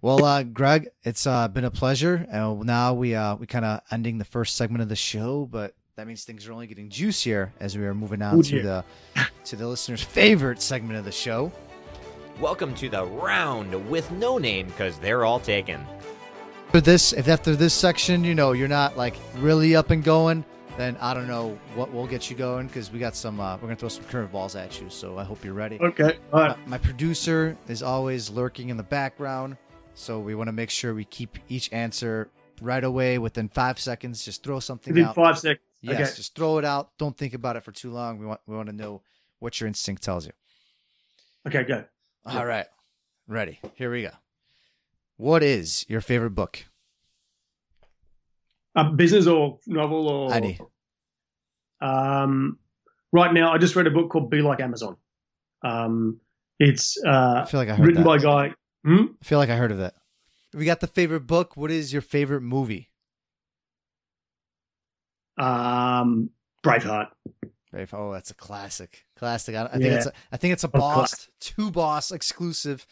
Well, 0.00 0.24
uh, 0.24 0.42
Greg, 0.42 0.88
it's 1.04 1.26
uh, 1.28 1.46
been 1.48 1.64
a 1.64 1.70
pleasure. 1.70 2.26
And 2.30 2.64
now 2.64 2.94
we 2.94 3.14
uh, 3.14 3.36
we 3.36 3.46
kind 3.46 3.64
of 3.64 3.80
ending 3.90 4.18
the 4.18 4.24
first 4.24 4.56
segment 4.56 4.82
of 4.82 4.88
the 4.88 4.96
show, 4.96 5.46
but 5.50 5.74
that 5.96 6.06
means 6.06 6.24
things 6.24 6.46
are 6.48 6.52
only 6.52 6.66
getting 6.66 6.88
juicier 6.88 7.52
as 7.60 7.76
we 7.78 7.84
are 7.84 7.94
moving 7.94 8.22
on 8.22 8.38
Oh, 8.38 8.42
to 8.42 8.50
dear. 8.50 8.62
the 8.62 8.84
to 9.44 9.56
the 9.56 9.66
listeners' 9.68 10.02
favorite 10.02 10.60
segment 10.62 10.98
of 10.98 11.04
the 11.04 11.12
show. 11.12 11.52
Welcome 12.40 12.74
to 12.76 12.88
the 12.88 13.04
round 13.04 13.88
with 13.90 14.10
no 14.10 14.38
name 14.38 14.66
because 14.68 14.98
they're 14.98 15.24
all 15.24 15.38
taken. 15.38 15.84
For 16.70 16.80
this, 16.80 17.12
if 17.12 17.28
after 17.28 17.54
this 17.54 17.74
section, 17.74 18.24
you 18.24 18.34
know, 18.34 18.52
you're 18.52 18.66
not 18.68 18.96
like 18.96 19.14
really 19.36 19.76
up 19.76 19.90
and 19.90 20.02
going, 20.02 20.44
then 20.76 20.96
I 21.00 21.14
don't 21.14 21.28
know 21.28 21.58
what 21.74 21.92
will 21.92 22.06
get 22.06 22.30
you 22.30 22.36
going 22.36 22.66
because 22.66 22.90
we 22.90 22.98
got 22.98 23.14
some. 23.14 23.40
Uh, 23.40 23.56
we're 23.56 23.62
gonna 23.62 23.76
throw 23.76 23.88
some 23.88 24.04
curveballs 24.04 24.58
at 24.58 24.80
you, 24.80 24.88
so 24.90 25.18
I 25.18 25.24
hope 25.24 25.44
you're 25.44 25.54
ready. 25.54 25.78
Okay, 25.80 26.18
all 26.32 26.40
right. 26.40 26.58
My, 26.66 26.72
my 26.72 26.78
producer 26.78 27.56
is 27.68 27.82
always 27.82 28.30
lurking 28.30 28.68
in 28.70 28.76
the 28.76 28.82
background, 28.82 29.56
so 29.94 30.18
we 30.18 30.34
want 30.34 30.48
to 30.48 30.52
make 30.52 30.70
sure 30.70 30.94
we 30.94 31.04
keep 31.04 31.38
each 31.48 31.72
answer 31.72 32.30
right 32.60 32.84
away 32.84 33.18
within 33.18 33.48
five 33.48 33.78
seconds. 33.78 34.24
Just 34.24 34.42
throw 34.42 34.60
something 34.60 34.92
Within 34.94 35.08
out. 35.08 35.14
five 35.14 35.38
seconds. 35.38 35.60
Yes, 35.80 35.94
Okay. 35.94 36.16
just 36.16 36.34
throw 36.36 36.58
it 36.58 36.64
out. 36.64 36.90
Don't 36.96 37.16
think 37.16 37.34
about 37.34 37.56
it 37.56 37.64
for 37.64 37.72
too 37.72 37.90
long. 37.90 38.18
We 38.18 38.26
want 38.26 38.40
we 38.46 38.56
want 38.56 38.68
to 38.68 38.74
know 38.74 39.02
what 39.40 39.60
your 39.60 39.66
instinct 39.68 40.02
tells 40.02 40.24
you. 40.26 40.32
Okay, 41.46 41.64
go. 41.64 41.84
Yeah. 42.26 42.38
All 42.38 42.46
right, 42.46 42.66
ready? 43.26 43.58
Here 43.74 43.90
we 43.90 44.02
go. 44.02 44.10
What 45.16 45.42
is 45.42 45.84
your 45.88 46.00
favorite 46.00 46.30
book? 46.36 46.64
Uh, 48.74 48.90
business 48.90 49.26
or 49.26 49.58
novel 49.66 50.08
or 50.08 50.32
Any. 50.34 50.58
Um, 51.80 52.58
right 53.12 53.32
now, 53.32 53.52
I 53.52 53.58
just 53.58 53.76
read 53.76 53.86
a 53.86 53.90
book 53.90 54.10
called 54.10 54.30
Be 54.30 54.40
Like 54.40 54.60
Amazon. 54.60 54.96
Um, 55.62 56.20
it's 56.58 56.96
uh, 57.04 57.42
I 57.42 57.44
feel 57.44 57.60
like 57.60 57.68
I 57.68 57.74
heard 57.74 57.86
written 57.86 58.02
that. 58.02 58.08
by 58.08 58.16
a 58.16 58.20
guy. 58.20 58.54
Hmm? 58.84 59.04
I 59.20 59.24
feel 59.24 59.38
like 59.38 59.50
I 59.50 59.56
heard 59.56 59.72
of 59.72 59.78
that. 59.78 59.94
We 60.54 60.64
got 60.64 60.80
the 60.80 60.86
favorite 60.86 61.26
book. 61.26 61.56
What 61.56 61.70
is 61.70 61.92
your 61.92 62.02
favorite 62.02 62.42
movie? 62.42 62.90
Um, 65.38 66.30
Braveheart. 66.64 67.08
Brave. 67.70 67.94
Oh, 67.94 68.12
that's 68.12 68.30
a 68.30 68.34
classic. 68.34 69.06
Classic. 69.16 69.54
I, 69.54 69.64
I 69.64 69.78
think 69.78 69.84
it's. 69.84 70.06
A, 70.06 70.12
I 70.30 70.36
think 70.36 70.52
it's 70.52 70.64
a 70.64 70.68
boss, 70.68 71.28
to 71.40 71.70
boss 71.70 72.12
exclusive. 72.12 72.86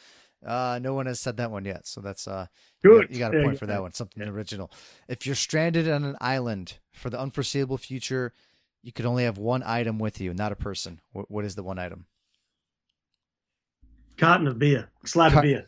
Uh, 0.44 0.78
no 0.80 0.94
one 0.94 1.06
has 1.06 1.20
said 1.20 1.36
that 1.36 1.50
one 1.50 1.64
yet, 1.64 1.86
so 1.86 2.00
that's 2.00 2.26
uh. 2.26 2.46
Good. 2.82 3.08
You 3.10 3.18
got 3.18 3.34
a 3.34 3.38
Yeah, 3.38 3.44
point 3.44 3.58
for 3.58 3.66
that 3.66 3.82
one. 3.82 3.92
Something 3.92 4.22
Yeah. 4.22 4.30
original. 4.30 4.70
If 5.06 5.26
you're 5.26 5.34
stranded 5.34 5.86
on 5.88 6.02
an 6.04 6.16
island 6.20 6.78
for 6.92 7.10
the 7.10 7.20
unforeseeable 7.20 7.76
future, 7.76 8.32
you 8.82 8.90
could 8.92 9.04
only 9.04 9.24
have 9.24 9.36
one 9.36 9.62
item 9.62 9.98
with 9.98 10.18
you, 10.20 10.32
not 10.32 10.50
a 10.50 10.56
person. 10.56 11.00
What, 11.12 11.30
what 11.30 11.44
is 11.44 11.56
the 11.56 11.62
one 11.62 11.78
item? 11.78 12.06
Carton 14.16 14.46
of 14.46 14.58
beer, 14.58 14.90
slab 15.04 15.32
Car- 15.32 15.40
of 15.40 15.44
beer, 15.44 15.66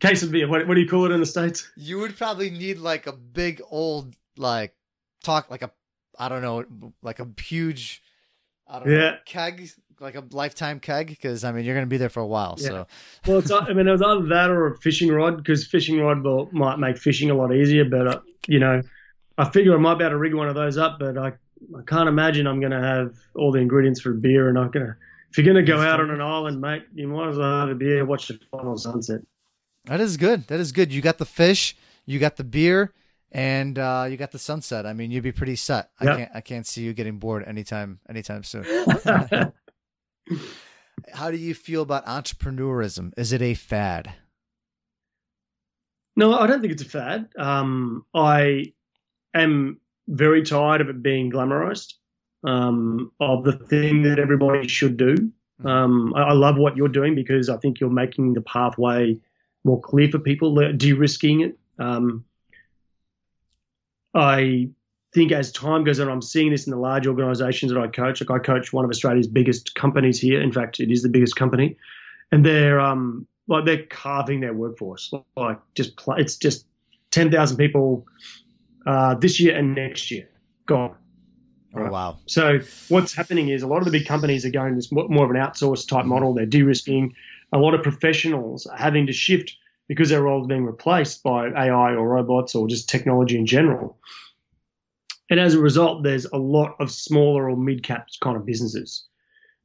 case 0.00 0.22
of 0.22 0.32
beer. 0.32 0.48
What, 0.48 0.66
what 0.66 0.74
do 0.74 0.80
you 0.80 0.88
call 0.88 1.06
it 1.06 1.12
in 1.12 1.20
the 1.20 1.26
states? 1.26 1.70
You 1.76 1.98
would 2.00 2.16
probably 2.16 2.50
need 2.50 2.78
like 2.78 3.06
a 3.06 3.12
big 3.12 3.62
old 3.70 4.14
like 4.36 4.74
talk 5.22 5.50
like 5.50 5.62
a 5.62 5.70
I 6.18 6.28
don't 6.28 6.42
know 6.42 6.92
like 7.02 7.20
a 7.20 7.28
huge 7.40 8.02
I 8.66 8.78
don't 8.80 8.88
know 8.88 8.96
Yeah. 8.96 9.16
keg 9.26 9.70
like 10.00 10.14
a 10.14 10.24
lifetime 10.30 10.80
keg 10.80 11.08
because 11.08 11.44
I 11.44 11.52
mean 11.52 11.64
you're 11.64 11.74
gonna 11.74 11.86
be 11.86 11.96
there 11.96 12.08
for 12.08 12.20
a 12.20 12.26
while 12.26 12.56
Yeah. 12.58 12.68
so 12.68 12.86
Well, 13.26 13.38
it's, 13.38 13.50
I 13.50 13.72
mean, 13.72 13.88
it 13.88 13.90
was 13.92 14.02
either 14.02 14.26
that 14.28 14.50
or 14.50 14.66
a 14.68 14.76
fishing 14.78 15.10
rod 15.10 15.36
because 15.36 15.66
fishing 15.66 16.00
rod 16.00 16.22
will, 16.22 16.48
might 16.52 16.78
make 16.78 16.98
fishing 16.98 17.30
a 17.30 17.34
lot 17.34 17.52
easier. 17.52 17.84
But 17.84 18.06
uh, 18.06 18.20
you 18.46 18.58
know, 18.58 18.80
I 19.36 19.50
figure 19.50 19.74
I 19.74 19.78
might 19.78 19.98
be 19.98 20.04
able 20.04 20.12
to 20.12 20.18
rig 20.18 20.34
one 20.34 20.48
of 20.48 20.54
those 20.54 20.78
up. 20.78 20.98
But 20.98 21.18
I, 21.18 21.28
I 21.28 21.82
can't 21.86 22.08
imagine 22.08 22.46
I'm 22.46 22.60
going 22.60 22.72
to 22.72 22.80
have 22.80 23.14
all 23.34 23.50
the 23.52 23.58
ingredients 23.58 24.00
for 24.00 24.12
beer. 24.12 24.48
And 24.48 24.58
I'm 24.58 24.70
gonna, 24.70 24.96
if 25.30 25.36
you're 25.38 25.44
going 25.44 25.64
to 25.64 25.70
go 25.70 25.80
out 25.80 26.00
on 26.00 26.10
an 26.10 26.20
island, 26.20 26.60
mate, 26.60 26.84
you 26.94 27.08
might 27.08 27.28
as 27.30 27.36
well 27.36 27.60
have 27.60 27.68
a 27.68 27.74
beer, 27.74 28.04
watch 28.04 28.28
the 28.28 28.38
final 28.50 28.76
sunset. 28.78 29.20
That 29.86 30.00
is 30.00 30.16
good. 30.16 30.46
That 30.48 30.60
is 30.60 30.72
good. 30.72 30.92
You 30.92 31.00
got 31.00 31.18
the 31.18 31.26
fish, 31.26 31.76
you 32.06 32.18
got 32.18 32.36
the 32.36 32.44
beer, 32.44 32.92
and 33.32 33.78
uh, 33.78 34.06
you 34.08 34.16
got 34.16 34.32
the 34.32 34.38
sunset. 34.38 34.86
I 34.86 34.92
mean, 34.92 35.10
you'd 35.10 35.22
be 35.24 35.32
pretty 35.32 35.56
set. 35.56 35.90
I 36.00 36.04
can't. 36.04 36.30
I 36.34 36.40
can't 36.40 36.66
see 36.66 36.82
you 36.82 36.92
getting 36.92 37.18
bored 37.18 37.44
anytime. 37.46 38.00
Anytime 38.08 38.42
soon. 38.44 38.64
How 41.12 41.30
do 41.30 41.36
you 41.36 41.54
feel 41.54 41.82
about 41.82 42.06
entrepreneurism? 42.06 43.12
Is 43.16 43.32
it 43.32 43.42
a 43.42 43.54
fad? 43.54 44.12
No, 46.16 46.36
I 46.36 46.46
don't 46.46 46.60
think 46.60 46.72
it's 46.72 46.82
a 46.82 46.88
fad. 46.88 47.28
Um, 47.38 48.04
I 48.14 48.72
am 49.34 49.80
very 50.08 50.42
tired 50.42 50.80
of 50.80 50.88
it 50.88 51.02
being 51.02 51.30
glamorized, 51.30 51.94
um, 52.44 53.12
of 53.20 53.44
the 53.44 53.52
thing 53.52 54.02
that 54.02 54.18
everybody 54.18 54.66
should 54.66 54.96
do. 54.96 55.32
Um, 55.64 56.12
I, 56.14 56.22
I 56.22 56.32
love 56.32 56.56
what 56.56 56.76
you're 56.76 56.88
doing 56.88 57.14
because 57.14 57.48
I 57.48 57.56
think 57.58 57.78
you're 57.78 57.90
making 57.90 58.34
the 58.34 58.40
pathway 58.40 59.16
more 59.64 59.80
clear 59.80 60.08
for 60.10 60.18
people, 60.18 60.54
le- 60.54 60.72
de-risking 60.72 61.42
it. 61.42 61.58
Um, 61.78 62.24
I 64.14 64.70
think 65.12 65.32
as 65.32 65.52
time 65.52 65.84
goes 65.84 66.00
on, 66.00 66.08
I'm 66.08 66.22
seeing 66.22 66.50
this 66.50 66.66
in 66.66 66.70
the 66.70 66.78
large 66.78 67.06
organisations 67.06 67.72
that 67.72 67.80
I 67.80 67.86
coach. 67.88 68.20
Like 68.20 68.30
I 68.30 68.42
coach 68.42 68.72
one 68.72 68.84
of 68.84 68.90
Australia's 68.90 69.26
biggest 69.26 69.74
companies 69.74 70.20
here. 70.20 70.40
In 70.40 70.52
fact, 70.52 70.80
it 70.80 70.90
is 70.90 71.02
the 71.02 71.08
biggest 71.08 71.36
company, 71.36 71.76
and 72.32 72.44
they're 72.44 72.80
um, 72.80 73.26
like 73.46 73.64
they're 73.64 73.86
carving 73.86 74.40
their 74.40 74.54
workforce. 74.54 75.12
Like 75.36 75.58
just 75.74 75.96
pl- 75.96 76.14
it's 76.14 76.36
just 76.36 76.66
ten 77.10 77.30
thousand 77.30 77.56
people 77.56 78.06
uh, 78.86 79.14
this 79.14 79.40
year 79.40 79.56
and 79.56 79.74
next 79.74 80.10
year 80.10 80.28
gone. 80.66 80.94
Oh 81.74 81.90
wow. 81.90 82.18
So 82.26 82.60
what's 82.88 83.12
happening 83.12 83.48
is 83.48 83.62
a 83.62 83.66
lot 83.66 83.78
of 83.78 83.84
the 83.84 83.90
big 83.90 84.06
companies 84.06 84.44
are 84.44 84.50
going 84.50 84.74
this 84.74 84.90
more 84.90 85.24
of 85.24 85.30
an 85.30 85.36
outsourced 85.36 85.88
type 85.88 86.06
model. 86.06 86.34
They're 86.34 86.46
de-risking. 86.46 87.14
A 87.52 87.58
lot 87.58 87.74
of 87.74 87.82
professionals 87.82 88.66
are 88.66 88.76
having 88.76 89.06
to 89.06 89.12
shift 89.12 89.56
because 89.86 90.10
their 90.10 90.22
roles 90.22 90.44
are 90.44 90.48
being 90.48 90.64
replaced 90.64 91.22
by 91.22 91.48
AI 91.48 91.94
or 91.94 92.08
robots 92.08 92.54
or 92.54 92.68
just 92.68 92.88
technology 92.88 93.36
in 93.36 93.46
general. 93.46 93.98
And 95.30 95.38
as 95.38 95.54
a 95.54 95.60
result, 95.60 96.02
there's 96.02 96.24
a 96.24 96.38
lot 96.38 96.76
of 96.80 96.90
smaller 96.90 97.50
or 97.50 97.56
mid-cap 97.56 98.08
kind 98.22 98.36
of 98.36 98.46
businesses. 98.46 99.06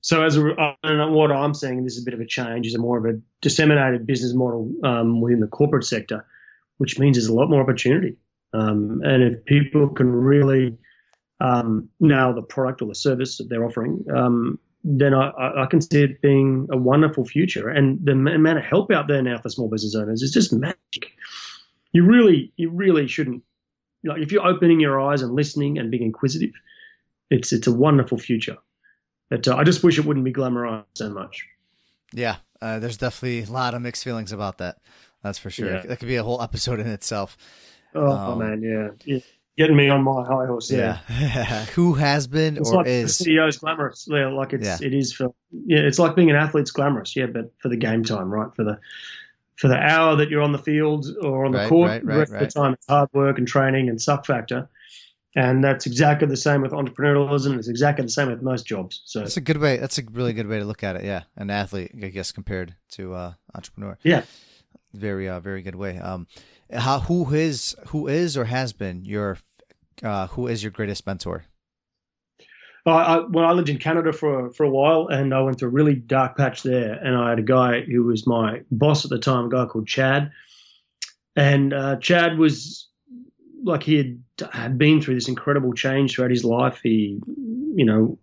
So 0.02 0.24
as 0.24 0.36
a, 0.36 0.76
and 0.84 1.14
what 1.14 1.32
I'm 1.32 1.54
seeing, 1.54 1.84
this 1.84 1.96
is 1.96 2.02
a 2.02 2.06
bit 2.06 2.14
of 2.14 2.20
a 2.20 2.26
change, 2.26 2.68
is 2.68 2.76
a 2.76 2.80
more 2.80 2.98
of 2.98 3.06
a 3.06 3.20
disseminated 3.42 4.06
business 4.06 4.34
model 4.34 4.70
um, 4.84 5.22
within 5.22 5.40
the 5.40 5.48
corporate 5.48 5.86
sector, 5.86 6.26
which 6.78 7.00
means 7.00 7.16
there's 7.16 7.28
a 7.28 7.34
lot 7.34 7.50
more 7.50 7.62
opportunity. 7.62 8.18
Um, 8.52 9.02
and 9.04 9.24
if 9.24 9.46
people 9.46 9.90
can 9.90 10.12
really 10.12 10.78
um, 11.40 11.90
nail 12.00 12.34
the 12.34 12.42
product 12.42 12.82
or 12.82 12.90
the 12.90 12.96
service 12.96 13.38
that 13.38 13.50
they're 13.50 13.64
offering, 13.64 14.06
um, 14.14 14.60
then 14.84 15.14
I 15.14 15.64
I 15.64 15.66
can 15.68 15.80
see 15.80 16.04
it 16.04 16.22
being 16.22 16.68
a 16.70 16.78
wonderful 16.78 17.24
future. 17.24 17.70
And 17.70 18.00
the 18.04 18.12
amount 18.12 18.60
of 18.60 18.66
help 18.66 18.92
out 18.92 19.08
there 19.08 19.22
now 19.22 19.40
for 19.40 19.48
small 19.48 19.70
business 19.70 19.96
owners 19.96 20.22
is 20.22 20.32
just 20.32 20.52
magic. 20.52 21.14
You 21.94 22.04
really, 22.06 22.52
you 22.58 22.70
really 22.70 23.08
shouldn't. 23.08 23.44
Like 24.04 24.22
if 24.22 24.32
you're 24.32 24.46
opening 24.46 24.80
your 24.80 25.00
eyes 25.00 25.22
and 25.22 25.34
listening 25.34 25.78
and 25.78 25.90
being 25.92 26.04
inquisitive, 26.04 26.52
it's 27.30 27.52
it's 27.54 27.68
a 27.68 27.72
wonderful 27.74 28.18
future. 28.18 28.58
But 29.30 29.48
uh, 29.48 29.56
I 29.56 29.64
just 29.64 29.84
wish 29.84 29.98
it 29.98 30.06
wouldn't 30.06 30.26
be 30.26 30.34
glamorized 30.34 30.86
so 30.96 31.10
much. 31.10 31.46
Yeah, 32.14 32.36
uh, 32.62 32.80
there's 32.80 32.98
definitely 32.98 33.44
a 33.44 33.52
lot 33.52 33.74
of 33.74 33.82
mixed 33.82 34.04
feelings 34.04 34.32
about 34.32 34.60
that. 34.60 34.78
That's 35.24 35.40
for 35.40 35.50
sure. 35.50 35.72
Yeah. 35.74 35.82
That 35.84 36.00
could 36.00 36.08
be 36.10 36.18
a 36.18 36.24
whole 36.24 36.42
episode 36.42 36.80
in 36.80 36.88
itself. 36.88 37.38
Oh, 37.96 38.12
Um, 38.12 38.40
man, 38.40 38.62
yeah. 38.62 38.90
yeah, 39.06 39.20
getting 39.58 39.76
me 39.78 39.88
on 39.90 40.04
my 40.04 40.24
high 40.26 40.46
horse. 40.46 40.70
Yeah. 40.70 40.98
Who 41.76 41.94
has 41.94 42.28
been 42.28 42.58
It's 42.58 42.70
or 42.70 42.78
like 42.78 42.88
is? 42.88 43.18
the 43.20 43.26
CEO's 43.32 43.58
glamorous. 43.58 44.06
Yeah, 44.10 44.28
like 44.28 44.54
it's 44.54 44.66
Yeah. 44.66 44.78
it 44.82 44.94
is 44.94 45.14
for 45.14 45.34
yeah, 45.66 45.80
it's 45.80 45.98
like 46.00 46.16
being 46.16 46.30
an 46.30 46.36
athlete's 46.36 46.72
glamorous, 46.72 47.16
yeah, 47.16 47.28
but 47.28 47.52
for 47.60 47.70
the 47.70 47.78
game 47.78 48.04
time, 48.04 48.30
right? 48.32 48.54
For 48.56 48.64
the 48.64 48.80
for 49.58 49.68
the 49.68 49.78
hour 49.78 50.16
that 50.16 50.30
you're 50.30 50.42
on 50.42 50.52
the 50.52 50.58
field 50.58 51.06
or 51.22 51.46
on 51.46 51.52
the 51.52 51.60
Right, 51.60 51.70
court, 51.70 51.90
right, 51.90 52.02
the 52.06 52.08
rest 52.18 52.32
right. 52.32 52.42
of 52.42 52.48
the 52.54 52.60
time 52.60 52.74
it's 52.74 52.88
hard 52.88 53.10
work 53.14 53.38
and 53.38 53.48
training 53.48 53.90
and 53.90 54.02
suck 54.02 54.26
factor. 54.26 54.70
And 55.36 55.64
that's 55.64 55.88
exactly 55.88 56.28
the 56.28 56.38
same 56.38 56.62
with 56.62 56.72
entrepreneurialism. 56.74 57.58
It's 57.58 57.68
exactly 57.68 58.06
the 58.06 58.12
same 58.12 58.30
with 58.30 58.44
most 58.44 58.68
jobs. 58.68 59.02
So 59.06 59.20
That's 59.22 59.38
a 59.38 59.42
good 59.42 59.58
way. 59.58 59.78
That's 59.78 59.98
a 59.98 60.04
really 60.12 60.34
good 60.34 60.48
way 60.48 60.60
to 60.60 60.66
look 60.66 60.84
at 60.84 60.96
it. 60.96 61.06
Yeah, 61.06 61.24
an 61.36 61.50
athlete, 61.50 61.92
I 61.96 62.10
guess, 62.10 62.32
compared 62.32 62.76
to 62.92 63.14
uh, 63.16 63.34
entrepreneur. 63.56 63.98
yeah, 64.04 64.24
Very, 64.94 65.28
uh, 65.28 65.40
very 65.40 65.64
good 65.64 65.74
way. 65.76 65.98
Um, 65.98 66.28
how 66.72 67.00
who 67.00 67.34
is 67.34 67.76
who 67.88 68.08
is 68.08 68.38
or 68.38 68.46
has 68.46 68.74
been 68.74 69.06
your 69.06 69.38
uh, 70.04 70.28
who 70.28 70.48
is 70.48 70.64
your 70.64 70.72
greatest 70.72 71.06
mentor? 71.08 71.46
I, 72.86 72.92
I, 72.92 73.20
when 73.20 73.46
I 73.46 73.52
lived 73.52 73.70
in 73.70 73.78
Canada 73.78 74.12
for 74.12 74.52
for 74.52 74.64
a 74.64 74.70
while, 74.70 75.08
and 75.08 75.34
I 75.34 75.42
went 75.42 75.60
through 75.60 75.70
a 75.70 75.72
really 75.72 75.96
dark 75.96 76.38
patch 76.38 76.64
there, 76.64 76.94
and 76.94 77.16
I 77.16 77.30
had 77.30 77.40
a 77.40 77.44
guy 77.44 77.82
who 77.82 78.04
was 78.04 78.28
my 78.28 78.62
boss 78.72 79.06
at 79.06 79.10
the 79.10 79.20
time, 79.20 79.46
a 79.46 79.50
guy 79.50 79.66
called 79.66 79.88
Chad, 79.88 80.32
and 81.36 81.74
uh, 81.74 81.96
Chad 81.98 82.38
was 82.38 82.90
like 83.64 83.84
he 83.84 83.96
had, 83.96 84.24
had 84.52 84.78
been 84.78 85.02
through 85.02 85.16
this 85.16 85.30
incredible 85.30 85.74
change 85.74 86.14
throughout 86.16 86.32
his 86.32 86.44
life. 86.44 86.82
He, 86.84 87.22
you 87.28 87.86
know, 87.86 88.20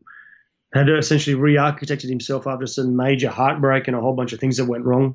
had 0.74 0.90
essentially 0.90 1.34
re-architected 1.34 2.10
himself 2.10 2.46
after 2.46 2.66
some 2.66 2.94
major 2.94 3.30
heartbreak 3.30 3.88
and 3.88 3.96
a 3.96 4.00
whole 4.00 4.14
bunch 4.14 4.34
of 4.34 4.40
things 4.40 4.58
that 4.58 4.66
went 4.66 4.84
wrong, 4.84 5.14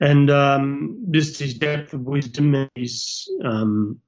and 0.00 0.30
um, 0.30 1.06
just 1.10 1.40
his 1.40 1.54
depth 1.54 1.94
of 1.94 2.02
wisdom 2.02 2.68
his 2.76 3.28
um, 3.44 4.00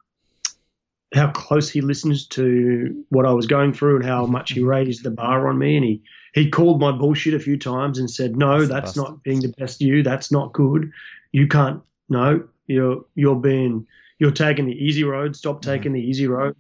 how 1.14 1.30
close 1.30 1.70
he 1.70 1.80
listens 1.80 2.26
to 2.26 3.04
what 3.10 3.24
I 3.24 3.32
was 3.32 3.46
going 3.46 3.72
through 3.72 3.96
and 3.96 4.04
how 4.04 4.26
much 4.26 4.52
he 4.52 4.62
raised 4.62 5.04
the 5.04 5.10
bar 5.10 5.48
on 5.48 5.58
me. 5.58 5.76
And 5.76 5.84
he, 5.84 6.02
he 6.34 6.50
called 6.50 6.80
my 6.80 6.90
bullshit 6.90 7.34
a 7.34 7.38
few 7.38 7.56
times 7.56 7.98
and 7.98 8.10
said, 8.10 8.36
no, 8.36 8.64
That's 8.64 8.70
that's 8.70 8.96
not 8.96 9.22
being 9.22 9.40
the 9.40 9.54
best 9.56 9.80
you. 9.80 10.02
That's 10.02 10.32
not 10.32 10.52
good. 10.52 10.90
You 11.30 11.46
can't, 11.46 11.80
no, 12.08 12.42
you're, 12.66 13.04
you're 13.14 13.36
being, 13.36 13.86
you're 14.18 14.32
taking 14.32 14.66
the 14.66 14.72
easy 14.72 15.04
road. 15.04 15.36
Stop 15.36 15.62
taking 15.62 15.92
the 15.92 16.02
easy 16.02 16.26
road. 16.26 16.56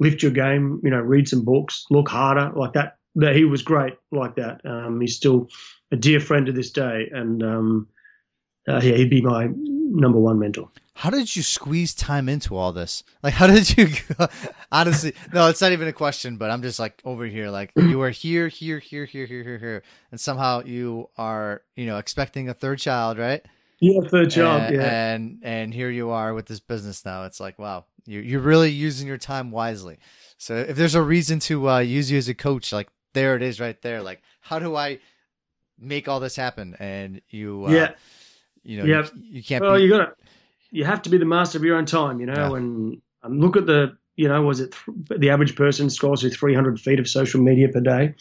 Lift 0.00 0.22
your 0.22 0.32
game, 0.32 0.80
you 0.82 0.90
know, 0.90 1.00
read 1.00 1.28
some 1.28 1.44
books, 1.44 1.86
look 1.90 2.08
harder 2.08 2.50
like 2.56 2.72
that. 2.72 2.96
That 3.14 3.36
he 3.36 3.44
was 3.44 3.62
great 3.62 3.94
like 4.10 4.36
that. 4.36 4.64
Um, 4.64 5.00
he's 5.02 5.16
still 5.16 5.50
a 5.90 5.96
dear 5.96 6.18
friend 6.18 6.46
to 6.46 6.52
this 6.52 6.70
day. 6.70 7.10
And, 7.12 7.42
um, 7.42 7.88
uh, 8.66 8.80
yeah, 8.82 8.96
he'd 8.96 9.10
be 9.10 9.20
my 9.20 9.48
number 9.92 10.18
one 10.18 10.38
mentor. 10.38 10.68
How 10.94 11.10
did 11.10 11.34
you 11.34 11.42
squeeze 11.42 11.94
time 11.94 12.28
into 12.28 12.56
all 12.56 12.72
this? 12.72 13.02
Like, 13.22 13.34
how 13.34 13.46
did 13.46 13.76
you? 13.76 13.88
Honestly, 14.72 15.14
no, 15.32 15.48
it's 15.48 15.60
not 15.60 15.72
even 15.72 15.88
a 15.88 15.92
question. 15.92 16.36
But 16.36 16.50
I'm 16.50 16.62
just 16.62 16.78
like 16.78 17.00
over 17.04 17.24
here, 17.24 17.50
like 17.50 17.72
you 17.76 18.00
are 18.02 18.10
here, 18.10 18.48
here, 18.48 18.78
here, 18.78 19.04
here, 19.04 19.26
here, 19.26 19.42
here, 19.42 19.58
here, 19.58 19.82
and 20.10 20.20
somehow 20.20 20.62
you 20.64 21.08
are, 21.16 21.62
you 21.76 21.86
know, 21.86 21.98
expecting 21.98 22.48
a 22.48 22.54
third 22.54 22.78
child, 22.78 23.18
right? 23.18 23.42
Yeah, 23.80 24.00
third 24.08 24.30
child. 24.30 24.62
and, 24.62 24.76
yeah. 24.76 25.12
and 25.12 25.40
and 25.42 25.74
here 25.74 25.90
you 25.90 26.10
are 26.10 26.34
with 26.34 26.46
this 26.46 26.60
business 26.60 27.04
now. 27.04 27.24
It's 27.24 27.40
like, 27.40 27.58
wow, 27.58 27.86
you 28.06 28.20
you're 28.20 28.40
really 28.40 28.70
using 28.70 29.08
your 29.08 29.18
time 29.18 29.50
wisely. 29.50 29.98
So 30.38 30.56
if 30.56 30.76
there's 30.76 30.94
a 30.94 31.02
reason 31.02 31.38
to 31.40 31.68
uh, 31.70 31.78
use 31.78 32.10
you 32.10 32.18
as 32.18 32.28
a 32.28 32.34
coach, 32.34 32.72
like 32.72 32.88
there 33.14 33.34
it 33.34 33.42
is, 33.42 33.60
right 33.60 33.80
there. 33.82 34.02
Like, 34.02 34.22
how 34.40 34.58
do 34.58 34.76
I 34.76 34.98
make 35.78 36.06
all 36.06 36.20
this 36.20 36.36
happen? 36.36 36.76
And 36.78 37.20
you, 37.30 37.66
uh, 37.66 37.70
Yeah. 37.70 37.94
You 38.64 38.78
know, 38.78 38.84
Yep. 38.84 39.10
you, 39.16 39.22
you 39.36 39.42
can't. 39.42 39.62
Well, 39.62 39.76
be, 39.76 39.82
you 39.82 39.90
got 39.90 39.98
to, 40.06 40.12
you 40.70 40.84
have 40.84 41.02
to 41.02 41.10
be 41.10 41.18
the 41.18 41.24
master 41.24 41.58
of 41.58 41.64
your 41.64 41.76
own 41.76 41.86
time, 41.86 42.20
you 42.20 42.26
know. 42.26 42.52
Yeah. 42.52 42.56
And 42.58 43.02
um, 43.22 43.40
look 43.40 43.56
at 43.56 43.66
the, 43.66 43.96
you 44.16 44.28
know, 44.28 44.42
was 44.42 44.60
it 44.60 44.74
th- 45.08 45.20
the 45.20 45.30
average 45.30 45.54
person 45.56 45.90
scrolls 45.90 46.20
through 46.22 46.30
300 46.30 46.80
feet 46.80 46.98
of 47.00 47.08
social 47.08 47.40
media 47.42 47.68
per 47.68 47.80
day, 47.80 48.14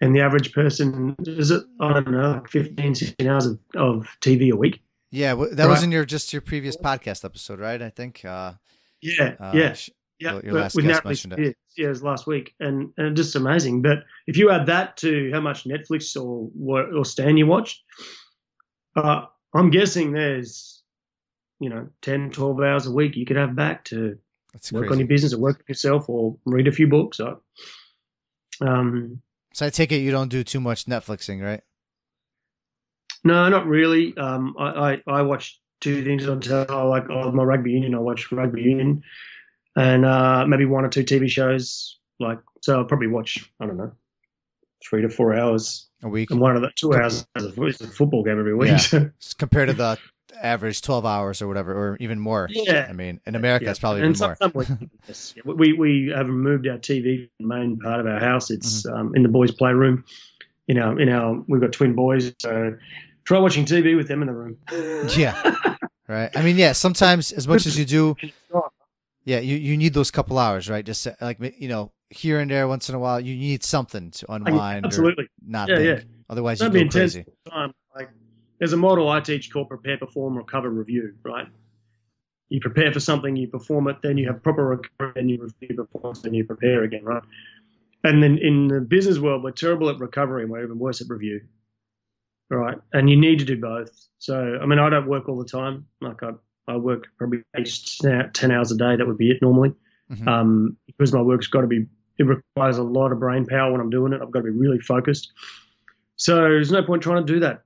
and 0.00 0.14
the 0.14 0.20
average 0.20 0.52
person 0.52 1.14
is 1.20 1.50
it 1.50 1.62
I 1.80 1.92
don't 1.94 2.10
know, 2.10 2.32
like 2.32 2.48
15, 2.48 2.94
16 2.94 3.28
hours 3.28 3.46
of, 3.46 3.58
of 3.74 4.08
TV 4.20 4.50
a 4.52 4.56
week. 4.56 4.80
yeah, 5.10 5.30
w- 5.30 5.54
that 5.54 5.68
was 5.68 5.82
in 5.82 5.90
your 5.92 6.04
just 6.04 6.32
your 6.32 6.42
previous 6.42 6.76
podcast 6.76 7.24
episode, 7.24 7.58
right? 7.60 7.80
I 7.82 7.90
think. 7.90 8.24
Uh, 8.24 8.52
Yeah, 9.02 9.34
uh, 9.40 9.52
yeah, 9.54 9.74
yeah. 10.18 10.40
your 10.44 10.54
last 10.54 10.74
with 10.76 10.84
guest 10.84 11.02
Netflix, 11.02 11.04
mentioned 11.06 11.32
it. 11.34 11.38
yeah, 11.40 11.52
yeah, 11.76 11.86
it 11.86 11.88
was 11.90 12.02
last 12.02 12.26
week, 12.26 12.54
and 12.60 12.92
and 12.98 13.16
just 13.16 13.34
amazing. 13.36 13.82
But 13.82 14.04
if 14.26 14.36
you 14.36 14.50
add 14.50 14.66
that 14.66 14.96
to 14.98 15.30
how 15.32 15.40
much 15.40 15.64
Netflix 15.64 16.14
or 16.20 16.50
or 16.94 17.04
Stan 17.04 17.36
you 17.36 17.46
watched, 17.46 17.82
uh, 18.96 19.26
I'm 19.54 19.70
guessing 19.70 20.12
there's, 20.12 20.82
you 21.58 21.68
know, 21.68 21.88
10, 22.02 22.30
12 22.30 22.60
hours 22.60 22.86
a 22.86 22.92
week 22.92 23.16
you 23.16 23.26
could 23.26 23.36
have 23.36 23.56
back 23.56 23.84
to 23.86 24.18
That's 24.52 24.72
work 24.72 24.82
crazy. 24.82 24.92
on 24.92 24.98
your 25.00 25.08
business 25.08 25.32
or 25.32 25.38
work 25.38 25.64
yourself 25.68 26.08
or 26.08 26.36
read 26.44 26.68
a 26.68 26.72
few 26.72 26.88
books. 26.88 27.18
So, 27.18 27.40
um, 28.60 29.22
so 29.52 29.66
I 29.66 29.70
take 29.70 29.92
it 29.92 29.96
you 29.96 30.10
don't 30.10 30.28
do 30.28 30.44
too 30.44 30.60
much 30.60 30.86
Netflixing, 30.86 31.42
right? 31.42 31.62
no, 33.24 33.48
not 33.48 33.66
really. 33.66 34.16
Um, 34.16 34.54
I, 34.58 34.92
I, 34.92 35.02
I 35.06 35.22
watch 35.22 35.60
two 35.80 36.04
things 36.04 36.26
on 36.26 36.40
television. 36.40 36.74
I 36.74 36.82
like 36.82 37.10
oh, 37.10 37.32
my 37.32 37.42
rugby 37.42 37.72
union. 37.72 37.94
I 37.94 37.98
watch 37.98 38.30
rugby 38.32 38.62
union 38.62 39.02
and 39.76 40.04
uh, 40.04 40.46
maybe 40.46 40.64
one 40.64 40.84
or 40.84 40.88
two 40.88 41.04
TV 41.04 41.28
shows. 41.28 41.98
Like, 42.18 42.38
so 42.62 42.78
I'll 42.78 42.84
probably 42.84 43.08
watch, 43.08 43.50
I 43.60 43.66
don't 43.66 43.76
know, 43.76 43.92
three 44.88 45.02
to 45.02 45.08
four 45.08 45.34
hours. 45.34 45.88
A 46.02 46.08
week. 46.08 46.30
And 46.30 46.40
one 46.40 46.56
of 46.56 46.62
the 46.62 46.70
two 46.76 46.94
hours 46.94 47.26
is 47.36 47.80
a, 47.80 47.86
football 47.86 48.22
game 48.22 48.38
every 48.38 48.54
week. 48.54 48.70
Yeah. 48.92 49.06
compared 49.38 49.68
to 49.68 49.74
the 49.74 49.98
average 50.40 50.80
12 50.80 51.04
hours 51.04 51.42
or 51.42 51.48
whatever 51.48 51.74
or 51.74 51.96
even 52.00 52.18
more 52.18 52.48
Yeah. 52.50 52.86
i 52.88 52.92
mean 52.94 53.20
in 53.26 53.34
america 53.34 53.64
Yeah. 53.64 53.72
it's 53.72 53.80
probably 53.80 54.00
and 54.02 54.14
even 54.16 54.38
more 54.40 54.50
we, 54.54 54.64
yes. 55.08 55.34
we 55.44 55.72
we 55.74 56.12
have 56.16 56.28
removed 56.28 56.66
our 56.68 56.78
TV 56.78 57.28
from 57.36 57.48
the 57.48 57.54
main 57.54 57.78
part 57.78 58.00
of 58.00 58.06
our 58.06 58.20
house. 58.20 58.50
It's 58.50 58.86
Mm-hmm. 58.86 58.96
um, 58.96 59.14
in 59.14 59.22
the 59.22 59.28
boys' 59.28 59.50
playroom. 59.52 60.04
You 60.66 60.76
know, 60.76 60.96
in 60.96 61.08
our 61.08 61.42
we've 61.48 61.60
got 61.60 61.72
twin 61.72 61.94
boys, 61.94 62.32
so 62.38 62.76
try 63.24 63.38
watching 63.40 63.64
TV 63.64 63.96
with 63.96 64.06
them 64.08 64.22
in 64.22 64.28
the 64.28 64.32
room. 64.34 64.56
Yeah. 65.16 65.34
Right. 66.08 66.30
I 66.36 66.42
mean, 66.42 66.56
yeah. 66.56 66.72
Sometimes, 66.72 67.32
as 67.32 67.46
much 67.46 67.66
as 67.66 67.76
you 67.78 67.84
do, 67.84 68.16
yeah, 69.24 69.40
you, 69.40 69.56
you 69.56 69.76
need 69.76 69.94
those 69.94 70.10
couple 70.10 70.38
hours, 70.38 70.70
right? 70.70 70.84
Just 70.86 71.06
like 71.20 71.38
you 71.58 71.68
know, 71.68 71.92
here 72.10 72.40
and 72.40 72.50
there, 72.50 72.66
once 72.68 72.88
in 72.88 72.94
a 72.94 72.98
while, 72.98 73.20
you 73.20 73.36
need 73.36 73.62
something 73.64 74.10
to 74.10 74.32
unwind. 74.32 74.84
Absolutely. 74.84 75.28
not 75.46 75.68
Yeah, 75.68 75.76
think. 75.76 75.98
yeah. 76.00 76.04
Otherwise, 76.28 76.60
you 76.60 76.68
be 76.70 76.84
go 76.84 76.90
crazy. 76.90 77.24
time. 77.48 77.72
Like 77.94 78.10
there's 78.58 78.72
a 78.72 78.76
model 78.76 79.08
I 79.08 79.20
teach 79.20 79.52
called 79.52 79.68
prepare, 79.68 79.96
perform, 79.98 80.36
recover, 80.36 80.70
review. 80.70 81.14
Right? 81.24 81.46
You 82.48 82.60
prepare 82.60 82.92
for 82.92 83.00
something, 83.00 83.36
you 83.36 83.46
perform 83.48 83.86
it, 83.88 83.96
then 84.02 84.18
you 84.18 84.26
have 84.26 84.42
proper 84.42 84.66
recovery, 84.66 85.12
then 85.14 85.28
you 85.28 85.40
review 85.40 85.76
performance, 85.76 86.22
then 86.22 86.34
you 86.34 86.44
prepare 86.44 86.82
again. 86.82 87.04
Right? 87.04 87.22
And 88.02 88.22
then 88.22 88.38
in 88.38 88.66
the 88.68 88.80
business 88.80 89.18
world, 89.18 89.42
we're 89.44 89.52
terrible 89.52 89.88
at 89.90 89.98
recovery 90.00 90.42
and 90.42 90.50
we're 90.50 90.64
even 90.64 90.78
worse 90.78 91.00
at 91.00 91.08
review. 91.08 91.42
Right? 92.48 92.78
And 92.92 93.08
you 93.08 93.16
need 93.16 93.38
to 93.38 93.44
do 93.44 93.56
both. 93.60 93.90
So 94.18 94.58
I 94.60 94.66
mean, 94.66 94.78
I 94.80 94.88
don't 94.90 95.06
work 95.06 95.28
all 95.28 95.38
the 95.38 95.44
time. 95.48 95.86
Like 96.00 96.22
I, 96.22 96.30
I 96.66 96.76
work 96.76 97.06
probably 97.18 97.42
eight 97.56 97.66
to 98.00 98.30
ten 98.32 98.50
hours 98.50 98.72
a 98.72 98.76
day. 98.76 98.96
That 98.96 99.06
would 99.06 99.18
be 99.18 99.30
it 99.30 99.40
normally. 99.42 99.74
Mhm. 100.10 100.26
Um, 100.26 100.76
because 100.86 101.12
my 101.12 101.22
work's 101.22 101.46
got 101.46 101.60
to 101.60 101.68
be, 101.68 101.86
it 102.20 102.24
requires 102.24 102.76
a 102.76 102.82
lot 102.82 103.12
of 103.12 103.18
brain 103.18 103.46
power 103.46 103.72
when 103.72 103.80
I'm 103.80 103.88
doing 103.88 104.12
it. 104.12 104.20
I've 104.22 104.30
got 104.30 104.40
to 104.40 104.44
be 104.44 104.50
really 104.50 104.78
focused. 104.78 105.32
So 106.16 106.36
there's 106.36 106.70
no 106.70 106.82
point 106.82 107.02
trying 107.02 107.26
to 107.26 107.32
do 107.32 107.40
that 107.40 107.62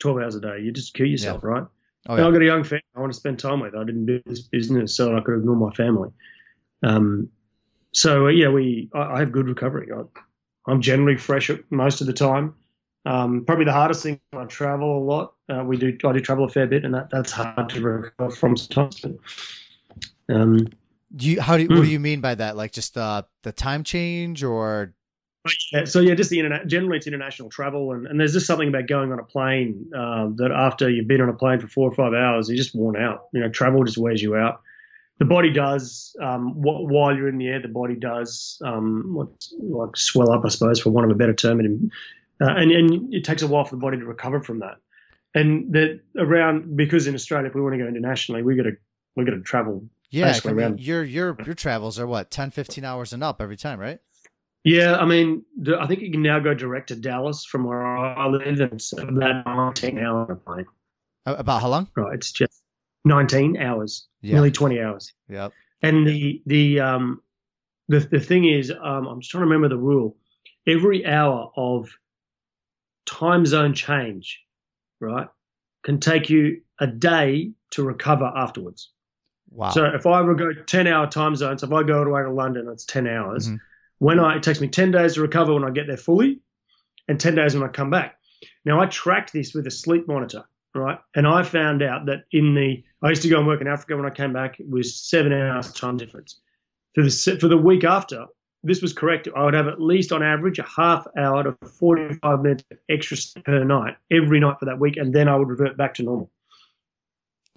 12 0.00 0.18
hours 0.18 0.34
a 0.34 0.40
day. 0.40 0.60
You 0.60 0.72
just 0.72 0.92
kill 0.92 1.06
yourself, 1.06 1.42
right? 1.42 1.64
Oh, 2.06 2.16
yeah. 2.16 2.26
I've 2.26 2.32
got 2.34 2.42
a 2.42 2.44
young 2.44 2.64
family 2.64 2.84
I 2.94 3.00
want 3.00 3.14
to 3.14 3.18
spend 3.18 3.38
time 3.38 3.60
with. 3.60 3.74
I 3.74 3.84
didn't 3.84 4.04
do 4.04 4.20
this 4.26 4.42
business 4.42 4.94
so 4.94 5.16
I 5.16 5.20
could 5.22 5.38
ignore 5.38 5.56
my 5.56 5.70
family. 5.72 6.10
Um, 6.82 7.30
so 7.92 8.26
uh, 8.26 8.30
yeah, 8.30 8.50
we 8.50 8.90
I, 8.94 9.14
I 9.14 9.18
have 9.20 9.32
good 9.32 9.48
recovery. 9.48 9.88
I, 9.90 10.02
I'm 10.70 10.82
generally 10.82 11.16
fresh 11.16 11.50
most 11.70 12.02
of 12.02 12.06
the 12.06 12.12
time. 12.12 12.54
Um, 13.06 13.46
probably 13.46 13.64
the 13.64 13.72
hardest 13.72 14.02
thing. 14.02 14.20
I 14.34 14.44
travel 14.44 14.98
a 14.98 15.02
lot. 15.02 15.32
Uh, 15.48 15.64
we 15.64 15.78
do. 15.78 15.96
I 16.04 16.12
do 16.12 16.20
travel 16.20 16.44
a 16.44 16.48
fair 16.50 16.66
bit, 16.66 16.84
and 16.84 16.92
that, 16.92 17.08
that's 17.10 17.32
hard 17.32 17.70
to 17.70 17.80
recover 17.80 18.30
from 18.30 18.54
sometimes. 18.58 19.00
But, 19.00 20.36
um, 20.36 20.68
Do 21.14 21.26
you 21.30 21.40
how 21.40 21.56
do 21.56 21.62
you, 21.62 21.68
what 21.68 21.76
do 21.76 21.88
Mm. 21.88 21.90
you 21.90 22.00
mean 22.00 22.20
by 22.20 22.34
that? 22.34 22.56
Like 22.56 22.72
just 22.72 22.96
uh, 22.96 23.22
the 23.42 23.52
time 23.52 23.82
change 23.84 24.44
or 24.44 24.94
Yeah, 25.72 25.84
so 25.86 26.00
yeah, 26.00 26.14
just 26.14 26.28
the 26.28 26.38
internet. 26.38 26.66
Generally, 26.66 26.98
it's 26.98 27.06
international 27.06 27.48
travel, 27.48 27.92
and, 27.92 28.06
and 28.06 28.20
there's 28.20 28.34
just 28.34 28.46
something 28.46 28.68
about 28.68 28.86
going 28.86 29.10
on 29.12 29.18
a 29.18 29.24
plane 29.24 29.90
uh, 29.96 30.28
that 30.36 30.50
after 30.54 30.90
you've 30.90 31.08
been 31.08 31.22
on 31.22 31.30
a 31.30 31.32
plane 31.34 31.60
for 31.60 31.68
four 31.68 31.90
or 31.90 31.94
five 31.94 32.12
hours, 32.12 32.48
you're 32.48 32.56
just 32.58 32.74
worn 32.74 32.96
out. 32.96 33.28
You 33.32 33.40
know, 33.40 33.48
travel 33.48 33.82
just 33.84 33.96
wears 33.96 34.20
you 34.20 34.36
out. 34.36 34.60
The 35.18 35.24
body 35.24 35.50
does 35.50 36.14
um, 36.22 36.52
wh- 36.52 36.84
while 36.84 37.16
you're 37.16 37.28
in 37.28 37.38
the 37.38 37.48
air. 37.48 37.60
The 37.62 37.68
body 37.68 37.94
does 37.96 38.60
um, 38.64 39.14
what's 39.14 39.54
like 39.58 39.96
swell 39.96 40.30
up, 40.30 40.42
I 40.44 40.48
suppose, 40.48 40.80
for 40.80 40.90
want 40.90 41.10
of 41.10 41.16
a 41.16 41.18
better 41.18 41.34
term, 41.34 41.60
and 41.60 41.90
uh, 42.40 42.54
and, 42.54 42.70
and 42.70 43.14
it 43.14 43.24
takes 43.24 43.40
a 43.42 43.46
while 43.48 43.64
for 43.64 43.76
the 43.76 43.80
body 43.80 43.98
to 43.98 44.04
recover 44.04 44.42
from 44.42 44.58
that. 44.60 44.76
And 45.34 45.72
that 45.72 46.00
around 46.18 46.76
because 46.76 47.06
in 47.06 47.14
Australia, 47.14 47.48
if 47.48 47.54
we 47.54 47.62
want 47.62 47.74
to 47.74 47.78
go 47.78 47.86
internationally, 47.88 48.42
we 48.42 48.56
got 48.56 48.64
to 48.64 48.76
we 49.16 49.24
got 49.24 49.32
to 49.32 49.40
travel 49.40 49.88
yeah? 50.10 50.26
'cause 50.32 50.42
Basically 50.42 50.64
I 50.64 50.68
mean, 50.68 50.78
your 50.78 51.04
your 51.04 51.36
your 51.44 51.54
travels 51.54 51.98
are 51.98 52.06
what 52.06 52.30
10, 52.30 52.50
15 52.50 52.84
hours 52.84 53.12
and 53.12 53.22
up 53.22 53.40
every 53.40 53.56
time, 53.56 53.78
right? 53.78 54.00
Yeah, 54.64 54.96
I 54.98 55.06
mean, 55.06 55.44
I 55.78 55.86
think 55.86 56.00
you 56.02 56.10
can 56.10 56.22
now 56.22 56.40
go 56.40 56.52
direct 56.52 56.88
to 56.88 56.96
Dallas 56.96 57.44
from 57.44 57.64
where 57.64 57.80
I 57.86 58.26
live, 58.26 58.42
and 58.42 58.72
it's 58.72 58.92
about 58.92 59.46
19 59.46 59.98
hours 59.98 60.28
on 60.28 60.30
a 60.30 60.36
plane. 60.36 60.66
About 61.24 61.62
how 61.62 61.68
long? 61.68 61.88
Right, 61.96 62.14
it's 62.14 62.32
just 62.32 62.62
19 63.04 63.56
hours, 63.56 64.08
Yeah. 64.20 64.34
nearly 64.34 64.50
20 64.50 64.80
hours. 64.80 65.12
Yep. 65.28 65.52
And 65.82 66.06
the 66.06 66.42
the 66.46 66.80
um 66.80 67.22
the 67.88 68.00
the 68.00 68.20
thing 68.20 68.44
is, 68.46 68.70
um, 68.70 69.06
I'm 69.06 69.20
just 69.20 69.30
trying 69.30 69.42
to 69.42 69.46
remember 69.46 69.68
the 69.68 69.78
rule. 69.78 70.16
Every 70.66 71.06
hour 71.06 71.50
of 71.56 71.88
time 73.06 73.46
zone 73.46 73.74
change, 73.74 74.42
right, 75.00 75.28
can 75.82 76.00
take 76.00 76.28
you 76.30 76.62
a 76.78 76.86
day 76.86 77.52
to 77.70 77.82
recover 77.84 78.24
afterwards. 78.24 78.90
Wow. 79.50 79.70
So 79.70 79.84
if 79.86 80.06
I 80.06 80.20
would 80.20 80.38
go 80.38 80.52
10 80.52 80.86
hour 80.86 81.06
time 81.06 81.36
zones, 81.36 81.62
if 81.62 81.72
I 81.72 81.82
go 81.82 81.98
all 81.98 82.04
the 82.04 82.10
way 82.10 82.22
to 82.22 82.30
London, 82.30 82.68
it's 82.68 82.84
10 82.84 83.06
hours. 83.06 83.48
Mhm. 83.48 83.60
When 83.98 84.20
I, 84.20 84.36
it 84.36 84.42
takes 84.42 84.60
me 84.60 84.68
10 84.68 84.92
days 84.92 85.14
to 85.14 85.22
recover 85.22 85.54
when 85.54 85.64
I 85.64 85.70
get 85.70 85.86
there 85.86 85.96
fully 85.96 86.40
and 87.08 87.18
10 87.18 87.34
days 87.34 87.54
when 87.54 87.68
I 87.68 87.72
come 87.72 87.90
back. 87.90 88.16
Now 88.64 88.80
I 88.80 88.86
tracked 88.86 89.32
this 89.32 89.54
with 89.54 89.66
a 89.66 89.70
sleep 89.70 90.06
monitor, 90.06 90.44
right? 90.74 90.98
And 91.16 91.26
I 91.26 91.42
found 91.42 91.82
out 91.82 92.06
that 92.06 92.24
in 92.30 92.54
the, 92.54 92.84
I 93.02 93.08
used 93.08 93.22
to 93.22 93.28
go 93.28 93.38
and 93.38 93.46
work 93.46 93.60
in 93.60 93.66
Africa 93.66 93.96
when 93.96 94.06
I 94.06 94.10
came 94.10 94.32
back, 94.32 94.60
it 94.60 94.68
was 94.68 94.94
seven 94.94 95.32
hours 95.32 95.72
time 95.72 95.96
difference. 95.96 96.40
For 96.94 97.02
the, 97.02 97.38
for 97.40 97.48
the 97.48 97.56
week 97.56 97.84
after, 97.84 98.26
this 98.62 98.82
was 98.82 98.92
correct. 98.92 99.28
I 99.36 99.44
would 99.44 99.54
have 99.54 99.68
at 99.68 99.80
least 99.80 100.12
on 100.12 100.22
average 100.22 100.58
a 100.58 100.64
half 100.64 101.06
hour 101.16 101.42
to 101.44 101.56
45 101.66 102.42
minutes 102.42 102.64
extra 102.88 103.16
per 103.42 103.64
night 103.64 103.96
every 104.10 104.40
night 104.40 104.58
for 104.58 104.66
that 104.66 104.78
week. 104.78 104.96
And 104.96 105.14
then 105.14 105.28
I 105.28 105.36
would 105.36 105.48
revert 105.48 105.76
back 105.76 105.94
to 105.94 106.02
normal. 106.02 106.30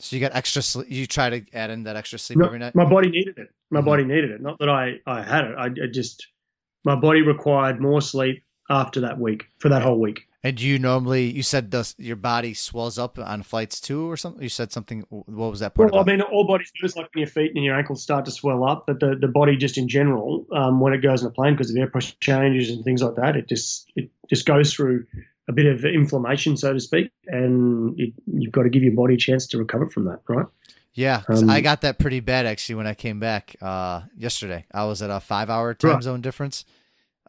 So 0.02 0.16
you 0.16 0.20
got 0.20 0.36
extra 0.36 0.62
sleep. 0.62 0.88
You 0.89 1.06
try 1.08 1.30
to 1.30 1.45
add 1.54 1.70
in 1.70 1.84
that 1.84 1.95
extra 1.95 2.20
sleep 2.20 2.39
No, 2.39 2.45
every 2.45 2.60
night. 2.60 2.76
My 2.76 2.86
body 2.89 3.10
needed 3.10 3.38
it. 3.38 3.49
My 3.70 3.82
Mhm. 3.82 3.86
body 3.86 4.04
needed 4.04 4.32
it. 4.32 4.41
Not 4.41 4.60
that 4.60 4.70
I, 4.70 4.99
I 5.08 5.22
had 5.22 5.45
it. 5.45 5.56
I, 5.58 5.66
I 5.66 5.88
just, 5.91 6.28
my 6.84 6.95
body 6.95 7.22
required 7.22 7.80
more 7.80 8.02
sleep 8.02 8.43
after 8.70 9.02
that 9.02 9.20
week, 9.20 9.45
for 9.60 9.70
that 9.70 9.82
whole 9.82 9.99
week. 9.99 10.28
And 10.43 10.58
do 10.58 10.66
you 10.66 10.80
normally? 10.80 11.26
You 11.32 11.43
said 11.43 11.70
the, 11.70 11.93
your 11.99 12.16
body 12.16 12.56
swells 12.56 12.97
up 12.97 13.20
on 13.20 13.43
flights 13.43 13.80
too, 13.80 14.10
or 14.10 14.18
something. 14.18 14.41
You 14.41 14.49
said 14.49 14.72
something. 14.72 15.06
What 15.10 15.52
was 15.52 15.60
that 15.60 15.76
part 15.76 15.91
Well, 15.91 16.02
I 16.02 16.04
mean, 16.04 16.20
all 16.20 16.47
bodies 16.47 16.72
do. 16.74 16.84
It's 16.84 16.95
like 16.95 17.14
when 17.14 17.20
your 17.20 17.28
feet 17.28 17.52
and 17.54 17.64
your 17.64 17.78
ankles 17.78 18.02
start 18.02 18.26
to 18.26 18.32
swell 18.32 18.64
up, 18.68 18.86
but 18.88 18.99
the, 18.99 19.16
the 19.16 19.28
body 19.28 19.56
just 19.56 19.78
in 19.78 19.88
general, 19.88 20.47
um, 20.52 20.80
when 20.80 20.93
it 20.93 20.97
goes 21.04 21.22
in 21.22 21.28
a 21.28 21.32
plane 21.32 21.54
because 21.54 21.70
of 21.70 21.78
air 21.78 21.86
pressure 21.88 22.16
changes 22.22 22.72
and 22.72 22.84
things 22.84 23.04
like 23.04 23.16
that, 23.18 23.36
it 23.36 23.47
just 23.47 23.91
it 23.95 24.10
just 24.32 24.47
goes 24.47 24.74
through 24.74 25.06
a 25.52 25.54
bit 25.54 25.66
of 25.66 25.86
inflammation, 25.86 26.58
so 26.58 26.74
to 26.74 26.80
speak, 26.80 27.12
and 27.28 27.99
it, 27.99 28.14
you've 28.26 28.52
got 28.52 28.64
to 28.64 28.70
give 28.70 28.84
your 28.84 28.93
body 28.95 29.16
a 29.16 29.18
chance 29.18 29.47
to 29.47 29.58
recover 29.58 29.89
from 29.89 30.06
that, 30.06 30.22
right? 30.28 30.45
Yeah, 30.93 31.24
Um, 31.30 31.49
I 31.49 31.62
got 31.62 31.82
that 31.82 31.99
pretty 31.99 32.20
bad 32.20 32.45
actually 32.45 32.76
when 32.76 32.88
I 32.88 32.93
came 32.93 33.20
back 33.20 33.56
uh, 33.62 34.02
yesterday. 34.18 34.66
I 34.74 34.86
was 34.86 35.02
at 35.02 35.10
a 35.10 35.20
five-hour 35.20 35.74
time 35.76 35.93
Right. 35.93 36.04
zone 36.04 36.22
difference. 36.22 36.66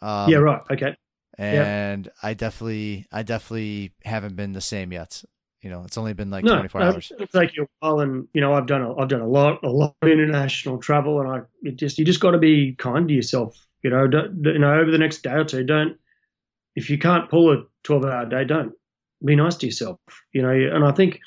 Um, 0.01 0.31
yeah, 0.31 0.39
right. 0.39 0.63
Okay. 0.71 0.97
And 1.39 2.11
I 2.23 2.35
definitely, 2.35 3.07
I 3.13 3.23
definitely 3.23 3.93
haven't 4.05 4.37
been 4.37 4.53
the 4.53 4.61
same 4.61 4.93
yet. 4.93 5.25
You 5.63 5.71
know, 5.71 5.85
it's 5.85 5.97
only 5.97 6.13
been 6.13 6.31
like 6.31 6.45
no, 6.45 6.57
24 6.57 6.81
no, 6.81 6.89
hours. 6.89 7.13
It'll 7.13 7.27
take 7.29 7.57
you 7.57 7.65
a 7.65 7.67
while, 7.81 8.01
and 8.01 8.27
you 8.35 8.41
know, 8.41 8.53
I've 8.55 8.67
done 8.67 8.83
a, 8.83 8.97
I've 8.97 9.09
done 9.09 9.21
a 9.21 9.29
lot, 9.29 9.63
a 9.63 9.69
lot 9.71 9.95
of 10.03 10.09
international 10.09 10.79
travel, 10.79 11.21
and 11.21 11.29
I 11.31 11.41
it 11.63 11.77
just 11.77 11.99
you 11.99 12.05
just 12.05 12.21
got 12.21 12.33
to 12.33 12.39
be 12.39 12.75
kind 12.75 13.07
to 13.09 13.15
yourself. 13.15 13.57
You 13.83 13.91
know, 13.91 14.07
don't, 14.09 14.43
you 14.45 14.59
know, 14.59 14.75
over 14.75 14.91
the 14.91 14.99
next 14.99 15.23
day 15.23 15.33
or 15.35 15.45
two, 15.45 15.65
don't 15.65 15.97
if 16.75 16.91
you 16.91 16.99
can't 16.99 17.31
pull 17.31 17.53
a 17.53 17.65
twelve-hour 17.85 18.27
day, 18.27 18.45
don't 18.45 18.73
be 19.25 19.37
nice 19.37 19.57
to 19.57 19.67
yourself. 19.67 19.99
You 20.33 20.43
know, 20.43 20.51
and 20.51 20.85
I 20.85 20.93
think 20.93 21.21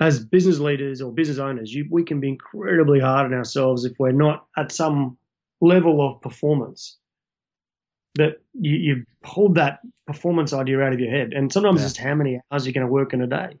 as 0.00 0.24
business 0.24 0.58
leaders 0.58 1.00
or 1.00 1.12
business 1.12 1.38
owners, 1.38 1.72
you, 1.72 1.86
we 1.90 2.02
can 2.04 2.20
be 2.20 2.28
incredibly 2.28 3.00
hard 3.00 3.26
on 3.26 3.34
ourselves 3.34 3.84
if 3.84 3.92
we're 3.98 4.12
not 4.12 4.46
at 4.56 4.72
some 4.72 5.16
level 5.60 6.06
of 6.06 6.20
performance. 6.20 6.98
That 8.16 8.42
you, 8.52 8.76
you've 8.76 9.06
pulled 9.22 9.54
that 9.54 9.78
performance 10.06 10.52
idea 10.52 10.80
out 10.82 10.92
of 10.92 11.00
your 11.00 11.10
head, 11.10 11.32
and 11.32 11.50
sometimes 11.50 11.80
Yeah. 11.80 11.86
it's 11.86 11.96
how 11.96 12.14
many 12.14 12.40
hours 12.50 12.66
you're 12.66 12.74
going 12.74 12.86
to 12.86 12.92
work 12.92 13.14
in 13.14 13.22
a 13.22 13.26
day. 13.26 13.56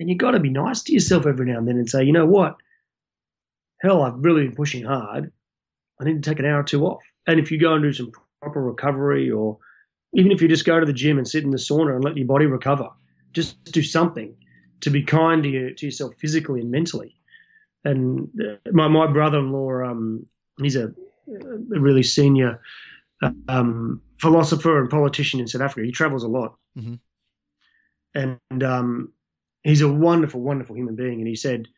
And 0.00 0.08
you've 0.08 0.18
got 0.18 0.30
to 0.30 0.40
be 0.40 0.48
nice 0.48 0.82
to 0.84 0.92
yourself 0.94 1.26
every 1.26 1.46
now 1.46 1.58
and 1.58 1.68
then 1.68 1.76
and 1.76 1.88
say, 1.88 2.02
you 2.02 2.12
know 2.12 2.24
what? 2.24 2.56
Hell, 3.82 4.02
I've 4.02 4.24
really 4.24 4.46
been 4.46 4.56
pushing 4.56 4.82
hard. 4.84 5.30
I 6.00 6.04
need 6.04 6.22
to 6.22 6.30
take 6.30 6.38
an 6.38 6.46
hour 6.46 6.60
or 6.60 6.64
two 6.64 6.86
off. 6.86 7.02
And 7.26 7.38
if 7.38 7.52
you 7.52 7.60
go 7.60 7.74
and 7.74 7.82
do 7.82 7.92
some 7.92 8.12
proper 8.40 8.62
recovery, 8.62 9.30
or 9.30 9.58
even 10.14 10.32
if 10.32 10.42
you 10.42 10.48
just 10.48 10.64
go 10.64 10.78
to 10.78 10.86
the 10.86 10.92
gym 10.92 11.18
and 11.18 11.26
sit 11.26 11.44
in 11.44 11.50
the 11.50 11.58
sauna 11.58 11.94
and 11.94 12.04
let 12.04 12.16
your 12.16 12.26
body 12.26 12.46
recover, 12.46 12.90
just 13.32 13.62
do 13.72 13.82
something 13.82 14.36
to 14.80 14.90
be 14.90 15.02
kind 15.02 15.42
to, 15.42 15.48
you, 15.48 15.74
to 15.74 15.86
yourself 15.86 16.14
physically 16.18 16.60
and 16.60 16.70
mentally. 16.70 17.16
And 17.84 18.28
uh, 18.40 18.70
my, 18.72 18.88
my 18.88 19.06
brother-in-law, 19.06 19.84
um, 19.84 20.26
he's 20.60 20.76
a, 20.76 20.88
a 21.28 21.80
really 21.80 22.02
senior 22.02 22.60
um, 23.48 24.02
philosopher 24.20 24.80
and 24.80 24.90
politician 24.90 25.40
in 25.40 25.48
South 25.48 25.62
Africa. 25.62 25.86
He 25.86 25.92
travels 25.92 26.24
a 26.24 26.28
lot, 26.28 26.56
Mhm. 26.76 26.98
and 28.14 28.62
um, 28.62 29.12
he's 29.62 29.80
a 29.82 29.92
wonderful, 29.92 30.40
wonderful 30.40 30.76
human 30.76 30.96
being. 30.96 31.20
And 31.20 31.28
he 31.28 31.36
said 31.36 31.68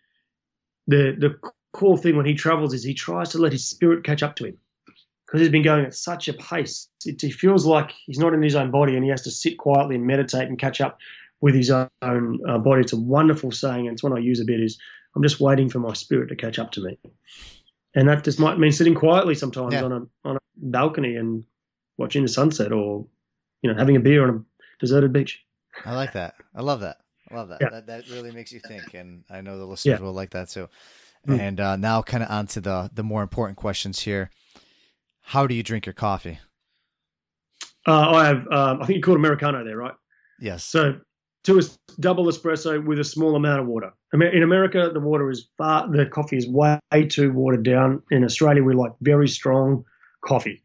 the 0.87 1.14
the 1.18 1.39
cool 1.72 1.97
thing 1.97 2.16
when 2.16 2.26
he 2.26 2.35
travels 2.35 2.72
is 2.74 2.85
he 2.85 2.95
tries 2.95 3.30
to 3.30 3.39
let 3.39 3.53
his 3.53 3.68
spirit 3.68 4.05
catch 4.05 4.22
up 4.22 4.37
to 4.37 4.45
him 4.47 4.59
because 5.35 5.47
he's 5.47 5.53
been 5.53 5.62
going 5.64 5.85
at 5.85 5.93
such 5.97 6.28
a 6.28 6.32
pace. 6.32 6.89
It, 7.05 7.20
he 7.20 7.32
feels 7.32 7.66
like 7.66 7.91
he's 8.07 8.20
not 8.20 8.35
in 8.35 8.41
his 8.43 8.55
own 8.55 8.70
body, 8.70 8.95
and 8.95 9.03
he 9.03 9.11
has 9.11 9.22
to 9.22 9.32
sit 9.32 9.59
quietly 9.59 9.97
and 9.97 10.07
meditate 10.07 10.47
and 10.47 10.57
catch 10.57 10.80
up 10.80 10.99
with 11.41 11.57
his 11.57 11.72
own 11.72 12.39
uh, 12.49 12.59
body. 12.59 12.82
It's 12.82 12.93
a 12.93 13.01
wonderful 13.01 13.51
saying, 13.51 13.89
and 13.89 13.95
it's 13.95 14.03
one 14.05 14.12
I 14.16 14.20
use 14.20 14.39
a 14.39 14.45
bit. 14.45 14.61
Is 14.61 14.78
I'm 15.16 15.22
just 15.24 15.41
waiting 15.41 15.68
for 15.68 15.80
my 15.80 15.93
spirit 15.93 16.28
to 16.28 16.37
catch 16.37 16.61
up 16.61 16.70
to 16.72 16.85
me, 16.85 16.99
and 17.97 18.09
that 18.09 18.22
just 18.22 18.39
might 18.39 18.61
mean 18.61 18.70
sitting 18.70 18.95
quietly 18.95 19.35
sometimes 19.35 19.74
Yeah. 19.74 19.82
on 19.82 19.93
a 19.93 20.28
on 20.28 20.37
a 20.37 20.41
balcony 20.57 21.16
and 21.16 21.43
watching 21.99 22.22
the 22.22 22.28
sunset, 22.28 22.70
or 22.70 23.05
you 23.61 23.72
know 23.72 23.76
having 23.76 23.97
a 23.97 24.01
beer 24.01 24.22
on 24.22 24.30
a 24.37 24.64
deserted 24.78 25.12
beach. 25.12 25.43
I 25.85 25.97
like 25.97 26.12
that. 26.12 26.35
I 26.55 26.62
love 26.62 26.78
that. 26.82 26.99
I 27.28 27.35
love 27.35 27.49
that. 27.49 27.59
Yeah. 27.61 27.70
That 27.70 27.87
that 27.89 28.09
really 28.09 28.30
makes 28.30 28.53
you 28.53 28.61
think, 28.61 28.95
and 28.95 29.24
I 29.28 29.41
know 29.41 29.59
the 29.59 29.64
listeners 29.66 29.99
Yeah. 29.99 30.05
will 30.07 30.12
like 30.12 30.30
that 30.30 30.49
too. 30.51 30.68
Mm. 31.26 31.41
And 31.41 31.61
uh, 31.61 31.74
now, 31.76 32.03
kind 32.03 32.22
of 32.22 32.30
on 32.30 32.47
to 32.49 32.61
the 32.61 32.89
the 32.95 33.03
more 33.03 33.22
important 33.22 33.57
questions 33.59 33.99
here. 33.99 34.30
How 35.25 35.47
do 35.47 35.55
you 35.55 35.62
drink 35.62 35.87
your 35.87 35.95
coffee? 35.95 36.39
Uh, 37.87 38.11
I 38.11 38.27
have, 38.27 38.47
um, 38.51 38.83
I 38.83 38.87
think 38.87 38.97
you 38.99 39.03
called 39.03 39.18
Americano 39.18 39.64
there, 39.64 39.77
right? 39.77 39.95
Yes. 40.39 40.64
So 40.64 41.01
to 41.45 41.59
a 41.59 41.62
double 42.01 42.27
espresso 42.27 42.85
with 42.85 42.99
a 42.99 43.05
small 43.05 43.37
amount 43.37 43.61
of 43.61 43.66
water. 43.66 43.93
In 44.12 44.43
America, 44.43 44.91
the 44.93 45.01
water 45.01 45.31
is 45.31 45.49
far, 45.59 45.91
the 45.91 46.07
coffee 46.07 46.37
is 46.37 46.49
way 46.49 46.79
too 47.09 47.33
watered 47.33 47.64
down. 47.64 48.03
In 48.11 48.25
Australia, 48.25 48.62
we 48.62 48.75
like 48.75 48.93
very 49.01 49.29
strong 49.29 49.85
coffee. 50.22 50.62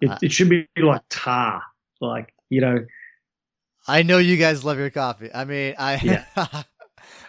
It, 0.00 0.10
uh, 0.10 0.18
it 0.22 0.32
should 0.32 0.48
be 0.48 0.68
like 0.76 1.02
tar, 1.08 1.62
like 2.00 2.32
you 2.48 2.60
know. 2.60 2.78
I 3.88 4.02
know 4.02 4.18
you 4.18 4.36
guys 4.36 4.64
love 4.64 4.78
your 4.78 4.90
coffee. 4.90 5.30
I 5.34 5.44
mean, 5.44 5.74
I. 5.78 6.00
Yeah. 6.02 6.24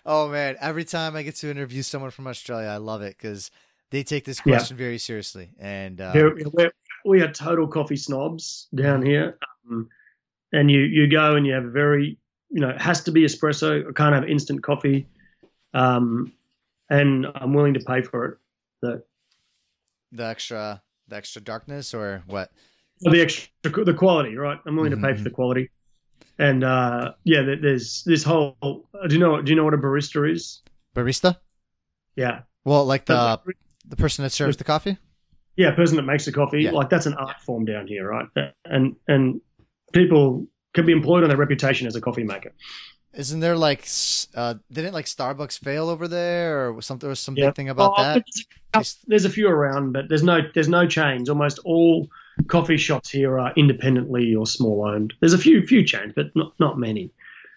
oh 0.05 0.29
man, 0.29 0.57
every 0.59 0.83
time 0.83 1.15
I 1.15 1.23
get 1.23 1.35
to 1.37 1.49
interview 1.49 1.81
someone 1.81 2.11
from 2.11 2.27
Australia, 2.27 2.67
I 2.67 2.77
love 2.77 3.01
it 3.01 3.17
because 3.17 3.49
they 3.91 4.03
take 4.03 4.25
this 4.25 4.39
question 4.39 4.75
yeah. 4.75 4.83
very 4.83 4.97
seriously. 4.97 5.51
And 5.59 6.01
uh, 6.01 6.11
we're, 6.15 6.71
we 7.05 7.21
are 7.21 7.31
total 7.31 7.67
coffee 7.67 7.97
snobs 7.97 8.67
down 8.73 9.01
mm-hmm. 9.01 9.09
here. 9.09 9.37
Um, 9.69 9.89
and 10.51 10.69
you 10.69 10.81
you 10.81 11.07
go 11.07 11.35
and 11.35 11.45
you 11.45 11.53
have 11.53 11.65
a 11.65 11.71
very 11.71 12.17
you 12.51 12.59
know, 12.59 12.69
it 12.69 12.81
has 12.81 13.01
to 13.03 13.11
be 13.11 13.23
espresso. 13.23 13.87
I 13.89 13.93
can't 13.93 14.13
have 14.13 14.27
instant 14.27 14.61
coffee. 14.61 15.07
Um, 15.73 16.33
and 16.89 17.25
I'm 17.33 17.53
willing 17.53 17.73
to 17.75 17.79
pay 17.79 18.01
for 18.01 18.25
it. 18.25 18.37
The, 18.81 19.03
the 20.11 20.25
extra, 20.25 20.81
the 21.07 21.15
extra 21.15 21.41
darkness 21.41 21.93
or 21.93 22.23
what? 22.27 22.51
the 22.99 23.21
extra, 23.21 23.49
the 23.63 23.93
quality, 23.93 24.35
right? 24.35 24.59
I'm 24.65 24.75
willing 24.75 24.91
mm-hmm. 24.91 25.01
to 25.01 25.07
pay 25.07 25.13
for 25.13 25.19
mm-hmm. 25.19 25.23
the 25.23 25.29
quality. 25.29 25.69
And, 26.37 26.63
uh, 26.63 27.13
yeah, 27.23 27.41
there's 27.41 28.03
this 28.03 28.23
whole, 28.23 28.57
do 28.61 29.15
you 29.15 29.19
know, 29.19 29.41
do 29.41 29.49
you 29.49 29.55
know 29.55 29.63
what 29.63 29.73
a 29.73 29.77
barista 29.77 30.29
is? 30.29 30.61
Barista? 30.95 31.37
Yeah. 32.15 32.41
Well, 32.65 32.85
like 32.85 33.05
the, 33.05 33.39
the 33.87 33.95
person 33.95 34.23
that 34.23 34.31
serves 34.31 34.57
the 34.57 34.63
coffee? 34.63 34.97
Yeah, 35.55 35.71
person 35.71 35.97
that 35.97 36.03
makes 36.03 36.25
the 36.25 36.31
coffee. 36.31 36.63
Yeah. 36.63 36.71
Like 36.71 36.89
that's 36.89 37.05
an 37.05 37.13
art 37.15 37.41
form 37.41 37.65
down 37.65 37.87
here, 37.87 38.07
right? 38.07 38.27
And, 38.65 38.95
and 39.07 39.41
people 39.93 40.47
can 40.73 40.85
be 40.85 40.91
employed 40.91 41.23
on 41.23 41.29
their 41.29 41.37
reputation 41.37 41.87
as 41.87 41.95
a 41.95 42.01
coffee 42.01 42.23
maker. 42.23 42.53
Isn't 43.13 43.41
there 43.41 43.57
like 43.57 43.87
uh, 44.35 44.55
didn't 44.71 44.93
like 44.93 45.05
Starbucks 45.05 45.59
fail 45.59 45.89
over 45.89 46.07
there 46.07 46.69
or 46.69 46.81
something? 46.81 47.07
There 47.07 47.09
was 47.09 47.19
some 47.19 47.35
yeah. 47.35 47.47
big 47.47 47.55
thing 47.55 47.69
about 47.69 47.93
oh, 47.97 48.03
that. 48.03 48.23
There's, 48.73 48.97
there's 49.05 49.25
a 49.25 49.29
few 49.29 49.49
around, 49.49 49.91
but 49.91 50.07
there's 50.07 50.23
no 50.23 50.39
there's 50.53 50.69
no 50.69 50.87
chains. 50.87 51.27
Almost 51.27 51.59
all 51.65 52.07
coffee 52.47 52.77
shops 52.77 53.09
here 53.09 53.37
are 53.37 53.53
independently 53.57 54.33
or 54.33 54.47
small 54.47 54.87
owned. 54.87 55.13
There's 55.19 55.33
a 55.33 55.37
few 55.37 55.67
few 55.67 55.83
chains, 55.83 56.13
but 56.15 56.27
not 56.35 56.53
not 56.57 56.79
many. 56.79 57.11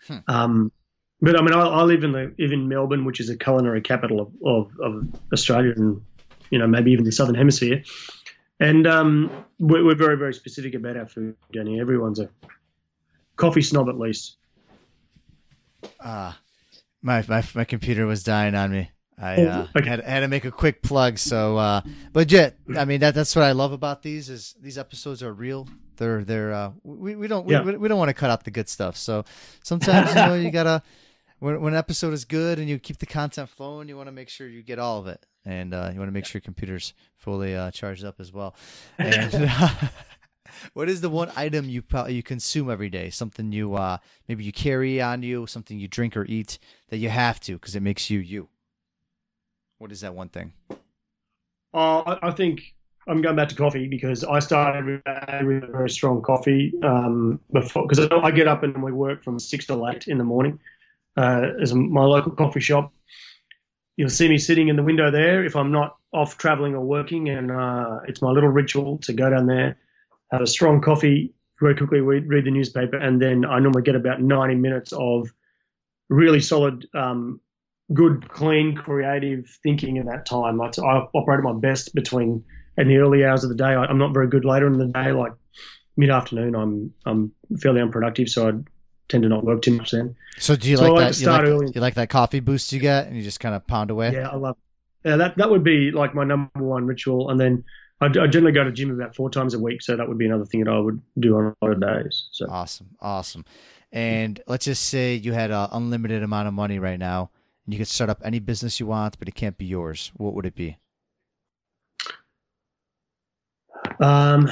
Hmm. 0.08 0.18
Um, 0.26 0.72
but 1.20 1.38
I 1.38 1.42
mean, 1.42 1.54
I, 1.54 1.60
I, 1.60 1.82
live 1.84 2.02
in 2.02 2.10
the 2.10 2.34
live 2.36 2.52
in 2.52 2.68
Melbourne, 2.68 3.04
which 3.04 3.20
is 3.20 3.30
a 3.30 3.36
culinary 3.36 3.80
capital 3.80 4.20
of, 4.20 4.32
of, 4.44 4.80
of 4.80 5.20
Australia 5.32 5.72
and 5.76 6.02
you 6.54 6.60
know 6.60 6.68
maybe 6.68 6.92
even 6.92 7.04
the 7.04 7.10
southern 7.10 7.34
hemisphere. 7.34 7.82
And 8.60 8.86
um, 8.86 9.44
we're, 9.58 9.84
we're, 9.84 9.96
very 9.96 10.16
very 10.16 10.32
specific 10.32 10.74
about 10.74 10.96
our 10.96 11.08
food 11.08 11.34
down 11.52 11.66
here. 11.66 11.82
Everyone's 11.82 12.20
a 12.20 12.28
coffee 13.34 13.60
snob 13.62 13.88
at 13.88 13.98
least. 13.98 14.36
Ah, 16.00 16.28
uh, 16.28 16.32
my, 17.02 17.24
my 17.28 17.42
my 17.56 17.64
computer 17.64 18.06
was 18.06 18.22
dying 18.22 18.54
on 18.54 18.70
me. 18.70 18.92
I 19.18 19.36
oh, 19.36 19.48
uh, 19.48 19.66
okay. 19.76 19.88
had 19.88 20.04
had 20.04 20.20
to 20.20 20.28
make 20.28 20.44
a 20.44 20.52
quick 20.52 20.80
plug. 20.80 21.18
So, 21.18 21.56
uh, 21.56 21.80
legit. 22.14 22.56
I 22.76 22.84
mean, 22.90 23.00
that 23.00 23.16
that's 23.16 23.34
what 23.34 23.44
I 23.44 23.50
love 23.50 23.72
about 23.72 24.02
these 24.02 24.30
is 24.30 24.54
these 24.60 24.78
episodes 24.78 25.24
are 25.24 25.32
real. 25.32 25.68
They're 25.96 26.22
they're 26.22 26.52
uh, 26.52 26.70
we 26.84 27.16
we 27.16 27.26
don't 27.26 27.46
we, 27.46 27.54
yeah. 27.54 27.62
we, 27.62 27.76
we 27.76 27.88
don't 27.88 27.98
want 27.98 28.10
to 28.10 28.14
cut 28.14 28.30
out 28.30 28.44
the 28.44 28.52
good 28.52 28.68
stuff. 28.68 28.96
So 28.96 29.24
sometimes 29.64 30.10
you 30.10 30.14
know 30.14 30.34
you 30.34 30.52
gotta 30.52 30.82
when 31.44 31.60
when 31.60 31.74
an 31.74 31.78
episode 31.78 32.14
is 32.14 32.24
good 32.24 32.58
and 32.58 32.70
you 32.70 32.78
keep 32.78 32.96
the 32.96 33.06
content 33.06 33.50
flowing, 33.50 33.86
you 33.86 33.96
want 33.98 34.08
to 34.08 34.12
make 34.12 34.30
sure 34.30 34.48
you 34.48 34.62
get 34.62 34.78
all 34.78 34.98
of 34.98 35.06
it, 35.06 35.26
and 35.44 35.74
uh, 35.74 35.90
you 35.92 35.98
want 35.98 36.08
to 36.08 36.12
make 36.12 36.24
sure 36.24 36.38
your 36.38 36.44
computer's 36.44 36.94
fully 37.16 37.54
uh, 37.54 37.70
charged 37.70 38.04
up 38.04 38.18
as 38.18 38.32
well. 38.32 38.54
And 38.98 39.50
what 40.72 40.88
is 40.88 41.02
the 41.02 41.10
one 41.10 41.30
item 41.36 41.68
you 41.68 41.82
you 42.08 42.22
consume 42.22 42.70
every 42.70 42.88
day? 42.88 43.10
Something 43.10 43.52
you 43.52 43.74
uh, 43.74 43.98
maybe 44.26 44.42
you 44.42 44.52
carry 44.52 45.02
on 45.02 45.22
you, 45.22 45.46
something 45.46 45.78
you 45.78 45.86
drink 45.86 46.16
or 46.16 46.24
eat 46.24 46.58
that 46.88 46.96
you 46.96 47.10
have 47.10 47.40
to 47.40 47.54
because 47.54 47.76
it 47.76 47.82
makes 47.82 48.08
you 48.08 48.20
you. 48.20 48.48
What 49.78 49.92
is 49.92 50.00
that 50.00 50.14
one 50.14 50.30
thing? 50.30 50.54
Uh, 51.74 52.16
I 52.22 52.30
think 52.30 52.74
I'm 53.06 53.20
going 53.20 53.36
back 53.36 53.50
to 53.50 53.54
coffee 53.54 53.86
because 53.86 54.24
I 54.24 54.38
started 54.38 54.86
with 54.86 55.02
a 55.04 55.68
very 55.70 55.90
strong 55.90 56.22
coffee 56.22 56.72
um, 56.82 57.38
before 57.52 57.86
because 57.86 58.08
I 58.10 58.30
get 58.30 58.48
up 58.48 58.62
and 58.62 58.82
we 58.82 58.92
work 58.92 59.22
from 59.22 59.38
six 59.38 59.66
to 59.66 59.86
eight 59.88 60.08
in 60.08 60.16
the 60.16 60.24
morning 60.24 60.58
uh, 61.16 61.42
as 61.60 61.74
my 61.74 62.04
local 62.04 62.32
coffee 62.32 62.60
shop. 62.60 62.92
You'll 63.96 64.10
see 64.10 64.28
me 64.28 64.38
sitting 64.38 64.68
in 64.68 64.76
the 64.76 64.82
window 64.82 65.10
there 65.10 65.44
if 65.44 65.54
I'm 65.54 65.70
not 65.70 65.96
off 66.12 66.36
traveling 66.36 66.74
or 66.74 66.84
working, 66.84 67.28
and 67.28 67.50
uh, 67.50 68.00
it's 68.08 68.22
my 68.22 68.30
little 68.30 68.48
ritual 68.48 68.98
to 68.98 69.12
go 69.12 69.30
down 69.30 69.46
there, 69.46 69.76
have 70.30 70.40
a 70.40 70.46
strong 70.46 70.80
coffee, 70.80 71.32
very 71.60 71.76
quickly 71.76 72.00
read, 72.00 72.28
read 72.28 72.44
the 72.44 72.50
newspaper, 72.50 72.96
and 72.96 73.22
then 73.22 73.44
I 73.44 73.60
normally 73.60 73.82
get 73.82 73.94
about 73.94 74.20
90 74.20 74.56
minutes 74.56 74.92
of 74.92 75.32
really 76.08 76.40
solid, 76.40 76.86
um, 76.94 77.40
good, 77.92 78.28
clean, 78.28 78.74
creative 78.74 79.46
thinking 79.62 79.96
in 79.96 80.06
that 80.06 80.26
time. 80.26 80.60
I, 80.60 80.66
I 80.66 81.06
operate 81.14 81.38
at 81.38 81.44
my 81.44 81.52
best 81.52 81.94
between 81.94 82.44
in 82.76 82.88
the 82.88 82.96
early 82.96 83.24
hours 83.24 83.44
of 83.44 83.50
the 83.50 83.56
day. 83.56 83.64
I, 83.64 83.88
am 83.88 83.98
not 83.98 84.12
very 84.12 84.28
good 84.28 84.44
later 84.44 84.66
in 84.66 84.78
the 84.78 84.86
day, 84.86 85.12
like 85.12 85.32
mid 85.96 86.10
afternoon. 86.10 86.54
I'm 86.54 86.92
I'm 87.06 87.32
fairly 87.60 87.80
unproductive, 87.80 88.28
so 88.28 88.48
I 88.48 88.52
tend 89.08 89.22
to 89.22 89.28
not 89.28 89.44
work 89.44 89.62
too 89.62 89.76
much 89.76 89.90
then. 89.90 90.16
So 90.38 90.56
do 90.56 90.68
you 90.68 90.76
so 90.76 90.92
like 90.92 91.14
that? 91.14 91.20
You 91.20 91.26
like, 91.28 91.74
you 91.74 91.80
like, 91.80 91.94
that 91.94 92.08
coffee 92.08 92.40
boost 92.40 92.72
you 92.72 92.80
get, 92.80 93.06
and 93.06 93.16
you 93.16 93.22
just 93.22 93.40
kind 93.40 93.54
of 93.54 93.66
pound 93.66 93.90
away? 93.90 94.12
Yeah, 94.12 94.28
I 94.28 94.36
love. 94.36 94.56
It. 95.04 95.10
Yeah, 95.10 95.16
that 95.16 95.36
that 95.36 95.50
would 95.50 95.62
be 95.62 95.90
like 95.90 96.14
my 96.14 96.24
number 96.24 96.50
one 96.62 96.86
ritual, 96.86 97.30
and 97.30 97.38
then 97.38 97.64
I, 98.00 98.06
I 98.06 98.26
generally 98.26 98.52
go 98.52 98.64
to 98.64 98.72
gym 98.72 98.90
about 98.90 99.14
four 99.14 99.30
times 99.30 99.54
a 99.54 99.58
week, 99.58 99.82
so 99.82 99.96
that 99.96 100.08
would 100.08 100.18
be 100.18 100.26
another 100.26 100.46
thing 100.46 100.64
that 100.64 100.70
I 100.70 100.78
would 100.78 101.00
do 101.18 101.36
on 101.36 101.54
a 101.60 101.64
lot 101.64 101.72
of 101.72 101.80
days. 101.80 102.28
So 102.32 102.46
awesome, 102.48 102.88
awesome. 103.00 103.44
And 103.92 104.40
let's 104.46 104.64
just 104.64 104.86
say 104.86 105.14
you 105.14 105.32
had 105.32 105.50
an 105.50 105.68
unlimited 105.70 106.22
amount 106.22 106.48
of 106.48 106.54
money 106.54 106.78
right 106.78 106.98
now, 106.98 107.30
and 107.64 107.74
you 107.74 107.78
could 107.78 107.88
start 107.88 108.10
up 108.10 108.20
any 108.24 108.40
business 108.40 108.80
you 108.80 108.86
want, 108.86 109.18
but 109.18 109.28
it 109.28 109.34
can't 109.34 109.56
be 109.56 109.66
yours. 109.66 110.10
What 110.16 110.34
would 110.34 110.46
it 110.46 110.54
be? 110.54 110.78
Um, 114.00 114.50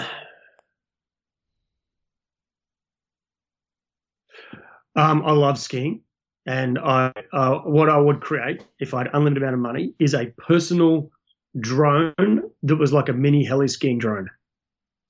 um, 4.96 5.22
I 5.24 5.32
love 5.32 5.58
skiing, 5.58 6.02
and 6.46 6.78
I 6.78 7.12
uh, 7.32 7.58
what 7.60 7.88
I 7.88 7.98
would 7.98 8.20
create 8.20 8.64
if 8.78 8.94
I 8.94 8.98
had 8.98 9.10
unlimited 9.12 9.42
amount 9.42 9.54
of 9.54 9.60
money 9.60 9.94
is 9.98 10.14
a 10.14 10.26
personal 10.38 11.10
drone 11.58 12.42
that 12.62 12.76
was 12.76 12.92
like 12.92 13.08
a 13.08 13.12
mini 13.12 13.44
heli 13.44 13.68
skiing 13.68 13.98
drone. 13.98 14.28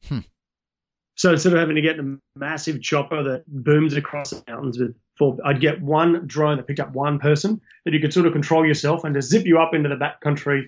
Hmm. 0.08 0.20
So 1.14 1.32
instead 1.32 1.52
of 1.52 1.58
having 1.58 1.76
to 1.76 1.82
get 1.82 1.98
a 1.98 2.16
massive 2.36 2.80
chopper 2.80 3.22
that 3.22 3.44
booms 3.46 3.94
across 3.94 4.30
the 4.30 4.42
mountains 4.48 4.78
with 4.78 4.96
four, 5.18 5.36
I'd 5.44 5.60
get 5.60 5.80
one 5.82 6.26
drone 6.26 6.56
that 6.56 6.66
picked 6.66 6.80
up 6.80 6.92
one 6.92 7.18
person 7.18 7.60
that 7.84 7.92
you 7.92 8.00
could 8.00 8.12
sort 8.12 8.26
of 8.26 8.32
control 8.32 8.66
yourself 8.66 9.04
and 9.04 9.14
to 9.14 9.22
zip 9.22 9.44
you 9.44 9.58
up 9.58 9.74
into 9.74 9.88
the 9.88 9.96
backcountry, 9.96 10.62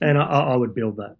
and 0.00 0.18
I, 0.18 0.24
I 0.24 0.56
would 0.56 0.74
build 0.74 0.96
that. 0.96 1.16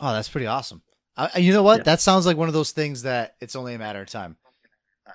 Oh, 0.00 0.12
that's 0.12 0.28
pretty 0.28 0.46
awesome. 0.46 0.82
I, 1.16 1.38
you 1.38 1.52
know 1.52 1.62
what? 1.62 1.78
Yeah. 1.78 1.82
That 1.84 2.00
sounds 2.00 2.24
like 2.24 2.36
one 2.36 2.48
of 2.48 2.54
those 2.54 2.72
things 2.72 3.02
that 3.02 3.34
it's 3.40 3.54
only 3.54 3.74
a 3.74 3.78
matter 3.78 4.00
of 4.00 4.08
time. 4.08 4.36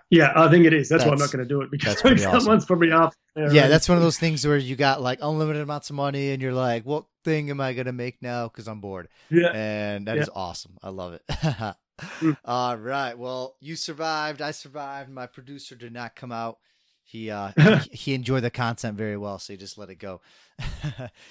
Yeah, 0.10 0.32
I 0.36 0.50
think 0.50 0.66
it 0.66 0.74
is. 0.74 0.90
That's, 0.90 1.04
that's 1.04 1.08
why 1.08 1.14
I'm 1.14 1.20
not 1.20 1.32
going 1.32 1.44
to 1.44 1.50
do 1.50 1.62
it 1.62 1.72
because 1.72 2.00
someone's 2.00 2.26
awesome. 2.26 2.62
probably 2.62 2.92
off. 2.92 3.16
There, 3.36 3.52
yeah, 3.54 3.64
right? 3.64 3.68
that's 3.68 3.90
one 3.90 3.98
of 3.98 4.04
those 4.04 4.18
things 4.18 4.46
where 4.46 4.58
you 4.58 4.76
got 4.76 5.02
like 5.02 5.20
unlimited 5.22 5.62
amounts 5.62 5.90
of 5.90 5.96
money 5.96 6.32
and 6.32 6.42
you're 6.42 6.54
like, 6.54 6.86
what 6.86 7.06
thing 7.24 7.50
am 7.50 7.60
I 7.60 7.74
going 7.74 7.88
to 7.88 7.94
make 7.94 8.22
now? 8.22 8.48
Because 8.48 8.68
I'm 8.68 8.82
bored. 8.82 9.10
Yeah. 9.30 9.52
And 9.54 10.08
that 10.08 10.16
yeah. 10.16 10.24
is 10.24 10.30
awesome. 10.34 10.78
I 10.82 10.90
love 10.90 11.14
it. 11.14 11.24
mm. 11.30 12.38
All 12.46 12.78
right. 12.78 13.18
Well, 13.18 13.56
you 13.60 13.76
survived. 13.76 14.42
I 14.42 14.52
survived. 14.52 15.10
My 15.10 15.28
producer 15.28 15.76
did 15.76 15.94
not 15.94 16.16
come 16.16 16.32
out. 16.32 16.60
He 17.04 17.30
uh 17.30 17.52
he, 17.92 18.16
enjoyed 18.16 18.44
the 18.44 18.50
content 18.50 18.98
very 18.98 19.16
well, 19.16 19.38
so 19.38 19.54
he 19.54 19.58
just 19.58 19.78
let 19.78 19.92
it 19.92 20.00
go. 20.00 20.22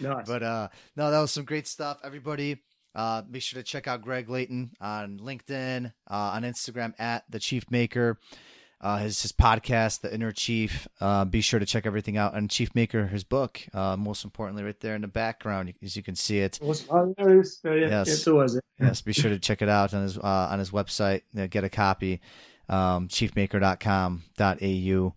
nice. 0.00 0.26
But 0.26 0.42
uh 0.44 0.68
no, 0.94 1.10
that 1.10 1.18
was 1.18 1.32
some 1.32 1.44
great 1.44 1.66
stuff. 1.66 1.98
Everybody, 2.04 2.62
uh, 2.94 3.22
be 3.22 3.40
sure 3.40 3.60
to 3.60 3.64
check 3.64 3.88
out 3.88 4.02
Greg 4.02 4.28
Layton 4.28 4.70
on 4.80 5.18
LinkedIn, 5.18 5.92
uh, 6.08 6.14
on 6.14 6.42
Instagram 6.44 6.94
at 6.98 7.24
the 7.28 7.40
Chief 7.40 7.68
Maker 7.70 8.18
uh, 8.84 8.98
his 8.98 9.20
his 9.22 9.32
podcast, 9.32 10.02
The 10.02 10.14
Inner 10.14 10.30
Chief. 10.30 10.86
Uh, 11.00 11.24
be 11.24 11.40
sure 11.40 11.58
to 11.58 11.64
check 11.64 11.86
everything 11.86 12.18
out. 12.18 12.34
And 12.34 12.50
Chief 12.50 12.74
Maker, 12.74 13.06
his 13.06 13.24
book, 13.24 13.62
uh, 13.72 13.96
most 13.96 14.24
importantly, 14.24 14.62
right 14.62 14.78
there 14.78 14.94
in 14.94 15.00
the 15.00 15.08
background, 15.08 15.72
as 15.82 15.96
you 15.96 16.02
can 16.02 16.14
see 16.14 16.40
it. 16.40 16.60
Oh, 16.62 17.14
yes, 17.18 17.60
yes, 17.64 18.28
yes, 18.78 19.00
be 19.00 19.14
sure 19.14 19.30
to 19.30 19.38
check 19.38 19.62
it 19.62 19.70
out 19.70 19.94
on 19.94 20.02
his 20.02 20.18
uh, 20.18 20.48
on 20.50 20.58
his 20.58 20.70
website. 20.70 21.22
get 21.48 21.64
a 21.64 21.70
copy. 21.70 22.20
Um, 22.68 23.08
chiefmaker.com.au. 23.08 25.14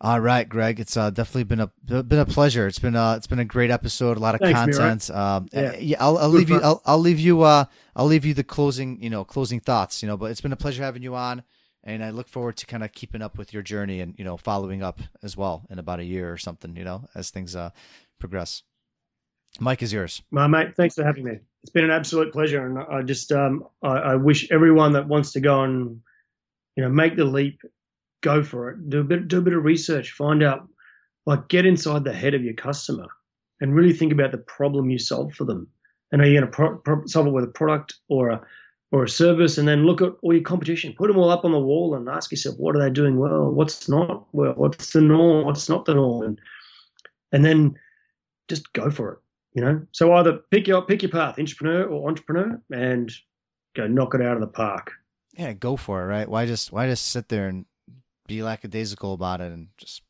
All 0.00 0.20
right, 0.20 0.46
Greg. 0.46 0.80
It's 0.80 0.96
uh, 0.98 1.08
definitely 1.08 1.44
been 1.44 1.60
a 1.60 1.68
been 2.02 2.18
a 2.18 2.26
pleasure. 2.26 2.66
It's 2.66 2.78
been 2.78 2.96
uh, 2.96 3.14
it's 3.16 3.26
been 3.26 3.38
a 3.38 3.46
great 3.46 3.70
episode. 3.70 4.18
A 4.18 4.20
lot 4.20 4.34
of 4.34 4.42
Thanks, 4.42 4.76
content. 4.76 5.10
Um, 5.10 5.48
yeah. 5.54 5.74
yeah, 5.78 5.96
I'll, 6.00 6.18
I'll 6.18 6.28
leave 6.28 6.50
you. 6.50 6.60
I'll, 6.60 6.82
I'll 6.84 6.98
leave 6.98 7.18
you. 7.18 7.40
Uh, 7.40 7.64
I'll 7.96 8.04
leave 8.04 8.26
you 8.26 8.34
the 8.34 8.44
closing. 8.44 9.02
You 9.02 9.08
know, 9.08 9.24
closing 9.24 9.60
thoughts. 9.60 10.02
You 10.02 10.08
know, 10.08 10.18
but 10.18 10.30
it's 10.30 10.42
been 10.42 10.52
a 10.52 10.56
pleasure 10.56 10.82
having 10.82 11.02
you 11.02 11.14
on 11.14 11.42
and 11.84 12.02
I 12.02 12.10
look 12.10 12.28
forward 12.28 12.56
to 12.58 12.66
kind 12.66 12.82
of 12.82 12.92
keeping 12.92 13.22
up 13.22 13.38
with 13.38 13.52
your 13.52 13.62
journey 13.62 14.00
and 14.00 14.14
you 14.18 14.24
know 14.24 14.36
following 14.36 14.82
up 14.82 15.00
as 15.22 15.36
well 15.36 15.64
in 15.70 15.78
about 15.78 16.00
a 16.00 16.04
year 16.04 16.32
or 16.32 16.38
something. 16.38 16.76
You 16.76 16.84
know, 16.84 17.04
as 17.14 17.30
things 17.30 17.54
uh, 17.54 17.70
progress. 18.18 18.62
Mic 19.60 19.82
is 19.82 19.92
yours. 19.92 20.20
My 20.32 20.48
mate, 20.48 20.74
thanks 20.76 20.96
for 20.96 21.04
having 21.04 21.24
me. 21.24 21.38
It's 21.62 21.70
been 21.70 21.84
an 21.84 21.92
absolute 21.92 22.32
pleasure, 22.32 22.66
and 22.66 22.78
I 22.78 23.02
just 23.02 23.30
um, 23.30 23.68
I, 23.82 23.96
I 23.96 24.14
wish 24.16 24.50
everyone 24.50 24.94
that 24.94 25.06
wants 25.06 25.32
to 25.32 25.40
go 25.40 25.62
and 25.62 26.00
you 26.76 26.82
know 26.82 26.88
make 26.90 27.16
the 27.16 27.24
leap, 27.24 27.60
go 28.24 28.42
for 28.42 28.70
it. 28.70 28.90
Do 28.90 29.00
a 29.00 29.04
bit, 29.04 29.28
do 29.28 29.38
a 29.38 29.42
bit 29.42 29.52
of 29.52 29.62
research. 29.62 30.12
Find 30.12 30.42
out, 30.42 30.66
like, 31.26 31.46
get 31.48 31.66
inside 31.66 32.02
the 32.02 32.12
head 32.12 32.34
of 32.34 32.42
your 32.42 32.54
customer 32.54 33.06
and 33.60 33.74
really 33.74 33.92
think 33.92 34.12
about 34.12 34.32
the 34.32 34.38
problem 34.38 34.90
you 34.90 34.98
solve 34.98 35.34
for 35.34 35.44
them. 35.44 35.68
And 36.10 36.20
are 36.20 36.26
you 36.26 36.40
going 36.40 36.50
to 36.50 36.56
pro- 36.56 36.78
pro- 36.78 37.06
solve 37.06 37.26
it 37.26 37.32
with 37.32 37.44
a 37.44 37.48
product 37.48 37.94
or 38.08 38.30
a 38.30 38.40
or 38.94 39.02
a 39.04 39.08
service? 39.08 39.58
And 39.58 39.66
then 39.66 39.84
look 39.84 40.00
at 40.00 40.12
all 40.22 40.32
your 40.32 40.42
competition. 40.42 40.94
Put 40.96 41.08
them 41.08 41.18
all 41.18 41.30
up 41.30 41.44
on 41.44 41.50
the 41.50 41.58
wall 41.58 41.96
and 41.96 42.08
ask 42.08 42.30
yourself, 42.30 42.56
what 42.58 42.76
are 42.76 42.80
they 42.80 42.90
doing 42.90 43.18
well? 43.18 43.50
What's 43.50 43.88
not 43.88 44.26
well? 44.32 44.54
What's 44.54 44.92
the 44.92 45.00
norm? 45.00 45.44
What's 45.44 45.68
not 45.68 45.84
the 45.84 45.94
norm? 45.94 46.22
And 46.24 46.40
and 47.32 47.44
then 47.44 47.74
just 48.48 48.72
go 48.72 48.90
for 48.90 49.12
it. 49.12 49.18
You 49.54 49.62
know. 49.64 49.86
So 49.92 50.12
either 50.14 50.38
pick 50.50 50.68
your 50.68 50.82
pick 50.82 51.02
your 51.02 51.10
path, 51.10 51.38
entrepreneur 51.38 51.84
or 51.84 52.08
intrapreneur, 52.10 52.60
and 52.70 53.12
go 53.74 53.88
knock 53.88 54.14
it 54.14 54.22
out 54.22 54.34
of 54.36 54.40
the 54.40 54.46
park. 54.46 54.92
Yeah, 55.36 55.52
go 55.52 55.76
for 55.76 56.02
it, 56.02 56.06
right? 56.06 56.28
Why 56.28 56.46
just 56.46 56.72
why 56.72 56.86
just 56.86 57.08
sit 57.08 57.28
there 57.28 57.48
and 57.48 57.66
be 58.28 58.42
lackadaisical 58.42 59.12
about 59.12 59.40
it 59.40 59.50
and 59.52 59.68
just 59.76 60.02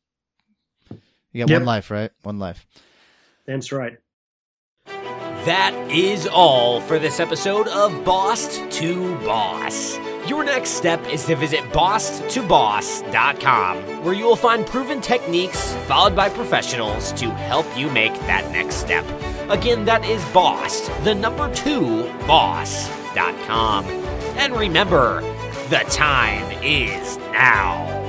you 1.33 1.43
got 1.43 1.49
Yep. 1.49 1.59
one 1.59 1.65
life, 1.65 1.91
right? 1.91 2.11
One 2.21 2.37
life. 2.39 2.65
That's 3.47 3.71
right. 3.71 3.97
That 5.45 5.75
is 5.91 6.25
all 6.25 6.81
for 6.81 6.97
this 6.97 7.19
episode 7.19 7.67
of 7.67 8.03
Boss 8.03 8.57
to 8.79 9.15
Boss. 9.19 9.95
Your 10.27 10.43
next 10.43 10.71
step 10.71 10.99
is 11.07 11.23
to 11.25 11.35
visit 11.35 11.59
bosstoboss.com, 11.65 14.03
where 14.03 14.15
you 14.15 14.25
will 14.25 14.35
find 14.35 14.65
proven 14.65 15.01
techniques 15.01 15.75
followed 15.85 16.15
by 16.15 16.29
professionals 16.29 17.11
to 17.13 17.29
help 17.29 17.67
you 17.77 17.91
make 17.91 18.13
that 18.21 18.51
next 18.51 18.77
step. 18.77 19.05
Again, 19.51 19.85
that 19.85 20.03
is 20.03 20.25
boss, 20.33 20.89
the 21.03 21.13
number 21.13 21.53
two, 21.53 22.05
boss.com. 22.25 23.85
And 23.85 24.55
remember, 24.55 25.21
the 25.69 25.85
time 25.91 26.51
is 26.63 27.17
now. 27.33 28.04